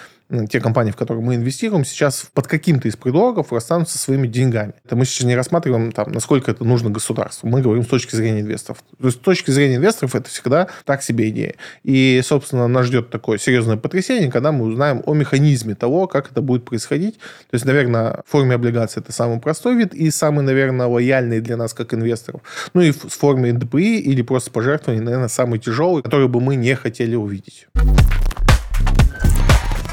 те 0.50 0.60
компании, 0.60 0.90
в 0.90 0.96
которые 0.96 1.22
мы 1.22 1.34
инвестируем, 1.34 1.84
сейчас 1.84 2.26
под 2.32 2.46
каким-то 2.46 2.88
из 2.88 2.96
предлогов 2.96 3.52
расстанутся 3.52 3.98
своими 3.98 4.26
деньгами. 4.26 4.72
Это 4.84 4.96
мы 4.96 5.04
сейчас 5.04 5.26
не 5.26 5.36
рассматриваем, 5.36 5.92
там, 5.92 6.12
насколько 6.12 6.50
это 6.50 6.64
нужно 6.64 6.90
государству. 6.90 7.46
Мы 7.46 7.60
говорим 7.60 7.84
с 7.84 7.88
точки 7.88 8.16
зрения 8.16 8.40
инвесторов. 8.40 8.82
То 8.98 9.06
есть 9.06 9.18
с 9.18 9.20
точки 9.20 9.50
зрения 9.50 9.76
инвесторов 9.76 10.14
это 10.14 10.28
всегда 10.30 10.68
так 10.84 11.02
себе 11.02 11.28
идея. 11.28 11.54
И, 11.82 12.20
собственно, 12.24 12.66
нас 12.68 12.86
ждет 12.86 13.10
такое 13.10 13.38
серьезное 13.38 13.76
потрясение, 13.76 14.30
когда 14.30 14.50
мы 14.50 14.64
узнаем 14.64 15.02
о 15.04 15.14
механизме 15.14 15.74
того, 15.74 16.06
как 16.06 16.30
это 16.30 16.40
будет 16.40 16.64
происходить. 16.64 17.18
То 17.50 17.54
есть, 17.54 17.66
наверное, 17.66 18.22
в 18.26 18.30
форме 18.30 18.54
облигаций 18.54 19.02
это 19.02 19.12
самый 19.12 19.40
простой 19.40 19.76
вид 19.76 19.94
и 19.94 20.10
самый, 20.10 20.42
наверное, 20.42 20.86
лояльный 20.86 21.40
для 21.40 21.56
нас 21.56 21.74
как 21.74 21.92
инвесторов. 21.92 22.40
Ну 22.72 22.80
и 22.80 22.92
в 22.92 23.08
форме 23.08 23.52
НДПИ 23.52 24.00
или 24.00 24.22
просто 24.22 24.50
пожертвований, 24.50 25.04
наверное, 25.04 25.28
самый 25.28 25.58
тяжелый, 25.58 26.02
который 26.02 26.28
бы 26.28 26.40
мы 26.40 26.56
не 26.56 26.74
хотели 26.74 27.14
увидеть. 27.14 27.68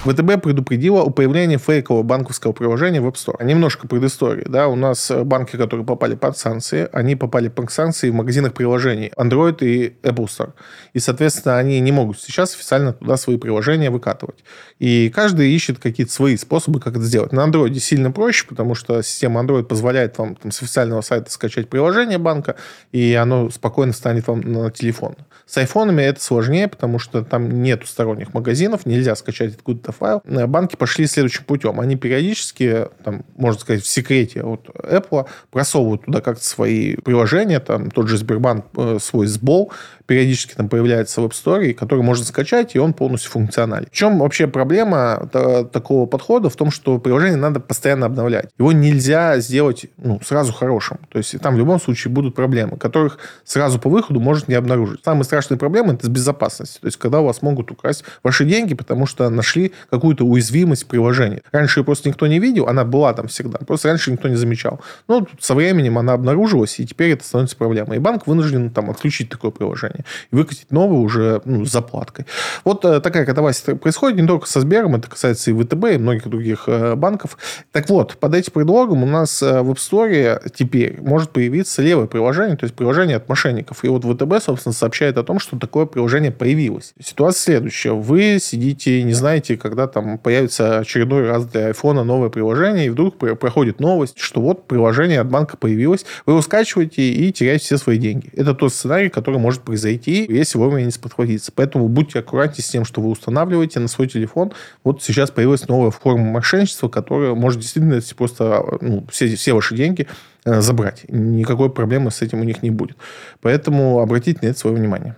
ВТБ 0.03 0.41
предупредила 0.41 1.01
о 1.03 1.11
появлении 1.11 1.57
фейкового 1.57 2.01
банковского 2.01 2.53
приложения 2.53 3.01
в 3.01 3.07
App 3.07 3.13
Store. 3.13 3.43
Немножко 3.43 3.87
предыстории. 3.87 4.43
Да, 4.47 4.67
у 4.67 4.75
нас 4.75 5.11
э, 5.11 5.23
банки, 5.23 5.57
которые 5.57 5.85
попали 5.85 6.15
под 6.15 6.35
санкции, 6.39 6.89
они 6.91 7.15
попали 7.15 7.49
под 7.49 7.71
санкции 7.71 8.09
в 8.09 8.15
магазинах 8.15 8.55
приложений 8.55 9.11
Android 9.15 9.57
и 9.59 9.95
Apple 10.01 10.25
Store. 10.25 10.53
И, 10.93 10.99
соответственно, 10.99 11.59
они 11.59 11.79
не 11.81 11.91
могут 11.91 12.19
сейчас 12.19 12.55
официально 12.55 12.93
туда 12.93 13.15
свои 13.15 13.37
приложения 13.37 13.91
выкатывать. 13.91 14.43
И 14.79 15.11
каждый 15.13 15.51
ищет 15.51 15.77
какие-то 15.77 16.11
свои 16.11 16.35
способы, 16.35 16.79
как 16.79 16.95
это 16.95 17.03
сделать. 17.03 17.31
На 17.31 17.47
Android 17.47 17.77
сильно 17.77 18.11
проще, 18.11 18.47
потому 18.47 18.73
что 18.73 19.03
система 19.03 19.43
Android 19.43 19.65
позволяет 19.65 20.17
вам 20.17 20.35
там, 20.35 20.51
с 20.51 20.63
официального 20.63 21.01
сайта 21.01 21.29
скачать 21.29 21.69
приложение 21.69 22.17
банка, 22.17 22.55
и 22.91 23.13
оно 23.13 23.51
спокойно 23.51 23.93
станет 23.93 24.25
вам 24.25 24.41
на 24.41 24.71
телефон. 24.71 25.15
С 25.45 25.57
айфонами 25.57 26.01
это 26.01 26.19
сложнее, 26.23 26.67
потому 26.67 26.97
что 26.97 27.23
там 27.23 27.61
нет 27.61 27.83
сторонних 27.85 28.33
магазинов, 28.33 28.87
нельзя 28.87 29.15
скачать 29.15 29.53
откуда-то 29.53 29.90
файл. 29.91 30.21
Э, 30.25 30.47
банки 30.47 30.75
пошли 30.75 31.07
следующим 31.07 31.43
путем. 31.45 31.79
Они 31.79 31.95
периодически, 31.95 32.87
там, 33.03 33.23
можно 33.35 33.59
сказать, 33.59 33.83
в 33.83 33.87
секрете 33.87 34.43
от 34.43 34.67
Apple 34.69 35.27
просовывают 35.49 36.05
туда 36.05 36.21
как-то 36.21 36.43
свои 36.43 36.95
приложения, 36.95 37.59
там 37.59 37.91
тот 37.91 38.07
же 38.07 38.17
Сбербанк 38.17 38.65
э, 38.77 38.97
свой 38.99 39.27
сбол 39.27 39.71
периодически 40.11 40.55
там 40.55 40.67
появляется 40.67 41.21
в 41.21 41.25
App 41.25 41.31
Store, 41.31 41.73
который 41.73 42.03
можно 42.03 42.25
скачать, 42.25 42.75
и 42.75 42.79
он 42.79 42.91
полностью 42.91 43.31
функционален. 43.31 43.87
В 43.89 43.95
чем 43.95 44.19
вообще 44.19 44.45
проблема 44.45 45.29
такого 45.71 46.05
подхода? 46.05 46.49
В 46.49 46.55
том, 46.57 46.69
что 46.69 46.99
приложение 46.99 47.37
надо 47.37 47.61
постоянно 47.61 48.07
обновлять. 48.07 48.49
Его 48.59 48.73
нельзя 48.73 49.39
сделать 49.39 49.85
ну, 49.95 50.19
сразу 50.21 50.51
хорошим. 50.51 50.97
То 51.09 51.17
есть 51.17 51.39
там 51.39 51.55
в 51.55 51.57
любом 51.57 51.79
случае 51.79 52.11
будут 52.11 52.35
проблемы, 52.35 52.75
которых 52.75 53.19
сразу 53.45 53.79
по 53.79 53.89
выходу 53.89 54.19
может 54.19 54.49
не 54.49 54.55
обнаружить. 54.55 55.01
Самые 55.05 55.23
страшные 55.23 55.57
проблемы– 55.57 55.93
это 55.93 56.07
с 56.07 56.09
безопасностью. 56.09 56.81
То 56.81 56.87
есть 56.87 56.97
когда 56.97 57.21
у 57.21 57.25
вас 57.25 57.41
могут 57.41 57.71
украсть 57.71 58.03
ваши 58.21 58.43
деньги, 58.43 58.73
потому 58.73 59.05
что 59.05 59.29
нашли 59.29 59.71
какую-то 59.89 60.25
уязвимость 60.25 60.83
в 60.83 60.87
приложении. 60.87 61.41
Раньше 61.53 61.79
ее 61.79 61.85
просто 61.85 62.09
никто 62.09 62.27
не 62.27 62.39
видел, 62.39 62.67
она 62.67 62.83
была 62.83 63.13
там 63.13 63.29
всегда. 63.29 63.59
Просто 63.59 63.87
раньше 63.87 64.11
никто 64.11 64.27
не 64.27 64.35
замечал. 64.35 64.81
Но 65.07 65.25
со 65.39 65.55
временем 65.55 65.97
она 65.97 66.11
обнаружилась, 66.11 66.81
и 66.81 66.85
теперь 66.85 67.11
это 67.11 67.23
становится 67.23 67.55
проблемой. 67.55 67.95
И 67.95 67.99
банк 68.01 68.27
вынужден 68.27 68.71
там 68.71 68.89
отключить 68.89 69.29
такое 69.29 69.51
приложение 69.51 70.00
и 70.31 70.35
выкатить 70.35 70.71
новый 70.71 70.99
уже 70.99 71.41
ну, 71.45 71.65
с 71.65 71.71
заплаткой. 71.71 72.25
Вот 72.63 72.85
э, 72.85 72.99
такая 73.01 73.25
катавасия 73.25 73.75
происходит 73.75 74.19
не 74.19 74.27
только 74.27 74.47
со 74.47 74.61
Сбером, 74.61 74.95
это 74.95 75.09
касается 75.09 75.51
и 75.51 75.53
ВТБ, 75.53 75.85
и 75.93 75.97
многих 75.97 76.27
других 76.27 76.63
э, 76.67 76.95
банков. 76.95 77.37
Так 77.71 77.89
вот, 77.89 78.17
под 78.17 78.35
этим 78.35 78.53
предлогом 78.53 79.03
у 79.03 79.05
нас 79.05 79.41
э, 79.41 79.61
в 79.61 79.71
App 79.71 79.77
Store 79.77 80.51
теперь 80.53 80.99
может 81.01 81.31
появиться 81.31 81.81
левое 81.81 82.07
приложение, 82.07 82.57
то 82.57 82.65
есть 82.65 82.75
приложение 82.75 83.17
от 83.17 83.29
мошенников. 83.29 83.83
И 83.83 83.87
вот 83.87 84.03
ВТБ, 84.03 84.43
собственно, 84.43 84.73
сообщает 84.73 85.17
о 85.17 85.23
том, 85.23 85.39
что 85.39 85.57
такое 85.57 85.85
приложение 85.85 86.31
появилось. 86.31 86.93
Ситуация 86.99 87.41
следующая. 87.41 87.91
Вы 87.91 88.37
сидите, 88.39 89.03
не 89.03 89.13
знаете, 89.13 89.57
когда 89.57 89.87
там 89.87 90.17
появится 90.17 90.79
очередной 90.79 91.27
раз 91.27 91.45
для 91.45 91.67
айфона 91.67 92.03
новое 92.03 92.29
приложение, 92.29 92.87
и 92.87 92.89
вдруг 92.89 93.17
проходит 93.17 93.79
новость, 93.79 94.19
что 94.19 94.41
вот 94.41 94.67
приложение 94.67 95.19
от 95.19 95.29
банка 95.29 95.57
появилось, 95.57 96.05
вы 96.25 96.33
его 96.33 96.41
скачиваете 96.41 97.01
и 97.01 97.31
теряете 97.31 97.65
все 97.65 97.77
свои 97.77 97.97
деньги. 97.97 98.29
Это 98.33 98.53
тот 98.53 98.73
сценарий, 98.73 99.09
который 99.09 99.39
может 99.39 99.61
произойти 99.61 99.90
зайти, 99.91 100.25
если 100.29 100.57
вовремя 100.57 100.85
не 100.85 100.91
сподхватиться. 100.91 101.51
Поэтому 101.53 101.87
будьте 101.87 102.19
аккуратнее 102.19 102.63
с 102.63 102.69
тем, 102.69 102.85
что 102.85 103.01
вы 103.01 103.09
устанавливаете 103.09 103.79
на 103.79 103.87
свой 103.87 104.07
телефон. 104.07 104.51
Вот 104.83 105.03
сейчас 105.03 105.31
появилась 105.31 105.67
новая 105.67 105.91
форма 105.91 106.31
мошенничества, 106.31 106.89
которая 106.89 107.35
может 107.35 107.59
действительно 107.59 107.99
просто 108.15 108.63
ну, 108.81 109.05
все, 109.11 109.35
все 109.35 109.53
ваши 109.53 109.75
деньги 109.75 110.07
э, 110.45 110.61
забрать. 110.61 111.05
Никакой 111.07 111.69
проблемы 111.69 112.11
с 112.11 112.21
этим 112.21 112.41
у 112.41 112.43
них 112.43 112.63
не 112.63 112.71
будет. 112.71 112.97
Поэтому 113.41 113.99
обратите 113.99 114.39
на 114.41 114.47
это 114.47 114.59
свое 114.59 114.75
внимание. 114.75 115.15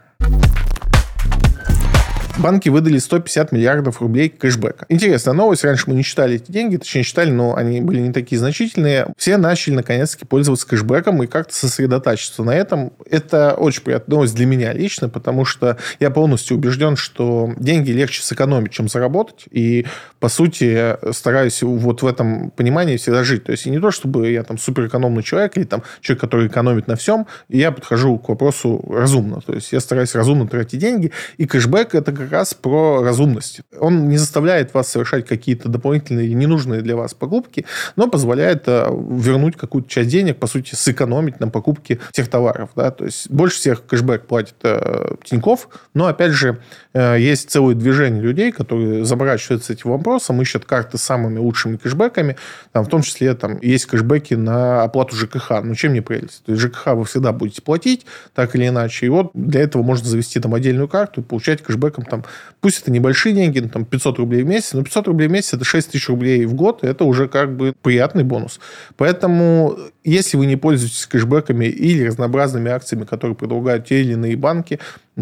Банки 2.40 2.68
выдали 2.68 2.98
150 2.98 3.52
миллиардов 3.52 4.02
рублей 4.02 4.28
кэшбэка. 4.28 4.86
Интересная 4.90 5.36
новость. 5.36 5.64
Раньше 5.64 5.86
мы 5.88 5.96
не 5.96 6.02
считали 6.02 6.36
эти 6.36 6.52
деньги, 6.52 6.78
точнее 6.78 7.04
считали, 7.04 7.30
но 7.30 7.56
они 7.56 7.80
были 7.80 8.00
не 8.00 8.12
такие 8.12 8.40
значительные. 8.40 9.14
Все 9.18 9.38
начали 9.38 9.76
наконец-таки 9.76 10.26
пользоваться 10.26 10.68
кэшбэком 10.68 11.22
и 11.22 11.28
как-то 11.28 11.54
сосредотачиваться 11.54 12.44
на 12.44 12.52
этом. 12.52 12.92
Это 13.08 13.54
очень 13.54 13.84
приятная 13.84 14.16
новость 14.16 14.36
для 14.36 14.48
меня 14.48 14.74
лично, 14.74 15.10
потому 15.10 15.46
что 15.46 15.78
я 16.00 16.10
полностью 16.10 16.58
убежден, 16.58 16.96
что 16.96 17.54
деньги 17.60 17.92
легче 17.92 18.24
сэкономить, 18.24 18.72
чем 18.72 18.88
заработать. 18.88 19.46
И, 19.52 19.86
по 20.20 20.28
сути, 20.28 20.98
стараюсь 21.14 21.62
вот 21.62 22.02
в 22.02 22.08
этом 22.08 22.50
понимании 22.50 22.98
всегда 22.98 23.24
жить. 23.24 23.44
То 23.44 23.52
есть, 23.52 23.68
не 23.68 23.80
то, 23.80 23.92
чтобы 23.92 24.32
я 24.32 24.44
там 24.44 24.58
суперэкономный 24.58 25.22
человек 25.22 25.56
или 25.56 25.66
там 25.66 25.84
человек, 26.02 26.22
который 26.22 26.48
экономит 26.48 26.88
на 26.88 26.96
всем, 26.96 27.28
и 27.48 27.60
я 27.60 27.72
подхожу 27.72 28.18
к 28.18 28.30
вопросу 28.30 28.84
разумно. 28.90 29.40
То 29.42 29.54
есть, 29.54 29.72
я 29.72 29.80
стараюсь 29.80 30.16
разумно 30.16 30.48
тратить 30.48 30.80
деньги, 30.80 31.12
и 31.38 31.46
кэшбэк– 31.46 31.94
это 31.94 32.23
как 32.24 32.32
раз 32.32 32.54
про 32.54 33.02
разумность. 33.04 33.62
Он 33.80 34.10
не 34.10 34.18
заставляет 34.18 34.74
вас 34.74 34.90
совершать 34.90 35.26
какие-то 35.28 35.70
дополнительные 35.70 36.34
ненужные 36.34 36.82
для 36.82 36.96
вас 36.96 37.14
покупки, 37.14 37.66
но 37.96 38.08
позволяет 38.08 38.64
э, 38.68 38.88
вернуть 38.90 39.56
какую-то 39.58 39.90
часть 39.90 40.10
денег, 40.10 40.38
по 40.38 40.48
сути, 40.48 40.76
сэкономить 40.76 41.40
на 41.40 41.48
покупке 41.48 42.00
тех 42.12 42.28
товаров. 42.28 42.72
Да? 42.76 42.92
То 42.92 43.06
есть 43.06 43.30
больше 43.30 43.58
всех 43.58 43.86
кэшбэк 43.86 44.26
платит 44.26 44.56
э, 44.64 45.16
Тиньков, 45.24 45.70
но, 45.94 46.08
опять 46.08 46.32
же, 46.32 46.60
э, 46.94 47.18
есть 47.20 47.50
целое 47.50 47.76
движение 47.76 48.22
людей, 48.22 48.52
которые 48.52 49.06
заморачиваются 49.06 49.74
этим 49.74 49.92
вопросом, 49.92 50.42
ищут 50.42 50.66
карты 50.66 50.98
с 50.98 51.02
самыми 51.02 51.40
лучшими 51.40 51.78
кэшбэками, 51.78 52.38
там, 52.72 52.86
в 52.86 52.90
том 52.90 53.02
числе 53.02 53.34
там 53.36 53.60
есть 53.62 53.86
кэшбэки 53.86 54.34
на 54.34 54.84
оплату 54.84 55.16
ЖКХ. 55.16 55.62
Ну, 55.64 55.76
чем 55.76 55.94
не 55.94 56.02
прелесть? 56.02 56.44
То 56.46 56.52
есть 56.52 56.64
ЖКХ 56.64 56.88
вы 56.88 57.06
всегда 57.06 57.32
будете 57.32 57.62
платить, 57.62 58.06
так 58.34 58.56
или 58.56 58.68
иначе. 58.68 59.06
И 59.06 59.10
вот 59.10 59.32
для 59.34 59.62
этого 59.62 59.84
можно 59.84 60.08
завести 60.08 60.40
там 60.40 60.54
отдельную 60.54 60.88
карту 60.88 61.22
и 61.22 61.24
получать 61.24 61.62
кэшбэком 61.62 62.06
там, 62.14 62.24
пусть 62.62 62.82
это 62.82 62.92
небольшие 62.92 63.34
деньги, 63.34 63.60
ну, 63.60 63.70
там 63.70 63.86
500 63.86 64.20
рублей 64.20 64.44
в 64.44 64.48
месяц, 64.48 64.74
но 64.74 64.84
500 64.84 65.08
рублей 65.08 65.28
в 65.28 65.32
месяц 65.32 65.56
это 65.56 65.66
6 65.66 65.92
тысяч 65.92 66.08
рублей 66.10 66.46
в 66.46 66.54
год, 66.54 66.84
это 66.84 67.06
уже 67.06 67.28
как 67.28 67.56
бы 67.56 67.74
приятный 67.82 68.24
бонус. 68.24 68.60
Поэтому, 68.98 69.76
если 70.04 70.38
вы 70.38 70.46
не 70.46 70.56
пользуетесь 70.56 71.08
кэшбэками 71.08 71.66
или 71.66 72.06
разнообразными 72.06 72.70
акциями, 72.70 73.06
которые 73.06 73.36
предлагают 73.36 73.88
те 73.88 74.02
или 74.02 74.14
иные 74.14 74.36
банки, 74.36 74.80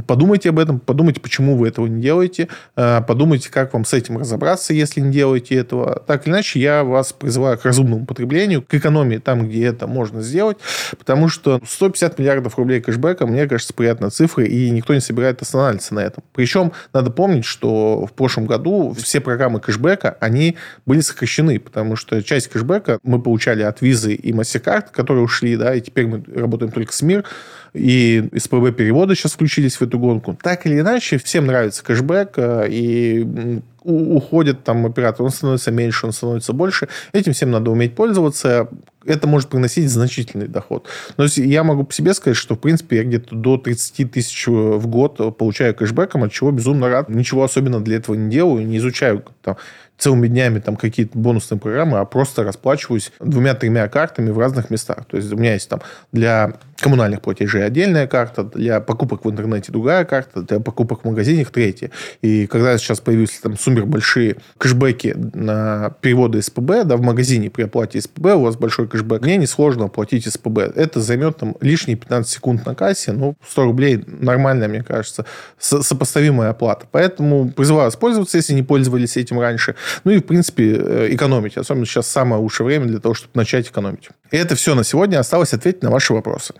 Подумайте 0.07 0.49
об 0.49 0.59
этом, 0.59 0.79
подумайте, 0.79 1.19
почему 1.19 1.57
вы 1.57 1.67
этого 1.67 1.85
не 1.85 2.01
делаете, 2.01 2.47
э, 2.77 3.01
подумайте, 3.05 3.51
как 3.51 3.73
вам 3.73 3.83
с 3.83 3.93
этим 3.93 4.17
разобраться, 4.17 4.73
если 4.73 5.01
не 5.01 5.11
делаете 5.11 5.55
этого. 5.55 6.01
Так 6.07 6.25
или 6.25 6.33
иначе, 6.33 6.61
я 6.61 6.85
вас 6.85 7.11
призываю 7.11 7.57
к 7.57 7.65
разумному 7.65 8.05
потреблению, 8.05 8.61
к 8.61 8.73
экономии 8.73 9.17
там, 9.17 9.49
где 9.49 9.65
это 9.65 9.87
можно 9.87 10.21
сделать, 10.21 10.57
потому 10.97 11.27
что 11.27 11.59
150 11.67 12.19
миллиардов 12.19 12.57
рублей 12.57 12.79
кэшбэка, 12.79 13.27
мне 13.27 13.47
кажется, 13.47 13.73
приятная 13.73 14.11
цифра, 14.11 14.45
и 14.45 14.69
никто 14.69 14.93
не 14.93 15.01
собирает 15.01 15.41
останавливаться 15.41 15.93
на 15.93 15.99
этом. 15.99 16.23
Причем 16.31 16.71
надо 16.93 17.11
помнить, 17.11 17.43
что 17.43 18.05
в 18.05 18.13
прошлом 18.13 18.45
году 18.45 18.95
все 18.97 19.19
программы 19.19 19.59
кэшбэка, 19.59 20.15
они 20.21 20.55
были 20.85 21.01
сокращены, 21.01 21.59
потому 21.59 21.97
что 21.97 22.23
часть 22.23 22.47
кэшбэка 22.47 22.99
мы 23.03 23.21
получали 23.21 23.63
от 23.63 23.81
визы 23.81 24.13
и 24.13 24.31
MasterCard, 24.31 24.85
которые 24.93 25.25
ушли, 25.25 25.57
да, 25.57 25.75
и 25.75 25.81
теперь 25.81 26.07
мы 26.07 26.23
работаем 26.33 26.71
только 26.71 26.93
с 26.93 27.01
МИР, 27.01 27.25
и 27.73 28.29
СПБ 28.35 28.71
переводы 28.75 29.15
сейчас 29.15 29.33
включились 29.33 29.75
в 29.77 29.81
эту 29.81 29.97
гонку. 29.97 30.37
Так 30.41 30.65
или 30.65 30.79
иначе, 30.79 31.17
всем 31.17 31.45
нравится 31.45 31.83
кэшбэк, 31.83 32.33
э, 32.37 32.67
и 32.69 33.61
уходит 33.83 34.63
там 34.63 34.85
оператор, 34.85 35.25
он 35.25 35.31
становится 35.31 35.71
меньше, 35.71 36.05
он 36.05 36.11
становится 36.11 36.53
больше. 36.53 36.87
Этим 37.13 37.33
всем 37.33 37.49
надо 37.49 37.71
уметь 37.71 37.95
пользоваться. 37.95 38.69
Это 39.05 39.27
может 39.27 39.49
приносить 39.49 39.89
значительный 39.89 40.47
доход. 40.47 40.87
Но 41.17 41.25
я 41.35 41.63
могу 41.63 41.85
по 41.85 41.93
себе 41.93 42.13
сказать, 42.13 42.37
что, 42.37 42.53
в 42.55 42.59
принципе, 42.59 42.97
я 42.97 43.03
где-то 43.03 43.35
до 43.35 43.57
30 43.57 44.11
тысяч 44.11 44.45
в 44.47 44.85
год 44.85 45.35
получаю 45.37 45.73
кэшбэком, 45.73 46.23
от 46.23 46.31
чего 46.31 46.51
безумно 46.51 46.89
рад. 46.89 47.09
Ничего 47.09 47.43
особенно 47.43 47.79
для 47.79 47.97
этого 47.97 48.15
не 48.15 48.29
делаю, 48.29 48.67
не 48.67 48.77
изучаю 48.77 49.23
там, 49.41 49.57
целыми 50.01 50.27
днями 50.27 50.57
там 50.59 50.77
какие-то 50.77 51.15
бонусные 51.15 51.59
программы, 51.59 51.99
а 51.99 52.05
просто 52.05 52.43
расплачиваюсь 52.43 53.11
двумя-тремя 53.19 53.87
картами 53.87 54.31
в 54.31 54.39
разных 54.39 54.71
местах. 54.71 55.05
То 55.07 55.17
есть 55.17 55.31
у 55.31 55.37
меня 55.37 55.53
есть 55.53 55.69
там 55.69 55.81
для 56.11 56.53
коммунальных 56.81 57.21
платежей 57.21 57.63
отдельная 57.63 58.07
карта, 58.07 58.43
для 58.43 58.81
покупок 58.81 59.23
в 59.23 59.29
интернете 59.29 59.71
другая 59.71 60.03
карта, 60.03 60.41
для 60.41 60.59
покупок 60.59 61.01
в 61.01 61.05
магазинах 61.05 61.51
третья. 61.51 61.91
И 62.23 62.47
когда 62.47 62.75
сейчас 62.79 62.99
появились 62.99 63.39
там 63.41 63.55
суммер 63.57 63.85
большие 63.85 64.37
кэшбэки 64.57 65.15
на 65.35 65.91
переводы 66.01 66.41
СПБ, 66.41 66.85
да, 66.85 66.97
в 66.97 67.01
магазине 67.01 67.51
при 67.51 67.63
оплате 67.63 68.01
СПБ 68.01 68.33
у 68.33 68.41
вас 68.41 68.55
большой 68.55 68.87
кэшбэк, 68.87 69.21
мне 69.21 69.37
несложно 69.37 69.85
оплатить 69.85 70.25
СПБ. 70.25 70.57
Это 70.75 70.99
займет 70.99 71.37
там 71.37 71.55
лишние 71.61 71.95
15 71.95 72.31
секунд 72.31 72.65
на 72.65 72.73
кассе, 72.73 73.11
ну, 73.11 73.35
100 73.47 73.63
рублей 73.63 74.03
нормальная, 74.07 74.67
мне 74.67 74.81
кажется, 74.81 75.25
сопоставимая 75.59 76.49
оплата. 76.49 76.87
Поэтому 76.91 77.51
призываю 77.51 77.85
воспользоваться, 77.85 78.37
если 78.37 78.53
не 78.53 78.63
пользовались 78.63 79.17
этим 79.17 79.39
раньше. 79.39 79.75
Ну 80.03 80.11
и, 80.11 80.19
в 80.19 80.23
принципе, 80.23 80.75
э, 80.75 81.07
экономить. 81.11 81.57
Особенно 81.57 81.85
сейчас 81.85 82.07
самое 82.07 82.41
лучшее 82.41 82.67
время 82.67 82.85
для 82.85 82.99
того, 82.99 83.13
чтобы 83.13 83.31
начать 83.35 83.67
экономить. 83.67 84.09
И 84.31 84.37
это 84.37 84.55
все 84.55 84.75
на 84.75 84.83
сегодня. 84.83 85.19
Осталось 85.19 85.53
ответить 85.53 85.83
на 85.83 85.91
ваши 85.91 86.13
вопросы. 86.13 86.53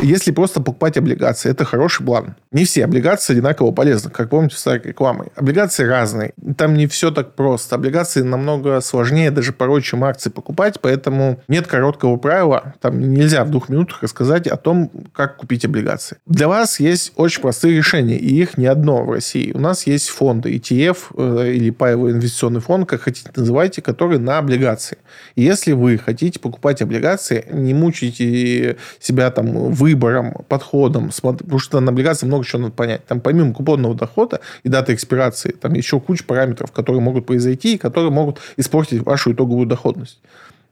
Если 0.00 0.30
просто 0.30 0.60
покупать 0.60 0.96
облигации, 0.98 1.50
это 1.50 1.64
хороший 1.64 2.04
план. 2.04 2.36
Не 2.52 2.64
все 2.64 2.84
облигации 2.84 3.32
одинаково 3.32 3.72
полезны, 3.72 4.10
как 4.10 4.28
помните 4.28 4.56
старой 4.56 4.82
рекламой. 4.82 5.28
Облигации 5.36 5.84
разные. 5.84 6.34
Там 6.56 6.74
не 6.74 6.86
все 6.86 7.10
так 7.10 7.34
просто. 7.34 7.76
Облигации 7.76 8.22
намного 8.22 8.80
сложнее 8.80 9.30
даже 9.30 9.52
порой, 9.52 9.82
чем 9.82 10.04
акции 10.04 10.28
покупать, 10.28 10.80
поэтому 10.80 11.40
нет 11.48 11.66
короткого 11.66 12.16
правила. 12.18 12.74
Там 12.80 13.00
нельзя 13.00 13.44
в 13.44 13.50
двух 13.50 13.68
минутах 13.68 14.02
рассказать 14.02 14.46
о 14.46 14.56
том, 14.56 14.90
как 15.12 15.36
купить 15.36 15.64
облигации. 15.64 16.18
Для 16.26 16.48
вас 16.48 16.78
есть 16.78 17.12
очень 17.16 17.40
простые 17.40 17.76
решения, 17.76 18.18
и 18.18 18.34
их 18.40 18.58
не 18.58 18.66
одно 18.66 19.02
в 19.02 19.10
России. 19.10 19.52
У 19.52 19.58
нас 19.58 19.86
есть 19.86 20.08
фонды 20.08 20.54
ETF 20.56 20.98
э, 21.16 21.52
или 21.52 21.70
паевый 21.70 22.12
инвестиционный 22.12 22.60
фонд, 22.60 22.88
как 22.88 23.02
хотите 23.02 23.30
называйте, 23.34 23.80
который 23.80 24.18
на 24.18 24.38
облигации. 24.38 24.98
Если 25.36 25.72
вы 25.72 25.96
хотите 25.96 26.38
покупать 26.38 26.82
облигации, 26.82 27.46
не 27.50 27.72
мучайте 27.72 28.76
себя 29.00 29.30
там 29.30 29.72
вы 29.72 29.85
выбором, 29.86 30.34
подходом, 30.48 31.10
потому 31.22 31.60
что 31.60 31.78
на 31.78 31.92
облигации 31.92 32.26
много 32.26 32.44
чего 32.44 32.62
надо 32.62 32.74
понять. 32.74 33.06
Там 33.06 33.20
помимо 33.20 33.54
купонного 33.54 33.94
дохода 33.94 34.40
и 34.64 34.68
даты 34.68 34.94
экспирации, 34.94 35.52
там 35.52 35.74
еще 35.74 36.00
куча 36.00 36.24
параметров, 36.24 36.72
которые 36.72 37.00
могут 37.00 37.24
произойти 37.24 37.74
и 37.74 37.78
которые 37.78 38.10
могут 38.10 38.40
испортить 38.56 39.04
вашу 39.04 39.32
итоговую 39.32 39.66
доходность. 39.66 40.18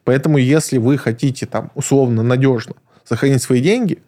Поэтому, 0.02 0.38
если 0.38 0.78
вы 0.78 0.98
хотите 0.98 1.46
там 1.46 1.70
условно 1.76 2.24
надежно 2.24 2.74
сохранить 3.04 3.40
свои 3.40 3.60
деньги 3.60 3.98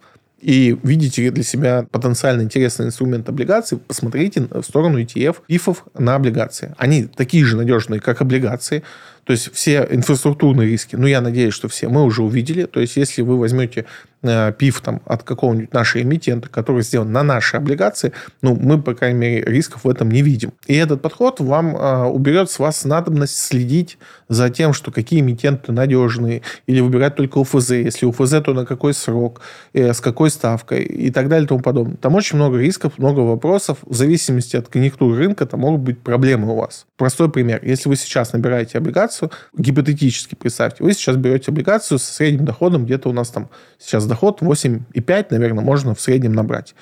и 0.41 0.77
видите 0.83 1.31
для 1.31 1.45
себя 1.45 1.87
потенциально 1.89 2.43
интересный 2.43 2.87
инструмент 2.87 3.29
облигаций, 3.29 3.79
посмотрите 3.79 4.49
в 4.51 4.63
сторону 4.63 5.01
ETF, 5.01 5.37
ИФов 5.47 5.85
на 5.97 6.17
облигации. 6.17 6.75
Они 6.79 7.05
такие 7.05 7.45
же 7.45 7.57
надежные, 7.57 8.01
как 8.01 8.21
облигации, 8.23 8.83
то 9.27 9.33
есть 9.33 9.53
все 9.53 9.87
инфраструктурные 9.91 10.69
риски, 10.69 10.95
ну, 10.95 11.09
я 11.09 11.21
надеюсь, 11.21 11.53
что 11.53 11.67
все 11.67 11.89
мы 11.89 12.05
уже 12.05 12.23
увидели. 12.23 12.65
То 12.65 12.79
есть 12.79 12.97
если 12.97 13.23
вы 13.23 13.37
возьмете 13.37 13.85
э, 14.23 14.53
ПИФ 14.57 14.81
там, 14.81 15.03
от 15.05 15.25
какого-нибудь 15.25 15.73
нашего 15.75 16.03
эмитента, 16.03 16.49
который 16.49 16.83
сделан 16.83 17.11
на 17.11 17.25
наши 17.25 17.57
облигации, 17.57 18.13
ну, 18.41 18.55
мы, 18.55 18.81
по 18.81 18.95
крайней 18.95 19.19
мере, 19.19 19.43
рисков 19.43 19.83
в 19.83 19.89
этом 19.89 20.13
не 20.13 20.23
видим. 20.23 20.53
И 20.69 20.77
этот 20.77 21.03
подход 21.03 21.41
вам 21.41 21.77
э, 21.77 22.05
уберет 22.05 22.53
с 22.53 22.61
вас 22.61 22.85
надобность 22.85 23.37
следить 23.37 23.99
за 24.29 24.49
тем, 24.49 24.73
что 24.73 24.93
какие 24.93 25.21
эмитенты 25.21 25.73
надежные, 25.73 26.43
или 26.69 26.79
выбирать 26.79 27.17
только 27.17 27.39
УФЗ. 27.39 27.71
Если 27.71 28.07
УФЗ, 28.07 28.43
то 28.45 28.55
на 28.55 28.65
какой 28.65 28.95
срок, 28.95 29.41
э, 29.73 29.93
с 29.93 30.01
какой 30.01 30.31
ставкой 30.31 30.85
и 30.85 31.11
так 31.11 31.29
далее 31.29 31.47
и 31.47 31.49
тому 31.49 31.63
подобное. 31.63 31.97
Там 31.97 32.15
очень 32.15 32.37
много 32.37 32.59
рисков, 32.59 32.93
много 32.99 33.21
вопросов. 33.21 33.79
В 33.83 33.95
зависимости 33.95 34.57
от 34.57 34.69
конъюнктуры 34.69 35.19
рынка 35.19 35.47
там 35.47 35.61
могут 35.61 35.81
быть 35.81 35.99
проблемы 35.99 36.53
у 36.53 36.57
вас. 36.57 36.87
Простой 36.97 37.29
пример. 37.29 37.61
Если 37.65 37.89
вы 37.89 37.97
сейчас 37.97 38.33
набираете 38.33 38.79
облигацию, 38.79 39.16
облигацию, 39.17 39.31
гипотетически 39.57 40.35
представьте, 40.35 40.85
вы 40.85 40.93
сейчас 40.93 41.17
берете 41.17 41.51
облигацию 41.51 41.99
со 41.99 42.13
средним 42.13 42.45
доходом, 42.45 42.85
где-то 42.85 43.09
у 43.09 43.13
нас 43.13 43.31
там 43.31 43.49
сейчас 43.79 44.07
доход 44.07 44.43
8,5, 44.43 45.27
наверное, 45.31 45.65
можно 45.65 45.95
в 45.95 46.01
среднем 46.01 46.33
набрать. 46.33 46.75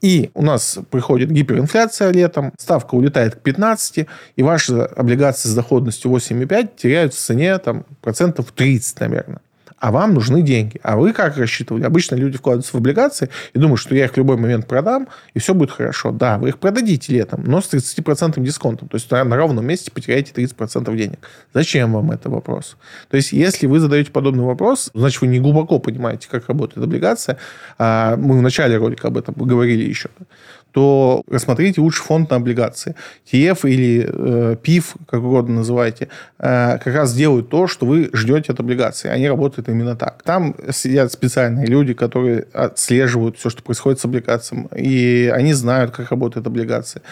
И 0.00 0.30
у 0.34 0.42
нас 0.42 0.78
приходит 0.90 1.30
гиперинфляция 1.30 2.12
летом, 2.12 2.52
ставка 2.58 2.94
улетает 2.94 3.36
к 3.36 3.38
15, 3.38 4.06
и 4.36 4.42
ваши 4.42 4.74
облигации 4.74 5.48
с 5.48 5.54
доходностью 5.54 6.10
8,5 6.10 6.68
теряют 6.76 7.14
в 7.14 7.18
цене 7.18 7.56
там, 7.58 7.86
процентов 8.02 8.52
30, 8.52 9.00
наверное 9.00 9.40
а 9.84 9.90
вам 9.90 10.14
нужны 10.14 10.40
деньги. 10.40 10.80
А 10.82 10.96
вы 10.96 11.12
как 11.12 11.36
рассчитывали? 11.36 11.84
Обычно 11.84 12.14
люди 12.14 12.38
вкладываются 12.38 12.72
в 12.72 12.76
облигации 12.76 13.28
и 13.52 13.58
думают, 13.58 13.78
что 13.78 13.94
я 13.94 14.06
их 14.06 14.14
в 14.14 14.16
любой 14.16 14.38
момент 14.38 14.66
продам, 14.66 15.08
и 15.34 15.38
все 15.38 15.52
будет 15.52 15.72
хорошо. 15.72 16.10
Да, 16.10 16.38
вы 16.38 16.48
их 16.48 16.58
продадите 16.58 17.12
летом, 17.12 17.44
но 17.44 17.60
с 17.60 17.70
30% 17.70 18.40
дисконтом. 18.40 18.88
То 18.88 18.94
есть 18.94 19.10
на, 19.10 19.36
ровном 19.36 19.66
месте 19.66 19.90
потеряете 19.90 20.32
30% 20.32 20.96
денег. 20.96 21.28
Зачем 21.52 21.92
вам 21.92 22.12
это 22.12 22.30
вопрос? 22.30 22.78
То 23.10 23.18
есть 23.18 23.32
если 23.32 23.66
вы 23.66 23.78
задаете 23.78 24.10
подобный 24.10 24.44
вопрос, 24.44 24.90
значит, 24.94 25.20
вы 25.20 25.26
не 25.26 25.38
глубоко 25.38 25.78
понимаете, 25.78 26.28
как 26.30 26.48
работает 26.48 26.82
облигация. 26.82 27.36
А 27.76 28.16
мы 28.16 28.38
в 28.38 28.40
начале 28.40 28.78
ролика 28.78 29.08
об 29.08 29.18
этом 29.18 29.34
говорили 29.34 29.86
еще 29.86 30.08
то 30.74 31.22
рассмотрите 31.28 31.80
лучше 31.80 32.02
фонд 32.02 32.30
на 32.30 32.36
облигации. 32.36 32.96
ТФ 33.30 33.64
или 33.64 34.04
э, 34.08 34.56
ПИФ, 34.60 34.96
как 35.06 35.22
угодно 35.22 35.54
называйте, 35.56 36.08
э, 36.40 36.78
как 36.78 36.92
раз 36.92 37.14
делают 37.14 37.48
то, 37.48 37.68
что 37.68 37.86
вы 37.86 38.10
ждете 38.12 38.52
от 38.52 38.58
облигации. 38.58 39.08
Они 39.08 39.28
работают 39.28 39.68
именно 39.74 39.96
так. 39.96 40.22
Там 40.22 40.54
сидят 40.70 41.12
специальные 41.12 41.66
люди, 41.66 41.94
которые 41.94 42.46
отслеживают 42.52 43.36
все, 43.38 43.50
что 43.50 43.62
происходит 43.62 44.00
с 44.00 44.04
облигацией, 44.04 44.66
и 44.76 45.28
они 45.28 45.52
знают, 45.52 45.90
как 45.90 46.10
работает 46.10 46.46
облигация. 46.46 47.02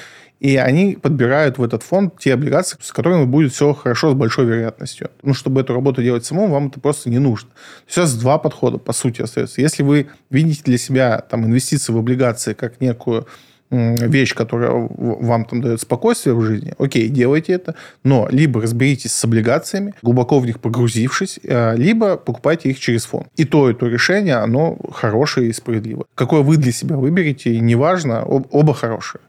И 0.40 0.56
они 0.56 0.96
подбирают 1.00 1.58
в 1.58 1.62
этот 1.62 1.84
фонд 1.84 2.18
те 2.18 2.34
облигации, 2.34 2.76
с 2.80 2.90
которыми 2.90 3.26
будет 3.26 3.52
все 3.52 3.72
хорошо 3.74 4.10
с 4.10 4.14
большой 4.14 4.46
вероятностью. 4.46 5.08
Ну, 5.22 5.34
чтобы 5.34 5.60
эту 5.60 5.72
работу 5.72 6.02
делать 6.02 6.24
самому, 6.24 6.52
вам 6.52 6.66
это 6.66 6.80
просто 6.80 7.10
не 7.10 7.20
нужно. 7.20 7.50
Сейчас 7.86 8.14
два 8.14 8.38
подхода, 8.38 8.78
по 8.78 8.92
сути, 8.92 9.22
остается. 9.22 9.60
Если 9.60 9.84
вы 9.84 10.08
видите 10.30 10.62
для 10.64 10.78
себя 10.78 11.20
там, 11.20 11.44
инвестиции 11.44 11.92
в 11.92 11.96
облигации 11.96 12.54
как 12.54 12.80
некую 12.80 13.28
вещь, 13.72 14.34
которая 14.34 14.70
вам 14.96 15.44
там 15.46 15.62
дает 15.62 15.80
спокойствие 15.80 16.34
в 16.34 16.42
жизни, 16.42 16.74
окей, 16.78 17.08
делайте 17.08 17.54
это, 17.54 17.74
но 18.04 18.28
либо 18.30 18.60
разберитесь 18.60 19.12
с 19.12 19.24
облигациями, 19.24 19.94
глубоко 20.02 20.38
в 20.38 20.46
них 20.46 20.60
погрузившись, 20.60 21.40
э, 21.42 21.76
либо 21.76 22.16
покупайте 22.16 22.70
их 22.70 22.78
через 22.78 23.06
фонд. 23.06 23.28
И 23.36 23.44
то, 23.44 23.70
и 23.70 23.74
то 23.74 23.86
решение, 23.86 24.36
оно 24.36 24.76
хорошее 24.92 25.48
и 25.48 25.52
справедливое. 25.52 26.04
Какое 26.14 26.42
вы 26.42 26.58
для 26.58 26.72
себя 26.72 26.96
выберете, 26.96 27.58
неважно, 27.58 28.24
оба 28.24 28.74
хорошие. 28.74 29.20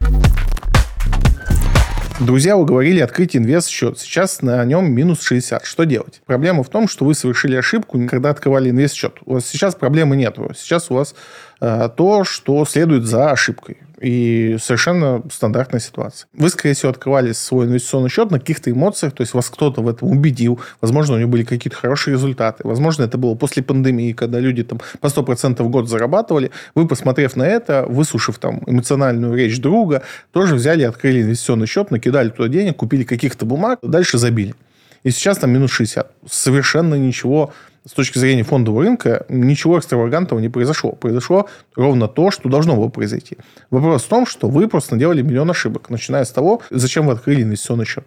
Друзья 2.20 2.56
уговорили 2.56 3.00
открыть 3.00 3.36
инвест-счет. 3.36 3.98
Сейчас 3.98 4.40
на 4.40 4.64
нем 4.64 4.92
минус 4.92 5.20
60. 5.22 5.64
Что 5.64 5.82
делать? 5.82 6.22
Проблема 6.26 6.62
в 6.62 6.68
том, 6.68 6.86
что 6.86 7.04
вы 7.04 7.14
совершили 7.14 7.56
ошибку, 7.56 8.00
когда 8.08 8.30
открывали 8.30 8.70
инвест-счет. 8.70 9.14
У 9.26 9.34
вас 9.34 9.46
сейчас 9.46 9.74
проблемы 9.74 10.16
нет. 10.16 10.38
Сейчас 10.56 10.92
у 10.92 10.94
вас 10.94 11.16
э, 11.60 11.88
то, 11.96 12.22
что 12.22 12.64
следует 12.66 13.04
за 13.04 13.32
ошибкой. 13.32 13.78
И 14.04 14.58
совершенно 14.60 15.22
стандартная 15.32 15.80
ситуация. 15.80 16.28
Вы, 16.34 16.50
скорее 16.50 16.74
всего, 16.74 16.90
открывали 16.90 17.32
свой 17.32 17.64
инвестиционный 17.64 18.10
счет 18.10 18.30
на 18.30 18.38
каких-то 18.38 18.70
эмоциях, 18.70 19.14
то 19.14 19.22
есть 19.22 19.32
вас 19.32 19.48
кто-то 19.48 19.80
в 19.80 19.88
этом 19.88 20.10
убедил, 20.10 20.60
возможно, 20.82 21.14
у 21.14 21.18
него 21.18 21.30
были 21.30 21.42
какие-то 21.42 21.78
хорошие 21.78 22.12
результаты, 22.12 22.68
возможно, 22.68 23.04
это 23.04 23.16
было 23.16 23.34
после 23.34 23.62
пандемии, 23.62 24.12
когда 24.12 24.40
люди 24.40 24.62
там 24.62 24.78
по 25.00 25.06
100% 25.06 25.62
в 25.62 25.68
год 25.70 25.88
зарабатывали. 25.88 26.50
Вы, 26.74 26.86
посмотрев 26.86 27.34
на 27.34 27.44
это, 27.44 27.86
выслушав 27.88 28.36
там 28.36 28.60
эмоциональную 28.66 29.34
речь 29.34 29.58
друга, 29.58 30.02
тоже 30.32 30.54
взяли 30.54 30.82
открыли 30.82 31.22
инвестиционный 31.22 31.66
счет, 31.66 31.90
накидали 31.90 32.28
туда 32.28 32.48
денег, 32.48 32.76
купили 32.76 33.04
каких-то 33.04 33.46
бумаг, 33.46 33.78
дальше 33.80 34.18
забили. 34.18 34.54
И 35.02 35.12
сейчас 35.12 35.38
там 35.38 35.50
минус 35.50 35.70
60. 35.70 36.10
Совершенно 36.28 36.96
ничего 36.96 37.54
с 37.86 37.92
точки 37.92 38.18
зрения 38.18 38.42
фондового 38.42 38.82
рынка 38.82 39.26
ничего 39.28 39.78
экстравагантного 39.78 40.40
не 40.40 40.48
произошло. 40.48 40.92
Произошло 40.92 41.48
ровно 41.76 42.08
то, 42.08 42.30
что 42.30 42.48
должно 42.48 42.76
было 42.76 42.88
произойти. 42.88 43.36
Вопрос 43.70 44.04
в 44.04 44.08
том, 44.08 44.26
что 44.26 44.48
вы 44.48 44.68
просто 44.68 44.94
наделали 44.94 45.22
миллион 45.22 45.50
ошибок, 45.50 45.90
начиная 45.90 46.24
с 46.24 46.30
того, 46.30 46.62
зачем 46.70 47.06
вы 47.06 47.12
открыли 47.12 47.42
инвестиционный 47.42 47.84
счет. 47.84 48.04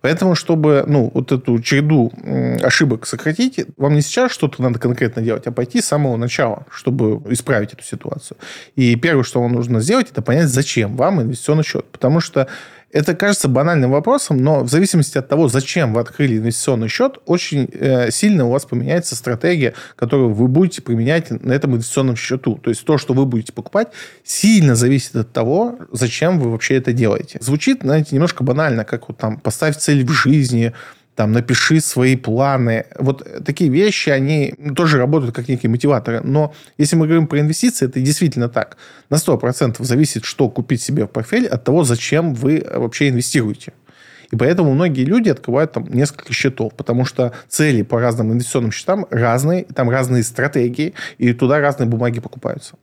Поэтому, 0.00 0.34
чтобы 0.34 0.84
ну, 0.86 1.10
вот 1.14 1.32
эту 1.32 1.58
череду 1.60 2.12
ошибок 2.62 3.06
сократить, 3.06 3.60
вам 3.78 3.94
не 3.94 4.02
сейчас 4.02 4.32
что-то 4.32 4.62
надо 4.62 4.78
конкретно 4.78 5.22
делать, 5.22 5.46
а 5.46 5.52
пойти 5.52 5.80
с 5.80 5.86
самого 5.86 6.16
начала, 6.18 6.66
чтобы 6.70 7.22
исправить 7.32 7.72
эту 7.72 7.82
ситуацию. 7.84 8.36
И 8.76 8.96
первое, 8.96 9.24
что 9.24 9.40
вам 9.40 9.52
нужно 9.52 9.80
сделать, 9.80 10.10
это 10.10 10.20
понять, 10.20 10.48
зачем 10.48 10.96
вам 10.96 11.22
инвестиционный 11.22 11.64
счет. 11.64 11.86
Потому 11.90 12.20
что 12.20 12.48
Это 12.94 13.16
кажется 13.16 13.48
банальным 13.48 13.90
вопросом, 13.90 14.36
но 14.36 14.62
в 14.62 14.68
зависимости 14.68 15.18
от 15.18 15.26
того, 15.26 15.48
зачем 15.48 15.92
вы 15.92 16.00
открыли 16.00 16.38
инвестиционный 16.38 16.86
счет, 16.86 17.18
очень 17.26 17.68
э, 17.72 18.12
сильно 18.12 18.46
у 18.46 18.50
вас 18.50 18.66
поменяется 18.66 19.16
стратегия, 19.16 19.74
которую 19.96 20.32
вы 20.32 20.46
будете 20.46 20.80
применять 20.80 21.28
на 21.30 21.52
этом 21.52 21.72
инвестиционном 21.72 22.14
счету. 22.14 22.54
То 22.62 22.70
есть 22.70 22.84
то, 22.84 22.96
что 22.96 23.12
вы 23.12 23.26
будете 23.26 23.52
покупать, 23.52 23.88
сильно 24.22 24.76
зависит 24.76 25.16
от 25.16 25.32
того, 25.32 25.76
зачем 25.90 26.38
вы 26.38 26.52
вообще 26.52 26.76
это 26.76 26.92
делаете. 26.92 27.38
Звучит, 27.40 27.80
знаете, 27.82 28.10
немножко 28.14 28.44
банально, 28.44 28.84
как 28.84 29.08
вот 29.08 29.18
там 29.18 29.38
поставить 29.38 29.78
цель 29.78 30.06
в 30.06 30.12
жизни, 30.12 30.72
там, 31.14 31.32
напиши 31.32 31.80
свои 31.80 32.16
планы. 32.16 32.86
Вот 32.98 33.44
такие 33.44 33.70
вещи, 33.70 34.10
они 34.10 34.54
тоже 34.76 34.98
работают 34.98 35.34
как 35.34 35.48
некие 35.48 35.70
мотиваторы. 35.70 36.20
Но 36.22 36.52
если 36.78 36.96
мы 36.96 37.06
говорим 37.06 37.26
про 37.26 37.40
инвестиции, 37.40 37.86
это 37.86 38.00
действительно 38.00 38.48
так. 38.48 38.76
На 39.10 39.16
100% 39.16 39.82
зависит, 39.84 40.24
что 40.24 40.48
купить 40.48 40.82
себе 40.82 41.04
в 41.04 41.08
портфель 41.08 41.46
от 41.46 41.64
того, 41.64 41.84
зачем 41.84 42.34
вы 42.34 42.66
вообще 42.68 43.08
инвестируете. 43.08 43.72
И 44.32 44.36
поэтому 44.36 44.74
многие 44.74 45.04
люди 45.04 45.28
открывают 45.28 45.72
там 45.72 45.86
несколько 45.88 46.32
счетов, 46.32 46.74
потому 46.74 47.04
что 47.04 47.32
цели 47.48 47.82
по 47.82 48.00
разным 48.00 48.32
инвестиционным 48.32 48.72
счетам 48.72 49.06
разные, 49.10 49.64
там 49.64 49.90
разные 49.90 50.24
стратегии, 50.24 50.94
и 51.18 51.32
туда 51.32 51.60
разные 51.60 51.86
бумаги 51.86 52.20
покупаются. 52.20 52.74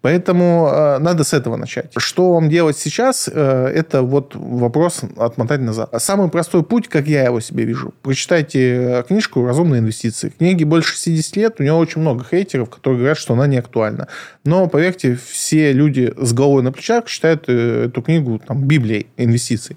Поэтому 0.00 0.68
э, 0.70 0.98
надо 0.98 1.24
с 1.24 1.32
этого 1.32 1.56
начать. 1.56 1.92
Что 1.96 2.34
вам 2.34 2.50
делать 2.50 2.76
сейчас, 2.76 3.28
э, 3.32 3.72
это 3.74 4.02
вот 4.02 4.34
вопрос 4.34 5.00
отмотать 5.16 5.60
назад. 5.60 5.90
Самый 5.98 6.28
простой 6.28 6.62
путь, 6.62 6.88
как 6.88 7.06
я 7.06 7.24
его 7.24 7.40
себе 7.40 7.64
вижу, 7.64 7.94
прочитайте 8.02 8.60
э, 8.60 9.02
книжку 9.04 9.46
«Разумные 9.46 9.80
инвестиции». 9.80 10.28
Книге 10.36 10.66
больше 10.66 10.94
60 10.94 11.36
лет, 11.36 11.54
у 11.58 11.62
нее 11.62 11.72
очень 11.72 12.02
много 12.02 12.22
хейтеров, 12.22 12.68
которые 12.68 12.98
говорят, 12.98 13.18
что 13.18 13.32
она 13.32 13.46
не 13.46 13.56
актуальна. 13.56 14.08
Но, 14.44 14.66
поверьте, 14.66 15.16
все 15.16 15.72
люди 15.72 16.12
с 16.18 16.32
головой 16.34 16.62
на 16.62 16.72
плечах 16.72 17.08
считают 17.08 17.44
э, 17.48 17.86
эту 17.86 18.02
книгу 18.02 18.38
там, 18.46 18.64
Библией 18.64 19.06
инвестиций. 19.16 19.76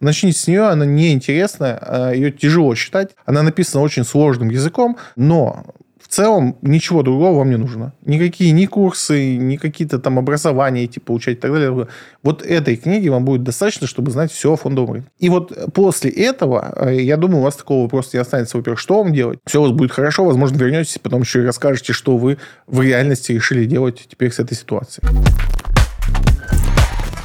Начните 0.00 0.38
с 0.38 0.46
нее, 0.46 0.64
она 0.64 0.84
неинтересная, 0.84 1.78
а 1.80 2.12
ее 2.12 2.30
тяжело 2.30 2.74
читать. 2.74 3.10
Она 3.24 3.42
написана 3.42 3.82
очень 3.82 4.04
сложным 4.04 4.50
языком, 4.50 4.98
но 5.16 5.66
в 6.06 6.08
целом 6.08 6.56
ничего 6.62 7.02
другого 7.02 7.38
вам 7.38 7.50
не 7.50 7.56
нужно. 7.56 7.92
Никакие 8.04 8.52
ни 8.52 8.66
курсы, 8.66 9.36
ни 9.36 9.56
какие-то 9.56 9.98
там 9.98 10.20
образования 10.20 10.84
эти 10.84 11.00
получать 11.00 11.38
и 11.38 11.40
так 11.40 11.52
далее. 11.52 11.88
Вот 12.22 12.42
этой 12.42 12.76
книги 12.76 13.08
вам 13.08 13.24
будет 13.24 13.42
достаточно, 13.42 13.88
чтобы 13.88 14.12
знать 14.12 14.30
все 14.30 14.52
о 14.52 14.56
фондовом 14.56 14.92
рынке. 14.94 15.08
И 15.18 15.28
вот 15.28 15.52
после 15.74 16.10
этого, 16.10 16.72
э, 16.76 17.02
я 17.02 17.16
думаю, 17.16 17.40
у 17.40 17.42
вас 17.42 17.56
такого 17.56 17.82
вопроса 17.82 18.10
не 18.12 18.20
останется. 18.20 18.56
Во-первых, 18.56 18.78
что 18.78 19.02
вам 19.02 19.12
делать? 19.12 19.40
Все 19.46 19.58
у 19.58 19.64
вас 19.64 19.72
будет 19.72 19.90
хорошо, 19.90 20.24
возможно, 20.24 20.56
вернетесь, 20.56 20.98
потом 21.02 21.22
еще 21.22 21.42
и 21.42 21.46
расскажете, 21.46 21.92
что 21.92 22.16
вы 22.16 22.38
в 22.68 22.80
реальности 22.80 23.32
решили 23.32 23.64
делать 23.64 24.06
теперь 24.08 24.30
с 24.30 24.38
этой 24.38 24.56
ситуацией. 24.56 25.06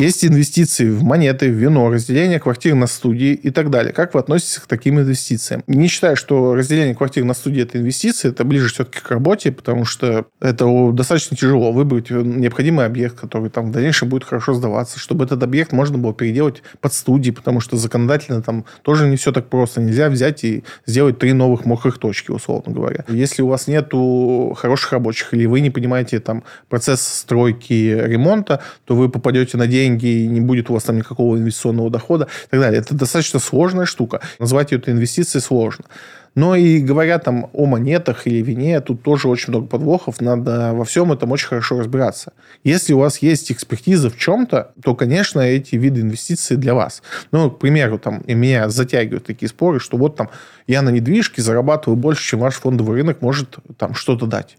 Есть 0.01 0.25
инвестиции 0.25 0.89
в 0.89 1.03
монеты, 1.03 1.51
в 1.51 1.53
вино, 1.53 1.91
разделение 1.91 2.39
квартир 2.39 2.73
на 2.73 2.87
студии 2.87 3.33
и 3.33 3.51
так 3.51 3.69
далее. 3.69 3.93
Как 3.93 4.15
вы 4.15 4.19
относитесь 4.19 4.57
к 4.57 4.65
таким 4.65 4.99
инвестициям? 4.99 5.63
Не 5.67 5.87
считаю, 5.87 6.15
что 6.15 6.55
разделение 6.55 6.95
квартир 6.95 7.23
на 7.23 7.35
студии– 7.35 7.61
это 7.61 7.77
инвестиции, 7.77 8.29
это 8.29 8.43
ближе 8.43 8.69
все-таки 8.69 8.99
к 8.99 9.11
работе, 9.11 9.51
потому 9.51 9.85
что 9.85 10.25
это 10.39 10.91
достаточно 10.91 11.37
тяжело 11.37 11.71
выбрать 11.71 12.09
необходимый 12.09 12.87
объект, 12.87 13.19
который 13.19 13.51
там 13.51 13.67
в 13.67 13.71
дальнейшем 13.71 14.09
будет 14.09 14.23
хорошо 14.23 14.55
сдаваться, 14.55 14.97
чтобы 14.97 15.25
этот 15.25 15.43
объект 15.43 15.71
можно 15.71 15.99
было 15.99 16.15
переделать 16.15 16.63
под 16.79 16.93
студии, 16.93 17.29
потому 17.29 17.59
что 17.59 17.77
законодательно 17.77 18.41
там 18.41 18.65
тоже 18.81 19.07
не 19.07 19.17
все 19.17 19.31
так 19.31 19.49
просто. 19.49 19.81
Нельзя 19.81 20.09
взять 20.09 20.43
и 20.43 20.63
сделать 20.87 21.19
три 21.19 21.33
новых 21.33 21.65
мокрых 21.65 21.99
точки, 21.99 22.31
условно 22.31 22.73
говоря. 22.73 23.05
Если 23.07 23.43
у 23.43 23.47
вас 23.49 23.67
нету 23.67 24.57
хороших 24.57 24.93
рабочих 24.93 25.31
или 25.35 25.45
вы 25.45 25.59
не 25.59 25.69
понимаете 25.69 26.19
там 26.19 26.43
процесс 26.69 27.01
стройки, 27.01 28.01
ремонта, 28.03 28.63
то 28.85 28.95
вы 28.95 29.07
попадете 29.07 29.57
на 29.57 29.67
деньги 29.67 29.90
деньги, 29.97 30.23
и 30.23 30.27
не 30.27 30.41
будет 30.41 30.69
у 30.69 30.73
вас 30.73 30.83
там 30.83 30.97
никакого 30.97 31.37
инвестиционного 31.37 31.89
дохода 31.89 32.27
и 32.47 32.49
так 32.49 32.59
далее. 32.59 32.79
Это 32.79 32.95
достаточно 32.95 33.39
сложная 33.39 33.85
штука. 33.85 34.21
Назвать 34.39 34.73
это 34.73 34.91
инвестицией 34.91 35.41
сложно. 35.41 35.85
Но 36.33 36.55
и 36.55 36.79
говоря 36.79 37.19
там 37.19 37.49
о 37.51 37.65
монетах 37.65 38.25
или 38.25 38.41
вине, 38.41 38.79
тут 38.79 39.03
тоже 39.03 39.27
очень 39.27 39.49
много 39.49 39.67
подвохов. 39.67 40.21
Надо 40.21 40.71
во 40.73 40.85
всем 40.85 41.11
этом 41.11 41.31
очень 41.31 41.47
хорошо 41.47 41.79
разбираться. 41.79 42.31
Если 42.63 42.93
у 42.93 42.99
вас 42.99 43.17
есть 43.17 43.51
экспертиза 43.51 44.09
в 44.09 44.17
чем-то, 44.17 44.71
то, 44.81 44.95
конечно, 44.95 45.41
эти 45.41 45.75
виды 45.75 46.01
инвестиций 46.01 46.55
для 46.55 46.73
вас. 46.73 47.03
Ну, 47.33 47.51
к 47.51 47.59
примеру, 47.59 47.99
там, 47.99 48.19
и 48.21 48.33
меня 48.33 48.69
затягивают 48.69 49.25
такие 49.25 49.49
споры, 49.49 49.81
что 49.81 49.97
вот 49.97 50.15
там 50.15 50.29
я 50.67 50.81
на 50.81 50.89
недвижке 50.89 51.41
зарабатываю 51.41 51.97
больше, 51.97 52.23
чем 52.23 52.39
ваш 52.39 52.55
фондовый 52.55 52.95
рынок 52.95 53.21
может 53.21 53.57
там 53.77 53.93
что-то 53.93 54.25
дать. 54.25 54.57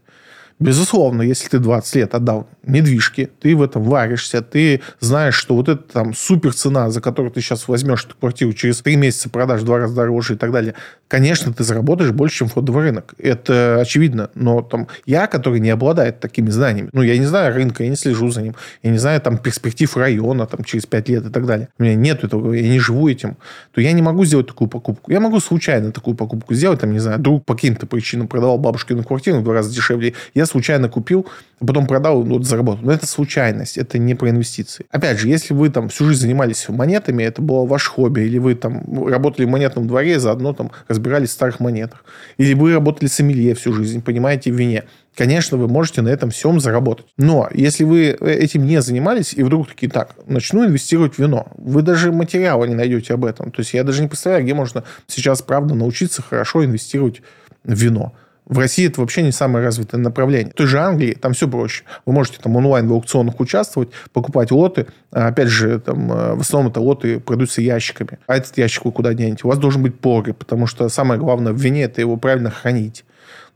Безусловно, 0.62 1.22
если 1.22 1.48
ты 1.48 1.58
20 1.58 1.94
лет 1.96 2.14
отдал 2.14 2.46
недвижки, 2.62 3.28
ты 3.40 3.56
в 3.56 3.62
этом 3.62 3.82
варишься, 3.82 4.42
ты 4.42 4.80
знаешь, 5.00 5.34
что 5.34 5.56
вот 5.56 5.68
эта 5.68 5.82
там 5.82 6.14
супер 6.14 6.54
цена, 6.54 6.88
за 6.90 7.00
которую 7.00 7.32
ты 7.32 7.40
сейчас 7.40 7.66
возьмешь 7.66 8.04
эту 8.04 8.14
квартиру, 8.16 8.52
через 8.52 8.80
3 8.80 8.94
месяца 8.94 9.28
продашь 9.28 9.62
в 9.62 9.64
два 9.64 9.78
раза 9.78 9.96
дороже 9.96 10.34
и 10.34 10.36
так 10.36 10.52
далее, 10.52 10.74
конечно, 11.08 11.52
ты 11.52 11.64
заработаешь 11.64 12.12
больше, 12.12 12.38
чем 12.38 12.48
фондовый 12.48 12.84
рынок. 12.84 13.14
Это 13.18 13.80
очевидно. 13.80 14.30
Но 14.36 14.62
там 14.62 14.86
я, 15.04 15.26
который 15.26 15.58
не 15.58 15.70
обладает 15.70 16.20
такими 16.20 16.48
знаниями, 16.50 16.90
ну, 16.92 17.02
я 17.02 17.18
не 17.18 17.26
знаю 17.26 17.52
рынка, 17.54 17.82
я 17.82 17.90
не 17.90 17.96
слежу 17.96 18.30
за 18.30 18.42
ним, 18.42 18.54
я 18.84 18.92
не 18.92 18.98
знаю 18.98 19.20
там 19.20 19.38
перспектив 19.38 19.96
района 19.96 20.46
там 20.46 20.62
через 20.62 20.86
5 20.86 21.08
лет 21.08 21.26
и 21.26 21.30
так 21.30 21.44
далее. 21.44 21.68
У 21.78 21.82
меня 21.82 21.96
нет 21.96 22.22
этого, 22.22 22.52
я 22.52 22.68
не 22.68 22.78
живу 22.78 23.08
этим. 23.08 23.36
То 23.72 23.80
я 23.80 23.90
не 23.92 24.02
могу 24.02 24.24
сделать 24.24 24.46
такую 24.46 24.68
покупку. 24.68 25.10
Я 25.10 25.18
могу 25.18 25.40
случайно 25.40 25.90
такую 25.90 26.16
покупку 26.16 26.54
сделать, 26.54 26.80
там, 26.80 26.92
не 26.92 27.00
знаю, 27.00 27.18
друг 27.18 27.44
по 27.44 27.54
каким-то 27.54 27.86
причинам 27.86 28.28
продавал 28.28 28.58
бабушкину 28.58 29.02
квартиру 29.02 29.40
в 29.40 29.42
два 29.42 29.54
раза 29.54 29.74
дешевле. 29.74 30.14
Я 30.34 30.46
случайно 30.52 30.88
купил, 30.88 31.26
а 31.60 31.66
потом 31.66 31.86
продал, 31.86 32.22
вот 32.22 32.44
заработал. 32.44 32.84
Но 32.84 32.92
это 32.92 33.06
случайность, 33.06 33.78
это 33.78 33.98
не 33.98 34.14
про 34.14 34.30
инвестиции. 34.30 34.86
Опять 34.90 35.18
же, 35.18 35.28
если 35.28 35.54
вы 35.54 35.70
там 35.70 35.88
всю 35.88 36.04
жизнь 36.06 36.22
занимались 36.22 36.68
монетами, 36.68 37.24
это 37.24 37.42
было 37.42 37.66
ваше 37.66 37.90
хобби, 37.90 38.20
или 38.20 38.38
вы 38.38 38.54
там 38.54 39.06
работали 39.08 39.46
в 39.46 39.48
монетном 39.48 39.86
дворе, 39.88 40.20
заодно 40.20 40.52
там 40.52 40.70
разбирались 40.88 41.30
в 41.30 41.32
старых 41.32 41.60
монетах, 41.60 42.04
или 42.36 42.54
вы 42.54 42.74
работали 42.74 43.08
сомелье 43.08 43.54
всю 43.54 43.72
жизнь, 43.72 44.02
понимаете 44.02 44.52
в 44.52 44.54
вине, 44.54 44.84
Конечно, 45.14 45.58
вы 45.58 45.68
можете 45.68 46.00
на 46.00 46.08
этом 46.08 46.30
всем 46.30 46.58
заработать. 46.58 47.04
Но 47.18 47.48
если 47.52 47.84
вы 47.84 48.16
этим 48.20 48.64
не 48.64 48.80
занимались, 48.80 49.34
и 49.34 49.42
вдруг 49.42 49.68
такие, 49.68 49.90
так, 49.90 50.14
начну 50.26 50.64
инвестировать 50.64 51.16
в 51.16 51.18
вино, 51.18 51.48
вы 51.56 51.82
даже 51.82 52.12
материала 52.12 52.64
не 52.64 52.74
найдете 52.74 53.12
об 53.14 53.26
этом. 53.26 53.50
То 53.50 53.60
есть 53.60 53.74
я 53.74 53.84
даже 53.84 54.00
не 54.00 54.08
представляю, 54.08 54.44
где 54.44 54.54
можно 54.54 54.84
сейчас, 55.06 55.42
правда, 55.42 55.74
научиться 55.74 56.22
хорошо 56.22 56.64
инвестировать 56.64 57.20
в 57.62 57.74
вино. 57.74 58.14
В 58.52 58.58
России 58.58 58.86
это 58.86 59.00
вообще 59.00 59.22
не 59.22 59.32
самое 59.32 59.64
развитое 59.64 59.98
направление. 59.98 60.52
В 60.52 60.54
той 60.54 60.66
же 60.66 60.78
Англии 60.78 61.14
там 61.14 61.32
все 61.32 61.48
проще. 61.48 61.84
Вы 62.04 62.12
можете 62.12 62.38
там 62.38 62.54
онлайн 62.54 62.86
в 62.86 62.92
аукционах 62.92 63.40
участвовать, 63.40 63.88
покупать 64.12 64.50
лоты. 64.50 64.88
А, 65.10 65.28
опять 65.28 65.48
же, 65.48 65.80
там, 65.80 66.12
э, 66.12 66.34
в 66.34 66.40
основном 66.40 66.70
это 66.70 66.78
лоты 66.78 67.18
продаются 67.18 67.62
ящиками. 67.62 68.18
А 68.26 68.36
этот 68.36 68.58
ящик 68.58 68.84
вы 68.84 68.92
куда 68.92 69.14
денете? 69.14 69.40
У 69.44 69.48
вас 69.48 69.58
должен 69.58 69.82
быть 69.82 69.98
погреб, 69.98 70.36
потому 70.36 70.66
что 70.66 70.86
самое 70.90 71.18
главное 71.18 71.54
в 71.54 71.56
вине– 71.56 71.82
это 71.84 72.02
его 72.02 72.18
правильно 72.18 72.50
хранить. 72.50 73.06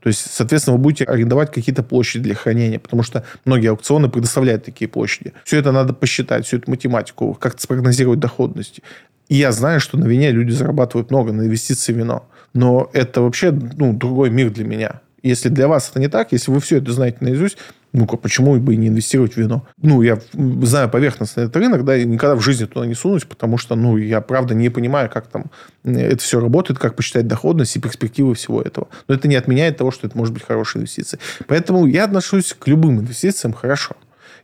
То 0.01 0.09
есть, 0.09 0.31
соответственно, 0.31 0.77
вы 0.77 0.83
будете 0.83 1.03
арендовать 1.03 1.51
какие-то 1.51 1.83
площади 1.83 2.23
для 2.23 2.35
хранения, 2.35 2.79
потому 2.79 3.03
что 3.03 3.23
многие 3.45 3.69
аукционы 3.69 4.09
предоставляют 4.09 4.63
такие 4.63 4.87
площади. 4.87 5.33
Все 5.43 5.57
это 5.57 5.71
надо 5.71 5.93
посчитать, 5.93 6.45
всю 6.45 6.57
эту 6.57 6.71
математику, 6.71 7.33
как-то 7.33 7.61
спрогнозировать 7.61 8.19
доходности. 8.19 8.83
Я 9.29 9.51
знаю, 9.51 9.79
что 9.79 9.97
на 9.97 10.05
вине 10.05 10.31
люди 10.31 10.51
зарабатывают 10.51 11.11
много 11.11 11.31
на 11.31 11.41
инвестиции 11.41 11.93
в 11.93 11.97
вино. 11.97 12.27
Но 12.53 12.89
это 12.93 13.21
вообще 13.21 13.51
ну, 13.51 13.93
другой 13.93 14.29
мир 14.29 14.49
для 14.51 14.65
меня. 14.65 15.01
Если 15.23 15.49
для 15.49 15.67
вас 15.67 15.89
это 15.89 15.99
не 15.99 16.07
так, 16.07 16.31
если 16.31 16.51
вы 16.51 16.59
все 16.59 16.77
это 16.77 16.91
знаете 16.91 17.17
наизусть, 17.21 17.57
ну-ка, 17.93 18.17
почему 18.17 18.55
бы 18.57 18.73
и 18.73 18.77
не 18.77 18.89
инвестировать 18.89 19.33
в 19.33 19.37
вино? 19.37 19.65
Ну, 19.81 20.01
я 20.01 20.19
знаю 20.33 20.89
поверхностно 20.89 21.41
этот 21.41 21.55
рынок, 21.57 21.83
да, 21.83 21.97
и 21.97 22.05
никогда 22.05 22.35
в 22.35 22.41
жизни 22.41 22.65
туда 22.65 22.85
не 22.85 22.93
сунусь, 22.93 23.23
потому 23.23 23.57
что, 23.57 23.75
ну, 23.75 23.97
я, 23.97 24.21
правда, 24.21 24.53
не 24.53 24.69
понимаю, 24.69 25.09
как 25.09 25.27
там 25.27 25.45
это 25.83 26.17
все 26.17 26.39
работает, 26.39 26.79
как 26.79 26.95
посчитать 26.95 27.27
доходность 27.27 27.75
и 27.75 27.79
перспективы 27.79 28.35
всего 28.35 28.61
этого. 28.61 28.87
Но 29.07 29.15
это 29.15 29.27
не 29.27 29.35
отменяет 29.35 29.77
того, 29.77 29.91
что 29.91 30.07
это 30.07 30.17
может 30.17 30.33
быть 30.33 30.43
хорошая 30.43 30.81
инвестиция. 30.81 31.19
Поэтому 31.47 31.85
я 31.85 32.05
отношусь 32.05 32.55
к 32.57 32.67
любым 32.67 32.99
инвестициям 32.99 33.53
хорошо. 33.53 33.95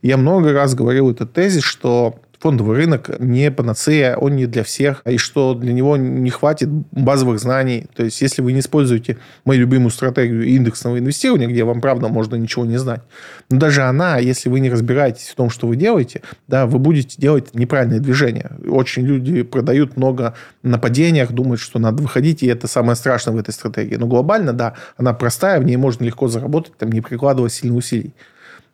Я 0.02 0.18
много 0.18 0.52
раз 0.52 0.74
говорил 0.74 1.12
этот 1.12 1.34
тезис, 1.34 1.64
что 1.64 2.20
фондовый 2.44 2.76
рынок 2.76 3.10
не 3.20 3.50
панацея, 3.52 4.18
он 4.18 4.36
не 4.36 4.48
для 4.48 4.66
всех, 4.66 5.02
и 5.06 5.16
что 5.16 5.54
для 5.54 5.72
него 5.72 5.96
не 5.96 6.30
хватит 6.30 6.68
базовых 6.92 7.40
знаний. 7.40 7.86
То 7.96 8.04
есть, 8.04 8.22
если 8.22 8.42
вы 8.42 8.52
не 8.52 8.60
используете 8.60 9.18
мою 9.46 9.62
любимую 9.62 9.92
стратегию 9.92 10.44
индексного 10.44 11.00
инвестирования, 11.00 11.48
где 11.48 11.64
вам, 11.64 11.80
правда, 11.80 12.10
можно 12.10 12.36
ничего 12.36 12.66
не 12.66 12.76
знать, 12.76 13.00
но 13.50 13.60
даже 13.60 13.84
она, 13.84 14.18
если 14.18 14.50
вы 14.50 14.60
не 14.60 14.70
разбираетесь 14.70 15.30
в 15.30 15.36
том, 15.36 15.50
что 15.50 15.68
вы 15.68 15.78
делаете, 15.78 16.22
да, 16.50 16.66
вы 16.66 16.80
будете 16.80 17.16
делать 17.18 17.56
неправильные 17.56 18.02
движения. 18.02 18.52
Очень 18.68 19.04
люди 19.04 19.44
продают 19.44 19.96
много 19.96 20.34
на 20.64 20.78
падениях, 20.78 21.32
думают, 21.32 21.62
что 21.62 21.80
надо 21.80 22.04
выходить, 22.04 22.44
и 22.44 22.48
это 22.48 22.68
самое 22.68 22.98
страшное 22.98 23.34
в 23.34 23.38
этой 23.38 23.52
стратегии. 23.54 23.96
Но 23.96 24.06
глобально, 24.06 24.52
да, 24.52 24.74
она 24.98 25.14
простая, 25.14 25.62
в 25.62 25.64
ней 25.64 25.78
можно 25.78 26.04
легко 26.04 26.28
заработать, 26.28 26.76
там, 26.78 26.92
не 26.92 27.00
прикладывая 27.00 27.50
сильных 27.50 27.78
усилий. 27.78 28.14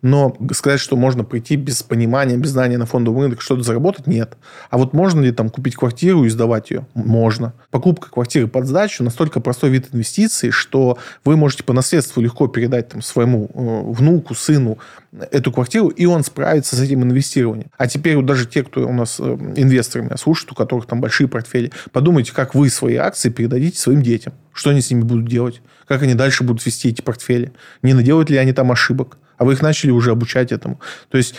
Но 0.02 0.36
сказать, 0.54 0.80
что 0.80 0.95
можно 0.95 1.26
прийти 1.26 1.58
без 1.58 1.84
понимания, 1.84 2.38
без 2.38 2.52
знания 2.52 2.78
на 2.78 2.86
фондовый 2.86 3.26
рынок, 3.26 3.41
что-то 3.41 3.64
заработать, 3.64 4.08
нет. 4.08 4.38
А 4.70 4.78
вот 4.78 4.93
можно 4.93 5.20
ли 5.20 5.32
там 5.32 5.50
купить 5.50 5.76
квартиру 5.76 6.24
и 6.24 6.30
сдавать 6.30 6.72
ее? 6.72 6.88
Можно. 6.93 7.54
Покупка 7.70 8.10
квартиры 8.10 8.47
под 8.47 8.66
сдачу 8.66 9.04
настолько 9.04 9.41
простой 9.41 9.70
вид 9.70 9.89
инвестиций, 9.91 10.52
что 10.52 10.97
вы 11.26 11.36
можете 11.36 11.64
по 11.64 11.74
наследству 11.74 12.22
легко 12.22 12.47
передать 12.47 12.89
там, 12.89 13.02
своему 13.02 13.50
э, 13.54 13.91
внуку, 13.91 14.36
сыну 14.36 14.78
эту 15.32 15.52
квартиру, 15.52 15.89
и 15.89 16.06
он 16.06 16.24
справится 16.24 16.76
с 16.76 16.80
этим 16.80 17.04
инвестированием. 17.04 17.70
А 17.78 17.88
теперь 17.88 18.16
вот 18.16 18.26
даже 18.26 18.45
те, 18.45 18.64
кто 18.64 18.88
у 18.88 18.93
нас 18.93 19.20
э, 19.20 19.24
инвесторы 19.56 20.06
меня 20.06 20.18
слушают, 20.18 20.54
у 20.54 20.56
которых 20.56 20.86
там 20.86 21.02
большие 21.02 21.28
портфели, 21.28 21.72
подумайте, 21.91 22.32
как 22.32 22.56
вы 22.56 22.70
свои 22.70 22.95
акции 22.95 23.30
передадите 23.30 23.78
своим 23.78 24.02
детям. 24.02 24.34
Что 24.54 24.70
они 24.72 24.82
с 24.82 24.91
ними 24.91 25.02
будут 25.02 25.28
делать? 25.28 25.62
Как 25.88 26.04
они 26.04 26.14
дальше 26.14 26.43
будут 26.43 26.66
вести 26.66 26.89
эти 26.89 27.02
портфели? 27.02 27.52
Не 27.82 27.93
наделают 27.93 28.30
ли 28.30 28.38
они 28.38 28.54
там 28.54 28.72
ошибок? 28.72 29.18
А 29.40 29.46
вы 29.46 29.54
их 29.54 29.64
начали 29.64 29.90
уже 29.90 30.12
обучать 30.12 30.52
этому. 30.52 30.80
То 31.10 31.18
есть 31.18 31.34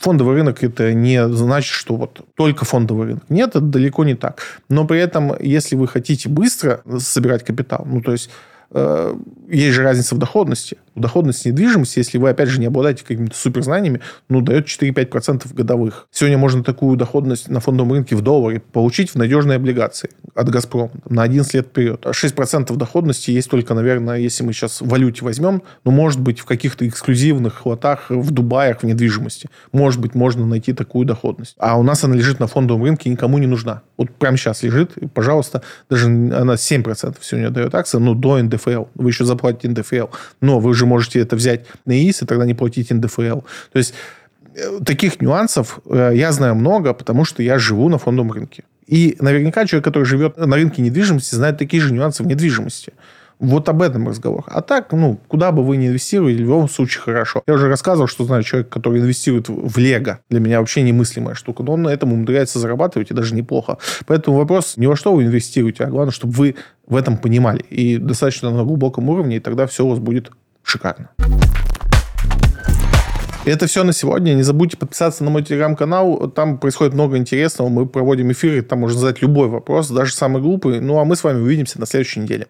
фондовый 0.00 0.36
рынок 0.36 0.62
это 0.62 0.92
не 0.92 1.28
значит, 1.28 1.72
что 1.72 1.96
вот 1.96 2.24
только 2.36 2.64
фондовый 2.64 3.08
рынок. 3.08 3.24
Нет, 3.28 3.50
это 3.50 3.60
далеко 3.60 4.04
не 4.04 4.14
так. 4.14 4.42
Но 4.68 4.86
при 4.86 5.00
этом, 5.00 5.34
если 5.40 5.74
вы 5.74 5.88
хотите 5.88 6.28
быстро 6.28 6.82
собирать 6.98 7.44
капитал, 7.44 7.84
ну, 7.84 8.00
то 8.00 8.12
есть 8.12 8.30
Э, 8.70 9.14
есть 9.48 9.74
же 9.74 9.82
разница 9.82 10.14
в 10.14 10.18
доходности. 10.18 10.76
Доходность 10.96 11.44
недвижимости, 11.44 11.98
если 11.98 12.18
вы, 12.18 12.30
опять 12.30 12.48
же, 12.48 12.58
не 12.58 12.66
обладаете 12.66 13.04
какими-то 13.04 13.36
суперзнаниями, 13.36 14.00
ну, 14.28 14.40
дает 14.40 14.66
4-5% 14.66 15.52
годовых. 15.54 16.08
Сегодня 16.10 16.38
можно 16.38 16.64
такую 16.64 16.96
доходность 16.96 17.48
на 17.48 17.60
фондовом 17.60 17.92
рынке 17.92 18.16
в 18.16 18.22
долларе 18.22 18.60
получить 18.60 19.10
в 19.10 19.14
надежной 19.16 19.56
облигации 19.56 20.10
от 20.34 20.48
«Газпрома» 20.48 20.90
на 21.08 21.22
11 21.22 21.54
лет 21.54 21.66
вперед. 21.66 22.04
А 22.06 22.10
6% 22.10 22.74
доходности 22.76 23.30
есть 23.30 23.50
только, 23.50 23.74
наверное, 23.74 24.16
если 24.16 24.42
мы 24.42 24.52
сейчас 24.52 24.80
в 24.80 24.88
валюте 24.88 25.24
возьмем, 25.24 25.62
ну, 25.84 25.90
может 25.90 26.20
быть, 26.20 26.40
в 26.40 26.44
каких-то 26.46 26.86
эксклюзивных 26.88 27.66
лотах 27.66 28.10
в 28.10 28.30
Дубаях 28.30 28.80
в 28.80 28.82
недвижимости. 28.84 29.48
Может 29.72 30.00
быть, 30.00 30.14
можно 30.14 30.46
найти 30.46 30.72
такую 30.72 31.06
доходность. 31.06 31.54
А 31.58 31.78
у 31.78 31.82
нас 31.82 32.04
она 32.04 32.16
лежит 32.16 32.40
на 32.40 32.46
фондовом 32.46 32.84
рынке, 32.84 33.10
никому 33.10 33.38
не 33.38 33.46
нужна. 33.46 33.82
Вот 33.96 34.10
прямо 34.10 34.36
сейчас 34.36 34.62
лежит, 34.62 34.96
и, 34.96 35.06
пожалуйста, 35.06 35.62
даже 35.90 36.06
она 36.06 36.54
7% 36.54 37.16
сегодня 37.20 37.50
дает 37.50 37.74
акция, 37.74 37.98
но 37.98 38.14
до 38.14 38.42
НДФЛ. 38.42 38.84
Вы 38.94 39.10
еще 39.10 39.24
заплатите 39.24 39.68
НДФЛ. 39.68 40.06
Но 40.40 40.60
вы 40.60 40.74
же 40.86 40.88
можете 40.88 41.20
это 41.20 41.36
взять 41.36 41.66
на 41.84 41.92
ИИС 41.92 42.22
и 42.22 42.26
тогда 42.26 42.46
не 42.46 42.54
платить 42.54 42.90
НДФЛ. 42.90 43.40
То 43.72 43.78
есть 43.78 43.94
э, 44.54 44.78
таких 44.84 45.20
нюансов 45.20 45.80
э, 45.86 46.12
я 46.14 46.32
знаю 46.32 46.54
много, 46.54 46.94
потому 46.94 47.24
что 47.24 47.42
я 47.42 47.58
живу 47.58 47.88
на 47.88 47.98
фондовом 47.98 48.32
рынке. 48.32 48.64
И 48.86 49.16
наверняка 49.20 49.66
человек, 49.66 49.84
который 49.84 50.04
живет 50.04 50.36
на 50.38 50.56
рынке 50.56 50.82
недвижимости, 50.82 51.34
знает 51.34 51.58
такие 51.58 51.82
же 51.82 51.92
нюансы 51.92 52.22
в 52.22 52.26
недвижимости. 52.26 52.92
Вот 53.38 53.68
об 53.68 53.82
этом 53.82 54.08
разговор. 54.08 54.44
А 54.46 54.62
так, 54.62 54.92
ну, 54.92 55.20
куда 55.28 55.52
бы 55.52 55.62
вы 55.62 55.76
ни 55.76 55.88
инвестировали, 55.88 56.36
в 56.36 56.40
любом 56.40 56.68
случае 56.70 57.02
хорошо. 57.02 57.42
Я 57.46 57.54
уже 57.54 57.68
рассказывал, 57.68 58.08
что 58.08 58.24
знаю 58.24 58.42
человек, 58.42 58.70
который 58.70 59.00
инвестирует 59.00 59.48
в 59.48 59.76
Лего. 59.76 60.20
Для 60.30 60.40
меня 60.40 60.60
вообще 60.60 60.82
немыслимая 60.82 61.34
штука. 61.34 61.62
Но 61.62 61.74
он 61.74 61.82
на 61.82 61.90
этом 61.90 62.12
умудряется 62.12 62.58
зарабатывать, 62.58 63.10
и 63.10 63.14
даже 63.14 63.34
неплохо. 63.34 63.76
Поэтому 64.06 64.38
вопрос 64.38 64.78
не 64.78 64.86
во 64.86 64.96
что 64.96 65.14
вы 65.14 65.24
инвестируете, 65.24 65.84
а 65.84 65.88
главное, 65.88 66.12
чтобы 66.12 66.32
вы 66.32 66.54
в 66.86 66.96
этом 66.96 67.18
понимали. 67.18 67.60
И 67.68 67.98
достаточно 67.98 68.50
на 68.50 68.64
глубоком 68.64 69.10
уровне, 69.10 69.36
и 69.36 69.40
тогда 69.40 69.66
все 69.66 69.84
у 69.84 69.90
вас 69.90 69.98
будет 69.98 70.30
шикарно. 70.66 71.10
Это 73.44 73.68
все 73.68 73.84
на 73.84 73.92
сегодня. 73.92 74.34
Не 74.34 74.42
забудьте 74.42 74.76
подписаться 74.76 75.22
на 75.22 75.30
мой 75.30 75.44
телеграм-канал. 75.44 76.28
Там 76.30 76.58
происходит 76.58 76.94
много 76.94 77.16
интересного. 77.16 77.68
Мы 77.68 77.86
проводим 77.86 78.32
эфиры. 78.32 78.60
Там 78.62 78.80
можно 78.80 78.98
задать 78.98 79.22
любой 79.22 79.46
вопрос, 79.48 79.88
даже 79.88 80.12
самый 80.12 80.42
глупый. 80.42 80.80
Ну, 80.80 80.98
а 80.98 81.04
мы 81.04 81.14
с 81.14 81.22
вами 81.22 81.40
увидимся 81.40 81.78
на 81.78 81.86
следующей 81.86 82.20
неделе. 82.20 82.48